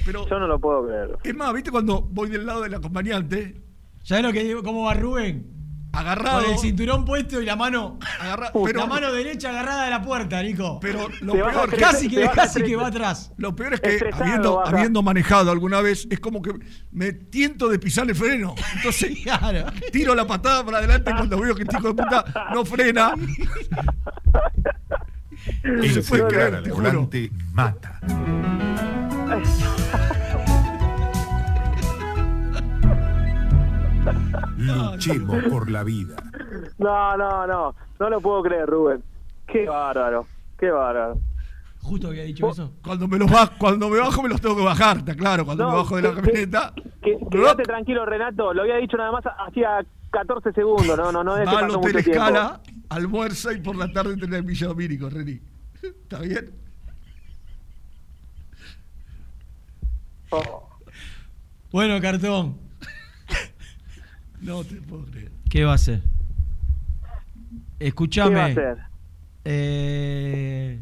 [0.05, 1.11] Pero, Yo no lo puedo creer.
[1.23, 3.61] es más, ¿viste cuando voy del lado del acompañante?
[4.03, 4.63] ¿Sabés lo que digo?
[4.63, 5.55] ¿Cómo va Rubén?
[5.93, 6.43] Agarrado.
[6.43, 7.99] Con el cinturón puesto y la mano.
[8.21, 10.79] Agarra- la pero- mano derecha agarrada de la puerta, Nico.
[10.81, 13.33] Pero lo Te peor, casi que, casi que va atrás.
[13.39, 16.53] Lo peor es que habiendo manejado alguna vez, es como que
[16.93, 18.55] me tiento de pisar el freno.
[18.77, 19.17] Entonces
[19.93, 23.15] tiro la patada para adelante cuando veo que el chico de puta no frena.
[25.63, 28.01] Creer, al volante mata.
[34.57, 36.17] Luchemos por la vida.
[36.79, 37.75] No, no, no.
[37.99, 39.03] No lo puedo creer, Rubén.
[39.47, 40.27] Qué bárbaro.
[40.59, 41.19] Qué bárbaro.
[41.81, 42.73] Justo había dicho eso.
[42.83, 45.65] Cuando me los bajo, cuando me bajo me los tengo que bajar, está claro, cuando
[45.65, 46.73] No, me bajo de la que- camioneta.
[47.03, 48.53] Que, quédate tranquilo, Renato.
[48.53, 50.97] Lo había dicho nada más hacía 14 segundos.
[50.99, 52.25] No, no, no es que Va al pasó hotel mucho tiempo.
[52.25, 55.41] escala, almuerza y por la tarde tener el Villa Domínico, Reni.
[55.83, 56.51] ¿Está bien?
[60.31, 60.69] Oh.
[61.71, 62.59] Bueno, cartón.
[64.41, 65.33] No te puedo creer.
[65.51, 66.01] ¿Qué va a hacer?
[67.81, 68.31] Escúchame.
[68.31, 68.79] ¿Qué va a hacer?
[69.45, 70.81] Eh,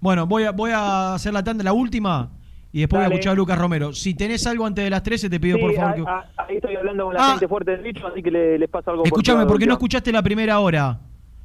[0.00, 2.30] Bueno, voy a, voy a hacer la tanda, la última,
[2.72, 3.14] y después voy Dale.
[3.14, 3.92] a escuchar a Lucas Romero.
[3.92, 6.02] Si tenés algo antes de las 13, te pido Sí, por favor que...
[6.02, 7.30] a- ahí estoy hablando con la Ah.
[7.32, 10.12] gente fuerte del bicho, así que le- les paso algo Escúchame, por porque no escuchaste
[10.12, 11.00] la primera hora.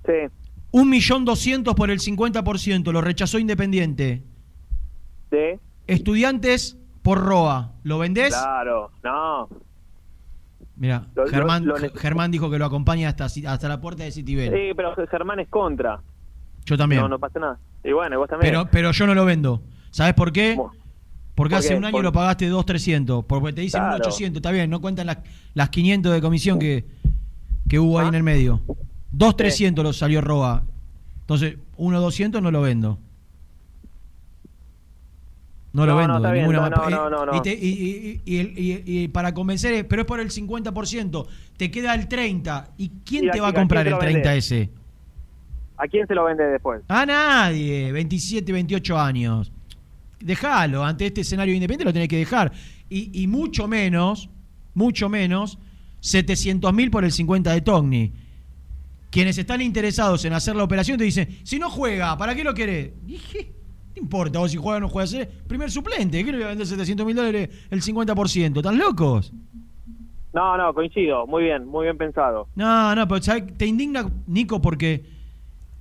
[0.05, 0.11] Sí.
[0.71, 4.23] Un millón doscientos por el 50%, lo rechazó Independiente.
[5.31, 5.59] Sí.
[5.87, 8.29] Estudiantes por ROA, ¿lo vendés?
[8.33, 9.49] Claro, no.
[10.75, 14.51] Mira, lo- Germán, lo Germán dijo que lo acompaña hasta, hasta la puerta de Citibel.
[14.51, 16.01] Sí, pero Germán es contra.
[16.65, 17.01] Yo también.
[17.01, 17.59] No, no pasa nada.
[17.83, 18.51] Y bueno, y vos también.
[18.51, 19.61] pero, pero yo no lo vendo.
[19.91, 20.57] ¿Sabes por qué?
[21.35, 23.25] Porque ¿Por hace un año Por- lo pagaste 2.300.
[23.25, 24.03] Porque te dicen Claro.
[24.03, 24.35] 1.800.
[24.37, 25.17] Está bien, no cuentan las,
[25.55, 26.85] las 500 de comisión que,
[27.67, 28.03] que hubo Ah.
[28.03, 28.61] ahí en el medio.
[29.11, 30.63] 2.300 lo salió Roa.
[31.21, 32.99] Entonces, 1.200 no lo vendo.
[35.71, 36.97] No, lo vendo no, de ninguna no, manera.
[36.97, 37.35] no, no, no.
[37.35, 41.25] Y, te- y- y- y el- y- y para convencer, pero es por el 50%.
[41.57, 42.67] Te queda el 30%.
[42.77, 44.21] ¿Y quién ¿Y a te va a comprar el te lo vende?
[44.21, 44.69] 30 ese?
[45.77, 46.83] ¿A quién se lo vende después?
[46.87, 49.51] A nadie, 27, 28 años.
[50.23, 52.51] Déjalo, ante este escenario independiente lo tenés que dejar.
[52.89, 54.29] Y, y mucho menos,
[54.73, 55.59] mucho menos,
[55.99, 58.13] 700 mil por el 50 de Togni.
[59.09, 62.53] Quienes están interesados en hacer la operación te dicen, si no juega, ¿para qué lo
[62.53, 62.91] querés?
[63.05, 63.53] Dije,
[63.95, 66.49] no importa vos si juega o no juega, ser primer suplente, ¿qué le voy a
[66.49, 68.57] vender 700 mil dólares el 50%?
[68.57, 69.31] ¿Están locos?
[70.33, 71.27] No, no, coincido.
[71.27, 72.47] Muy bien, muy bien pensado.
[72.55, 73.55] No, no, pero ¿sabes?
[73.55, 75.13] te indigna, Nico, porque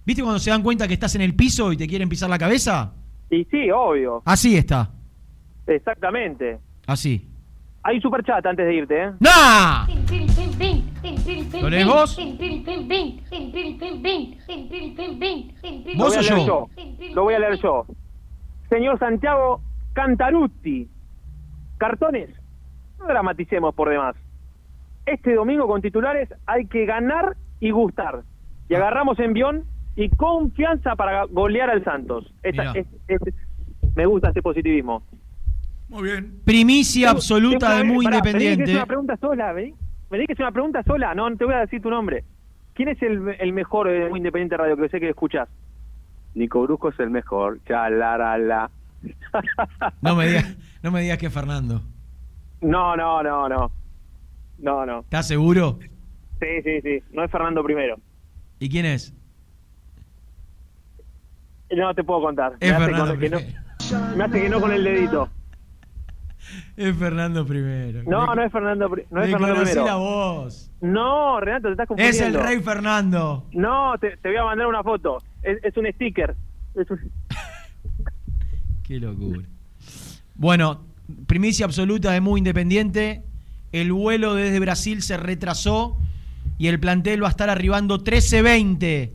[0.05, 2.39] ¿Viste cuando se dan cuenta que estás en el piso y te quieren pisar la
[2.39, 2.93] cabeza?
[3.33, 4.23] Y sí, obvio.
[4.27, 4.91] Así está.
[5.67, 6.61] Exactamente.
[6.87, 7.31] Así.
[7.83, 9.13] Hay superchat antes de irte, ¿eh?
[9.21, 9.87] ¡Nah!
[11.63, 12.19] ¿Lo lees vos?
[12.19, 12.25] Lo
[15.97, 16.69] ¿Vos voy a o leer yo?
[17.15, 17.87] Lo voy a leer yo.
[18.69, 19.63] Señor Santiago
[19.95, 20.91] Cantarutti.
[21.79, 22.29] Cartones,
[22.99, 24.15] no dramaticemos por demás.
[25.07, 28.25] Este domingo con titulares hay que ganar y gustar.
[28.69, 29.65] Y agarramos envión
[29.97, 32.33] y confianza para golear al Santos.
[32.43, 32.81] Esta- Mirá.
[32.81, 33.35] es- es-
[33.95, 35.03] me gusta este positivismo.
[35.89, 36.41] Muy bien.
[36.45, 38.77] Primicia absoluta de muy pará, Vení que es independiente.
[38.77, 39.53] una pregunta sola.
[39.53, 41.15] Vení que es una pregunta sola.
[41.15, 42.25] No, te voy a decir tu nombre.
[42.75, 45.49] ¿Quién es el, el mejor de Muy Independiente Radio que sé que escuchás?
[46.35, 47.61] Nico Brusco es el mejor.
[47.67, 48.71] Chalarala.
[50.01, 51.83] No me digas, no me digas que es Fernando.
[52.63, 53.71] No, no, no, no.
[54.59, 55.01] No, no.
[55.01, 55.79] ¿Estás seguro?
[56.41, 57.03] Sí, sí, sí.
[57.13, 57.97] No es Fernando primero.
[58.59, 59.15] ¿Y quién es?
[61.77, 62.53] No te puedo contar.
[62.61, 63.39] Es me, hace Fernando con- que no,
[64.17, 65.29] me hace que no con el dedito.
[66.77, 68.03] Es Fernando primero.
[68.05, 69.85] No, no es Fernando, no me es Fernando primero.
[69.87, 70.71] la voz.
[70.81, 72.39] No, Renato, te estás Es confundiendo.
[72.41, 73.47] el rey Fernando.
[73.53, 75.19] No, te, te voy a mandar una foto.
[75.43, 76.35] Es, es un sticker.
[76.75, 76.99] Es un-
[78.83, 79.47] Qué locura.
[80.35, 80.85] Bueno,
[81.27, 83.23] primicia absoluta de muy independiente.
[83.71, 85.97] El vuelo desde Brasil se retrasó
[86.59, 89.13] y el plantel va a estar arribando 13-20.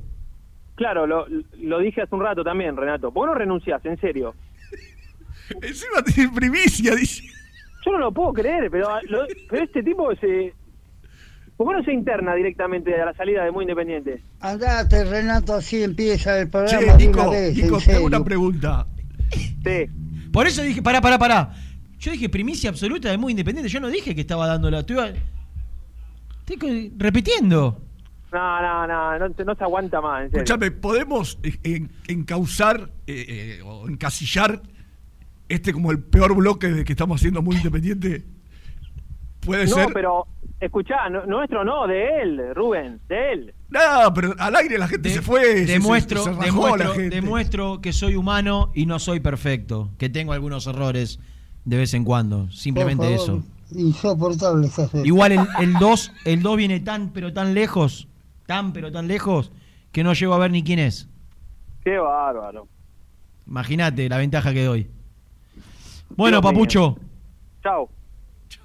[0.78, 1.26] Claro, lo,
[1.60, 3.12] lo dije hace un rato también, Renato.
[3.12, 3.84] ¿Por qué no renunciás?
[3.86, 4.34] En serio.
[5.62, 7.24] Encima tiene primicia, dice.
[7.86, 10.54] Yo no lo puedo creer, pero, lo- pero este tipo se...
[11.56, 14.22] ¿Por qué no se interna directamente a la salida de Muy Independiente?
[14.42, 18.06] Andate, Renato, así empieza el programa Che, de Nico, una vez, Nico, en te hago
[18.06, 18.86] una pregunta.
[19.32, 19.90] Sí.
[20.32, 21.54] Por eso dije, pará, pará, pará.
[21.98, 23.70] Yo dije primicia absoluta de muy independiente.
[23.72, 24.82] Yo no dije que estaba dándola.
[24.82, 25.16] Estoy,
[26.48, 27.82] estoy repitiendo.
[28.38, 30.44] No, no, no, no, no se aguanta más, en serio.
[30.44, 34.62] Escuchame, ¿podemos en- encauzar eh, eh, o encasillar
[35.50, 38.26] este como el peor bloque de que estamos haciendo muy independiente?
[39.40, 39.88] ¿Puede no, ser?
[39.94, 40.28] pero
[40.60, 43.54] escuchá, no- nuestro no, de él, Rubén, de él.
[43.70, 45.66] No, pero al aire la gente se fue.
[45.66, 49.90] se- Demuestro, se demuestro, demuestro que soy humano y no soy perfecto.
[49.98, 51.20] Que tengo algunos errores
[51.66, 52.52] de vez en cuando.
[52.52, 53.44] Simplemente eso.
[53.72, 54.90] Insoportable esa.
[55.04, 58.08] Igual el, el 2 el 2 viene tan pero tan lejos,
[58.48, 59.52] tan pero tan lejos,
[59.92, 61.08] que no llego a ver ni quién es.
[61.84, 62.68] Qué bárbaro.
[63.46, 64.88] Imagínate la ventaja que doy.
[66.16, 66.54] Bueno, Dios mío.
[66.54, 66.98] papucho,
[67.62, 67.90] Chao.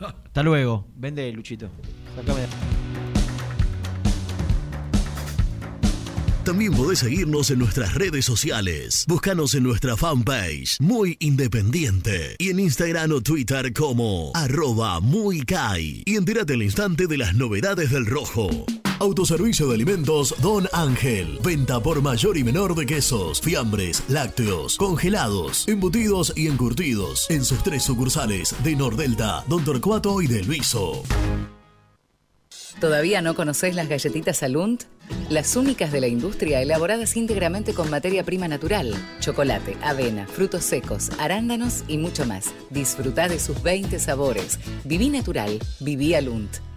[0.01, 0.87] hasta luego.
[0.97, 1.69] Vende, Luchito.
[2.17, 2.47] Sacame.
[6.45, 9.05] También podés seguirnos en nuestras redes sociales.
[9.07, 12.35] Búscanos en nuestra fanpage, Muy Independiente.
[12.39, 16.03] Y en Instagram o Twitter como arroba muy Kai.
[16.05, 18.51] Y entérate al instante de las novedades del rojo.
[18.99, 21.39] Autoservicio de alimentos Don Ángel.
[21.43, 27.29] Venta por mayor y menor de quesos, fiambres, lácteos, congelados, embutidos y encurtidos.
[27.31, 31.03] En sus tres sucursales de Nordelta, Don Torcuato y de Luiso.
[32.81, 34.85] ¿Todavía no conocés las galletitas Alunt?
[35.29, 41.11] Las únicas de la industria elaboradas íntegramente con materia prima natural, chocolate, avena, frutos secos,
[41.19, 42.53] arándanos y mucho más.
[42.71, 44.59] Disfruta de sus 20 sabores.
[44.85, 46.72] Viví natural, viví Alunt.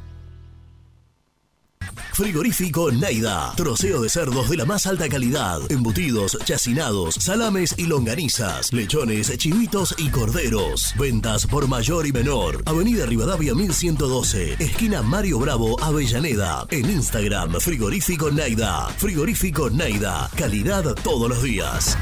[2.13, 3.53] Frigorífico Neida.
[3.55, 5.59] Troceo de cerdos de la más alta calidad.
[5.69, 8.72] Embutidos, chacinados, salames y longanizas.
[8.73, 10.93] Lechones, chivitos y corderos.
[10.97, 12.63] Ventas por mayor y menor.
[12.65, 14.53] Avenida Rivadavia 1112.
[14.63, 16.65] Esquina Mario Bravo, Avellaneda.
[16.69, 18.88] En Instagram, Frigorífico Neida.
[18.97, 20.30] Frigorífico Neida.
[20.35, 21.97] Calidad todos los días.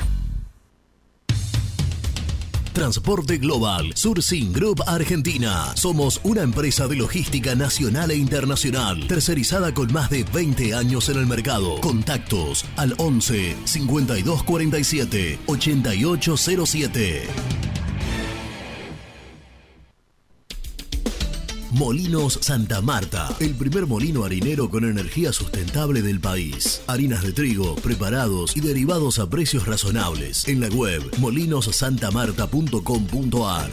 [2.74, 5.72] Transporte Global, Surcing Group Argentina.
[5.76, 11.20] Somos una empresa de logística nacional e internacional, tercerizada con más de 20 años en
[11.20, 11.80] el mercado.
[11.82, 17.28] Contactos al 11 5247 8807.
[21.74, 26.84] Molinos Santa Marta, el primer molino harinero con energía sustentable del país.
[26.86, 30.48] Harinas de trigo, preparados y derivados a precios razonables.
[30.48, 33.72] En la web molinosantamarta.com.ar.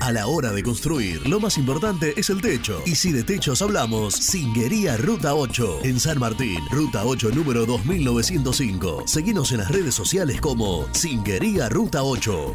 [0.00, 2.80] A la hora de construir, lo más importante es el techo.
[2.86, 5.80] Y si de techos hablamos, Singuería Ruta 8.
[5.82, 9.02] En San Martín, Ruta 8 número 2905.
[9.06, 12.54] Seguinos en las redes sociales como Singuería Ruta 8.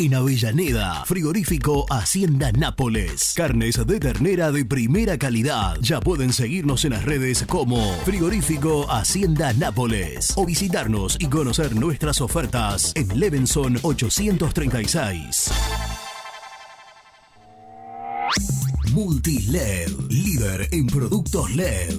[0.00, 3.32] En Avellaneda, frigorífico Hacienda Nápoles.
[3.34, 5.76] Carnes de ternera de primera calidad.
[5.80, 12.20] Ya pueden seguirnos en las redes como frigorífico Hacienda Nápoles o visitarnos y conocer nuestras
[12.20, 15.50] ofertas en Levenson 836.
[18.92, 21.94] Multiled, líder en productos LED.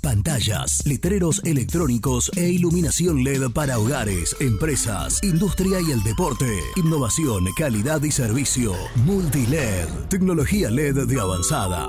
[0.00, 6.60] Pantallas, letreros electrónicos e iluminación LED para hogares, empresas, industria y el deporte.
[6.76, 8.74] Innovación, calidad y servicio.
[9.04, 11.88] Multiled, tecnología LED de avanzada.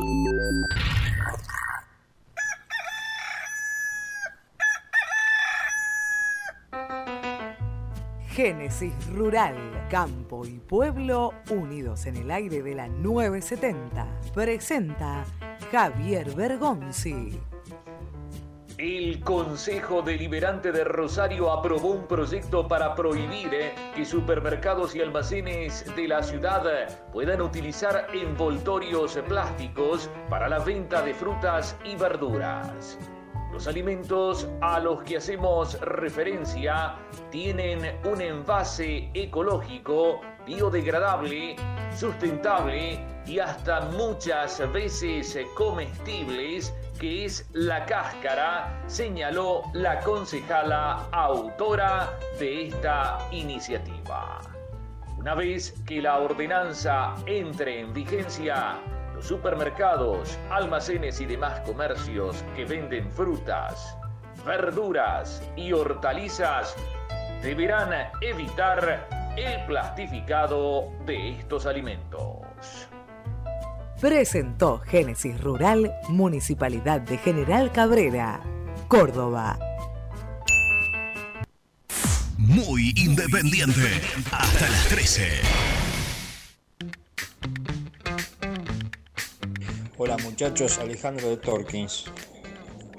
[8.38, 14.08] Génesis Rural, Campo y Pueblo unidos en el aire de la 970.
[14.32, 15.26] Presenta
[15.72, 17.42] Javier Bergonzi.
[18.78, 25.84] El Consejo Deliberante de Rosario aprobó un proyecto para prohibir eh, que supermercados y almacenes
[25.96, 26.64] de la ciudad
[27.12, 33.00] puedan utilizar envoltorios plásticos para la venta de frutas y verduras.
[33.52, 36.96] Los alimentos a los que hacemos referencia
[37.32, 41.56] tienen un envase ecológico, biodegradable,
[41.96, 52.68] sustentable y hasta muchas veces comestibles que es la cáscara, señaló la concejala autora de
[52.68, 54.40] esta iniciativa.
[55.18, 58.78] Una vez que la ordenanza entre en vigencia,
[59.22, 63.98] supermercados, almacenes y demás comercios que venden frutas,
[64.46, 66.76] verduras y hortalizas
[67.42, 67.92] deberán
[68.22, 69.08] evitar
[69.38, 72.88] el plastificado de estos alimentos.
[74.00, 78.42] Presentó Génesis Rural, Municipalidad de General Cabrera,
[78.88, 79.58] Córdoba.
[82.38, 84.02] Muy independiente.
[84.32, 85.42] Hasta las 13.
[90.00, 92.06] Hola muchachos, Alejandro de Torkins.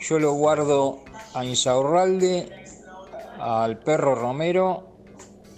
[0.01, 2.49] Yo lo guardo a Insaurralde,
[3.39, 4.83] al perro Romero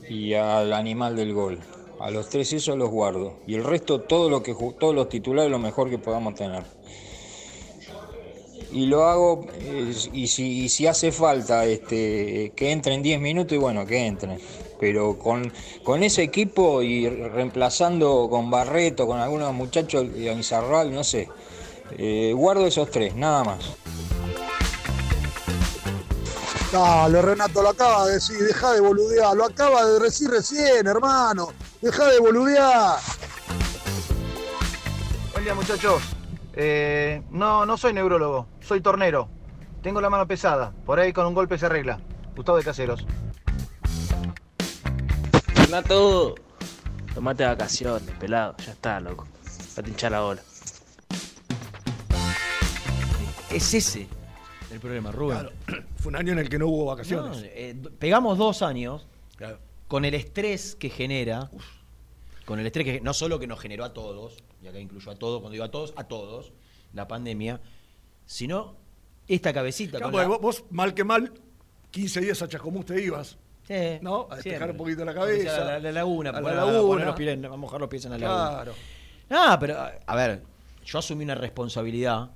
[0.06, 1.58] y al animal del gol.
[1.98, 3.38] A los tres esos los guardo.
[3.46, 6.62] Y el resto, todo lo que, todos los titulares, lo mejor que podamos tener.
[8.72, 13.52] Y lo hago, eh, y, si, y si hace falta este, que entren 10 minutos,
[13.52, 14.40] y bueno, que entren.
[14.78, 15.52] Pero con,
[15.82, 21.28] con ese equipo y reemplazando con Barreto, con algunos muchachos, y a Izarral, no sé.
[21.98, 23.58] eh, guardo esos tres, nada más.
[26.72, 31.48] Dale, Renato, lo acaba de decir, deja de boludear, lo acaba de decir recién, hermano,
[31.82, 33.00] deja de boludear.
[35.32, 36.00] Buen día muchachos.
[36.54, 39.28] Eh, no, no soy neurólogo, soy tornero.
[39.82, 42.00] Tengo la mano pesada, por ahí con un golpe se arregla.
[42.36, 43.06] Gustavo de Caseros.
[45.54, 46.34] Renato,
[47.14, 49.26] tomate vacaciones, pelado, ya está, loco.
[49.78, 50.42] Va a hinchar la bola.
[53.50, 54.06] es ese
[54.70, 55.38] el problema, Rubén.
[55.38, 55.52] Claro,
[55.96, 57.38] fue un año en el que no hubo vacaciones.
[57.38, 59.06] No, eh, pegamos dos años
[59.36, 59.58] Claro.
[59.88, 61.50] con el estrés que genera,
[62.46, 65.16] con el estrés que no solo que nos generó a todos, y acá incluyo a
[65.16, 66.52] todos, cuando digo a todos, a todos,
[66.92, 67.60] la pandemia,
[68.26, 68.76] sino
[69.28, 69.98] esta cabecita.
[69.98, 71.32] Claro, con la- vos, mal que mal,
[71.90, 73.38] 15 días a Chascomús te ibas.
[73.66, 74.26] Sí, ¿No?
[74.30, 75.64] A despejar un poquito la cabeza.
[75.64, 77.04] La, la laguna, a a la a laguna.
[77.04, 78.50] los pies, a mojar los pies en la laguna.
[78.62, 78.74] Claro.
[79.28, 80.42] No, pero a- a ver,
[80.84, 82.30] yo asumí una responsabilidad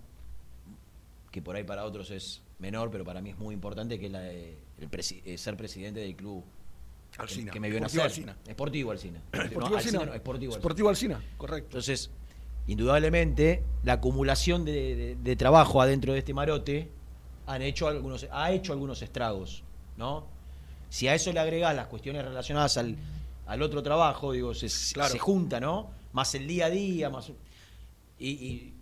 [1.33, 4.13] que por ahí para otros es menor, pero para mí es muy importante, que es
[4.13, 6.45] la de el presi- eh, ser presidente del club
[7.17, 7.53] que, Alsina.
[7.53, 8.01] que me vio nacer.
[8.03, 8.37] Alsina.
[8.47, 9.21] Esportivo Alcina.
[9.33, 10.53] No, no, Esportivo Alsina.
[10.61, 11.69] Sportivo Alsina, correcto.
[11.69, 12.11] Entonces,
[12.67, 16.89] indudablemente, la acumulación de, de- de trabajo adentro de este marote
[17.47, 19.63] han hecho algunos, ha hecho algunos estragos,
[19.97, 20.27] ¿no?
[20.89, 22.97] Si a eso le agregás las cuestiones relacionadas al,
[23.47, 25.91] al otro trabajo, digo, se, se junta, ¿no?
[26.13, 27.31] Más el día a día, más.
[28.19, 28.75] Y, y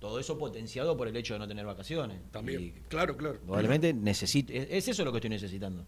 [0.00, 2.18] todo eso potenciado por el hecho de no tener vacaciones.
[2.32, 2.62] También.
[2.62, 3.38] Y claro, claro.
[3.44, 4.52] probablemente necesito.
[4.52, 5.84] Es, es eso lo que estoy necesitando.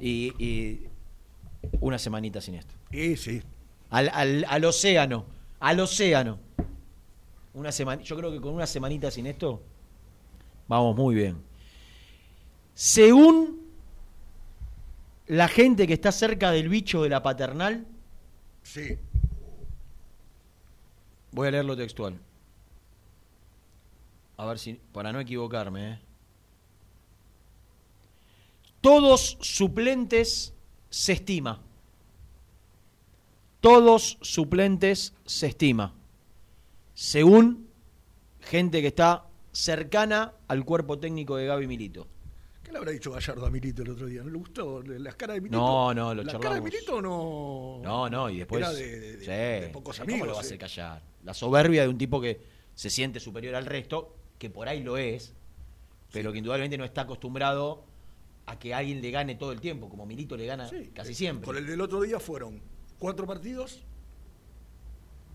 [0.00, 0.88] Y, y
[1.80, 2.74] una semanita sin esto.
[2.90, 3.42] Y sí.
[3.90, 5.26] Al, al, al océano.
[5.60, 6.38] Al océano.
[7.54, 9.62] Una semana, yo creo que con una semanita sin esto,
[10.68, 11.42] vamos muy bien.
[12.74, 13.60] Según
[15.26, 17.86] la gente que está cerca del bicho de la paternal,
[18.62, 18.98] Sí.
[21.32, 22.18] voy a leerlo textual.
[24.36, 25.92] A ver si, para no equivocarme.
[25.94, 25.98] ¿eh?
[28.80, 30.54] Todos suplentes
[30.90, 31.60] se estima.
[33.60, 35.94] Todos suplentes se estima.
[36.94, 37.68] Según
[38.40, 42.06] gente que está cercana al cuerpo técnico de Gaby Milito.
[42.62, 44.22] ¿Qué le habrá dicho Gallardo a Milito el otro día?
[44.22, 45.58] ¿No le gustó las caras de Milito?
[45.58, 46.42] No, no, lo ¿Las charlamos.
[46.42, 47.80] caras de Milito no...?
[47.82, 48.60] No, no, y después.
[48.62, 49.26] Era de, de- de- Sí.
[49.66, 50.28] de pocos ¿Cómo amigos.
[50.28, 50.48] lo va a sí.
[50.48, 51.02] hacer callar?
[51.24, 52.40] La soberbia de un tipo que
[52.74, 55.34] se siente superior al resto, que por ahí lo es,
[56.12, 57.84] pero que indudablemente no está acostumbrado
[58.50, 61.46] a que alguien le gane todo el tiempo, como Milito le gana casi siempre.
[61.46, 62.60] Con el del otro día fueron
[62.98, 63.82] cuatro partidos.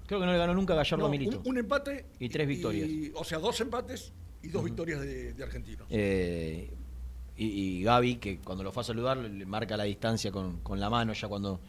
[0.08, 1.40] Creo que no le ganó nunca Gallardo no, a Milito.
[1.40, 2.06] Un, un empate.
[2.20, 2.88] Y tres victorias.
[2.88, 4.12] y- o sea, dos empates
[4.44, 5.88] y dos victorias de, de argentinos.
[5.90, 6.70] Eh,
[7.38, 7.46] y,
[7.80, 10.90] y Gaby, que cuando lo fue a saludar, le marca la distancia con, con la
[10.90, 11.60] mano, ya cuando.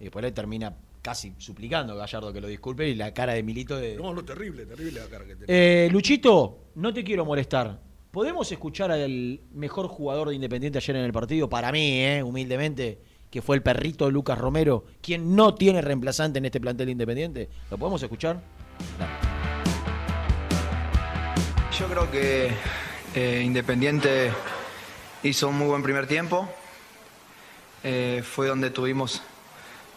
[0.00, 3.42] Y después le termina casi suplicando a Gallardo que lo disculpe, y la cara de
[3.42, 3.94] Milito de.
[3.96, 5.46] No, no, terrible, terrible la cara que tenía.
[5.48, 7.78] Eh, Luchito, no te quiero molestar.
[8.14, 11.48] ¿Podemos escuchar al mejor jugador de Independiente ayer en el partido?
[11.48, 16.44] Para mí, eh, humildemente, que fue el perrito Lucas Romero, quien no tiene reemplazante en
[16.44, 17.48] este plantel de Independiente.
[17.72, 18.40] ¿Lo podemos escuchar?
[21.76, 22.52] Yo creo que
[23.16, 24.30] eh, Independiente
[25.24, 26.48] hizo un muy buen primer tiempo.
[27.82, 29.22] Eh, fue donde tuvimos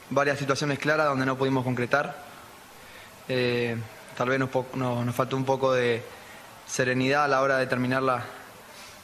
[0.10, 2.26] varias situaciones claras donde no pudimos concretar.
[3.28, 6.02] Tal vez nos faltó un poco de
[6.68, 8.24] serenidad a la hora de terminar la,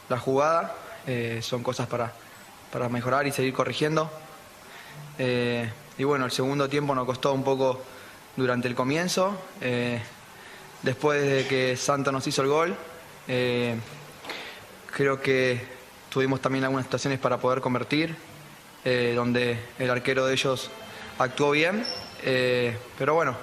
[0.10, 0.76] la jugada.
[1.07, 2.14] Eh, son cosas para,
[2.72, 4.10] para mejorar y seguir corrigiendo.
[5.18, 7.81] Eh, y bueno, el segundo tiempo nos costó un poco
[8.35, 9.35] durante el comienzo.
[9.61, 9.99] Eh,
[10.81, 12.76] después de que Santos nos hizo el gol,
[14.91, 15.65] creo que
[16.10, 18.15] tuvimos también algunas situaciones para poder convertir,
[18.84, 20.69] donde el arquero de ellos
[21.19, 21.85] actuó bien.
[22.98, 23.38] pero bueno,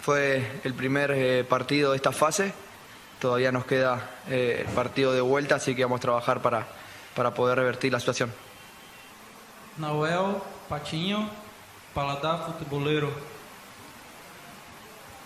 [0.00, 2.54] fue el primer partido de esta fase.
[3.20, 6.66] Todavía nos queda eh, el partido de vuelta, así que vamos a trabajar para,
[7.14, 8.32] para poder revertir la situación.
[9.76, 10.36] Noel
[10.68, 11.28] Patinho,
[11.94, 13.12] paladar futeboleiro.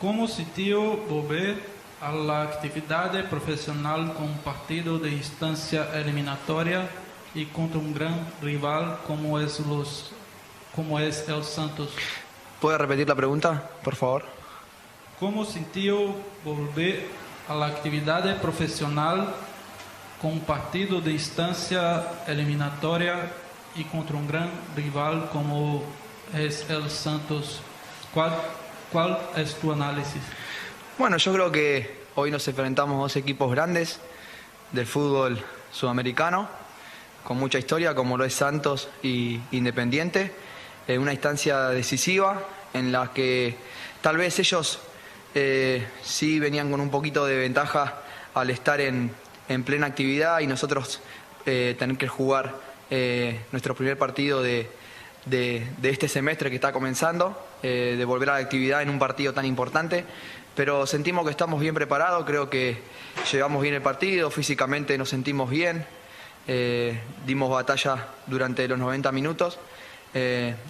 [0.01, 1.57] Como sentiu volver
[2.01, 6.89] à atividade profissional com um partido de instância eliminatória
[7.35, 10.13] e contra um grande rival como é, los,
[10.73, 11.91] como é El Santos?
[12.61, 14.25] ¿Puede repetir la pregunta, por favor?
[15.19, 16.15] Como sentiu
[16.45, 17.09] volver
[17.49, 19.35] à atividade profissional
[20.21, 23.31] com um partido de instância eliminatória
[23.77, 25.85] e contra um grande rival como
[26.33, 27.61] é El Santos?
[28.13, 28.33] Qual,
[28.91, 30.19] qual é a tua análise?
[30.97, 34.01] Bueno, yo creo que hoy nos enfrentamos a dos equipos grandes
[34.73, 36.49] del fútbol sudamericano,
[37.25, 40.33] con mucha historia, como lo es Santos y Independiente,
[40.87, 42.41] en una instancia decisiva
[42.73, 43.57] en la que
[44.01, 44.79] tal vez ellos
[45.35, 48.01] eh, sí venían con un poquito de ventaja
[48.35, 49.11] al estar en,
[49.49, 51.01] en plena actividad y nosotros
[51.47, 52.55] eh, tener que jugar
[52.91, 54.69] eh, nuestro primer partido de,
[55.27, 59.45] de- este semestre que está comenzando, de volver a la actividad en un partido tan
[59.47, 60.05] importante.
[60.55, 62.77] Pero sentimos que estamos bien preparados, creo que
[63.33, 65.85] llevamos bien el partido, físicamente nos sentimos bien,
[67.27, 69.59] dimos batalla durante los 90 minutos.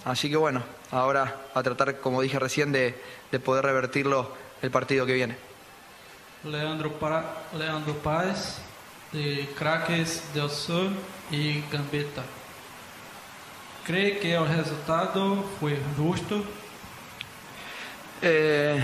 [0.05, 2.95] así que bueno, ahora a tratar, como dije recién, de,
[3.31, 4.31] de poder revertirlo
[4.65, 5.35] el partido que viene.
[6.43, 8.57] Leandro, Pa- Leandro Paz,
[9.11, 10.89] de Craques del Sur
[11.31, 12.23] y Gambetta.
[13.85, 16.43] ¿Cree que el resultado fue justo?
[18.21, 18.83] Eh,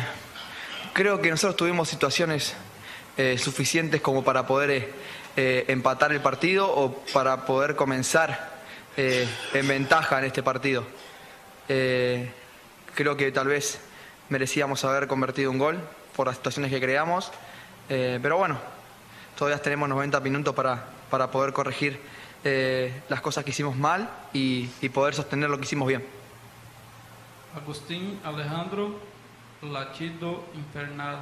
[0.93, 2.53] creo que nosotros tuvimos situaciones
[3.17, 4.93] eh, suficientes como para poder eh,
[5.35, 8.51] eh, empatar el partido o para poder comenzar
[8.97, 10.85] eh, en ventaja en este partido.
[11.67, 12.31] Eh,
[12.93, 13.79] creo que tal vez
[14.31, 15.77] merecíamos haber convertido un gol
[16.15, 17.31] por las situaciones que creamos,
[17.89, 18.57] eh, pero bueno,
[19.37, 21.99] todavía tenemos 90 minutos para, para poder corregir
[22.43, 26.03] eh, las cosas que hicimos mal y, y poder sostener lo que hicimos bien.
[27.55, 28.97] Agustín Alejandro
[29.61, 31.17] Latido Infernal.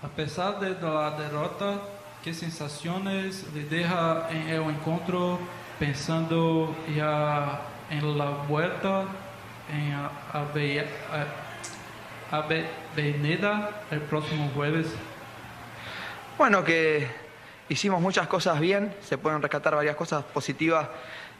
[0.00, 1.80] A pesar de la derrota,
[2.22, 5.40] ¿qué sensaciones le deja en el encuentro
[5.80, 9.06] pensando ya en la vuelta
[9.72, 9.96] en
[12.30, 12.66] Ave-
[13.90, 14.86] el próximo jueves?
[16.38, 17.06] Bueno, que
[17.68, 20.88] hicimos muchas cosas bien, se pueden rescatar varias cosas positivas,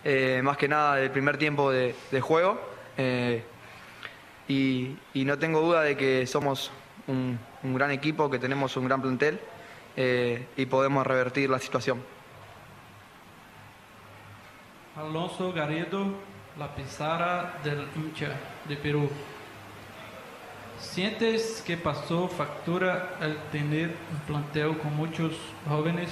[0.04, 2.60] eh, más que nada del primer tiempo de, de juego.
[2.96, 3.44] eh,
[4.48, 6.72] y, y no tengo duda de que somos
[7.06, 9.40] un, un gran equipo, que tenemos un gran plantel
[9.96, 12.02] eh, y podemos revertir la situación.
[14.96, 16.12] Alonso Garrido,
[16.58, 18.28] la pizarra del hincha
[18.68, 19.10] de Perú.
[20.78, 25.32] ¿Sientes que pasó factura el tener un planteo con muchos
[25.68, 26.10] jóvenes?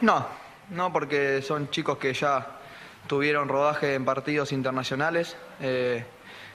[0.00, 0.26] No,
[0.70, 2.46] no porque son chicos que ya
[3.06, 5.36] tuvieron rodaje en partidos internacionales.
[5.60, 6.04] eh,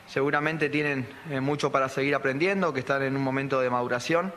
[0.08, 4.34] seguramente tienen eh, mucho para seguir aprendiendo, que están en un momento de maduración.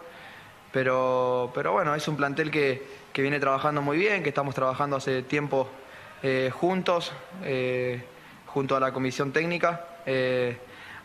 [0.72, 2.82] Pero, pero bueno, es un plantel que,
[3.12, 5.68] que viene trabajando muy bien, que estamos trabajando hace tiempo
[6.22, 7.12] eh, juntos,
[8.54, 9.84] junto a la comisión técnica.
[10.06, 10.56] eh,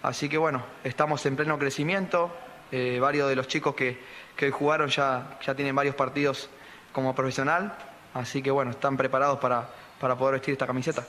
[0.04, 2.32] así que bueno, estamos en pleno crecimiento.
[2.72, 3.98] eh, varios de los chicos que,
[4.36, 6.50] que hoy jugaron ya, ya tienen varios partidos
[6.94, 7.74] como profesional.
[8.14, 9.68] Así que bueno, están preparados para,
[10.00, 11.04] para poder vestir esta camiseta.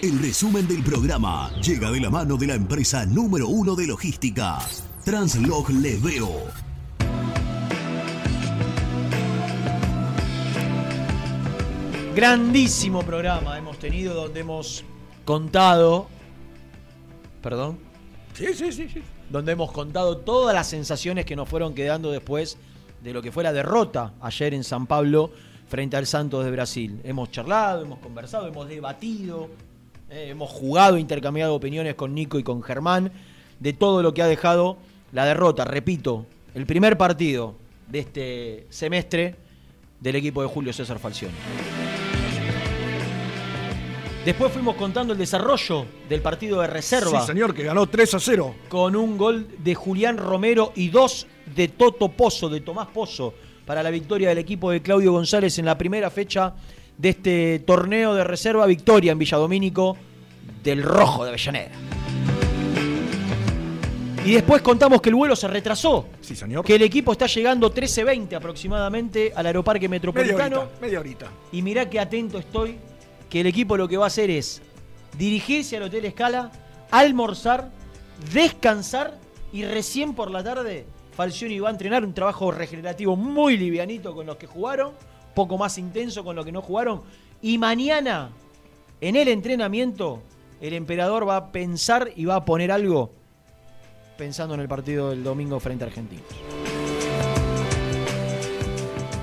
[0.00, 4.58] El resumen del programa llega de la mano de la empresa número uno de logística,
[5.04, 6.42] Translog Leveo.
[12.14, 14.84] Grandísimo programa hemos tenido donde hemos
[15.24, 16.08] contado.
[17.42, 17.78] Perdón.
[18.34, 19.02] Sí, sí, sí, sí.
[19.30, 22.58] Donde hemos contado todas las sensaciones que nos fueron quedando después
[23.02, 25.30] de lo que fue la derrota ayer en San Pablo
[25.68, 27.00] frente al Santos de Brasil.
[27.04, 29.48] Hemos charlado, hemos conversado, hemos debatido,
[30.10, 33.12] eh, hemos jugado, intercambiado opiniones con Nico y con Germán
[33.60, 34.76] de todo lo que ha dejado
[35.12, 35.64] la derrota.
[35.64, 37.56] Repito, el primer partido
[37.88, 39.36] de este semestre
[40.00, 41.34] del equipo de Julio César Falcioni.
[44.24, 47.20] Después fuimos contando el desarrollo del partido de reserva.
[47.20, 48.54] Sí, señor, que ganó 3 a 0.
[48.70, 53.34] Con un gol de Julián Romero y dos de Toto Pozo, de Tomás Pozo,
[53.66, 56.54] para la victoria del equipo de Claudio González en la primera fecha
[56.96, 58.64] de este torneo de reserva.
[58.66, 59.96] Victoria en Villadomínico
[60.62, 61.72] del Rojo de Avellaneda.
[64.24, 66.06] Y después contamos que el vuelo se retrasó.
[66.22, 66.64] Sí, señor.
[66.64, 70.60] Que el equipo está llegando 13.20 aproximadamente al aeroparque Media metropolitano.
[70.60, 71.30] horita, media horita.
[71.52, 72.78] Y mirá que atento estoy,
[73.34, 74.62] que el equipo lo que va a hacer es
[75.18, 76.52] dirigirse al Hotel Escala,
[76.92, 77.68] almorzar,
[78.32, 79.18] descansar
[79.52, 80.86] y recién por la tarde
[81.16, 84.92] Falcioni va a entrenar un trabajo regenerativo muy livianito con los que jugaron,
[85.34, 87.02] poco más intenso con los que no jugaron.
[87.42, 88.30] Y mañana,
[89.00, 90.22] en el entrenamiento,
[90.60, 93.10] el emperador va a pensar y va a poner algo
[94.16, 96.22] pensando en el partido del domingo frente a Argentina.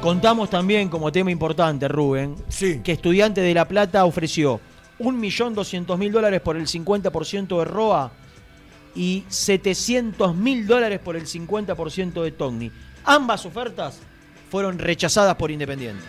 [0.02, 2.36] Contamos también como tema importante, Rubén,
[2.84, 4.60] que Estudiante de La Plata ofreció
[5.00, 8.12] 1.200.000 dólares por el 50% de ROA
[8.96, 12.72] y 700.000 dólares por el 50% de Togni.
[13.06, 14.00] Ambas ofertas
[14.50, 16.04] fueron rechazadas por Independiente.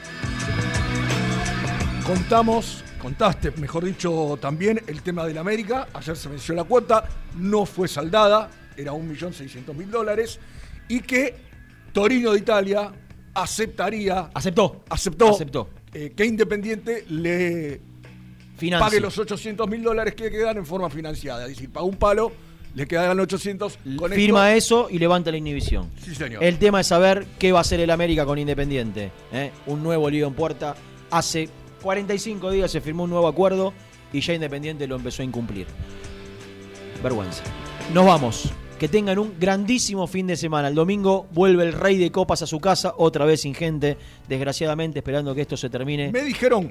[2.06, 5.88] Contamos, contaste, mejor dicho, también el tema del América.
[5.92, 7.04] Ayer se venció la cuota,
[7.36, 10.40] no fue saldada, era 1.600.000 dólares.
[10.88, 11.52] Y que
[11.92, 12.90] Torino de Italia
[13.34, 14.30] aceptaría.
[14.34, 14.82] Aceptó.
[14.88, 15.28] Aceptó.
[15.30, 15.68] Aceptó.
[15.94, 17.80] eh, que Independiente le
[18.78, 21.42] pague los 800.000 dólares que quedan en forma financiada.
[21.44, 22.32] Es decir, paga un palo,
[22.74, 23.78] le quedan 800.
[23.96, 25.90] Con Firma esto- eso y levanta la inhibición.
[26.02, 26.42] Sí, señor.
[26.44, 29.10] El tema es saber qué va a hacer el América con Independiente.
[29.32, 29.50] ¿eh?
[29.66, 30.76] Un nuevo lío en puerta.
[31.10, 31.48] Hace
[31.82, 33.72] 45 días se firmó un nuevo acuerdo
[34.12, 35.66] y ya Independiente lo empezó a incumplir.
[37.02, 37.42] Vergüenza.
[37.92, 38.52] Nos vamos.
[38.82, 40.66] Que tengan un grandísimo fin de semana.
[40.66, 43.96] El domingo vuelve el Rey de Copas a su casa, otra vez sin gente,
[44.28, 46.10] desgraciadamente esperando que esto se termine.
[46.10, 46.68] Me dijeron.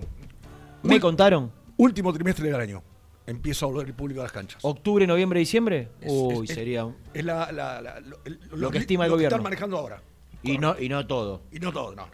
[0.83, 1.49] ¿Me contaron?
[1.77, 2.83] Último trimestre del año.
[3.25, 4.59] empieza a volver el público a las canchas.
[4.65, 5.87] ¿Octubre, noviembre, diciembre?
[6.05, 6.85] Uy, es- sería.
[7.13, 9.37] Es la, la- la- lo, que estima el lo gobierno.
[9.37, 10.01] están manejando ahora.
[10.43, 11.43] Y no, y no todo.
[11.49, 12.07] Y no todo, no.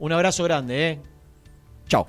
[0.00, 1.00] Un abrazo grande, ¿eh?
[1.86, 2.08] Chao.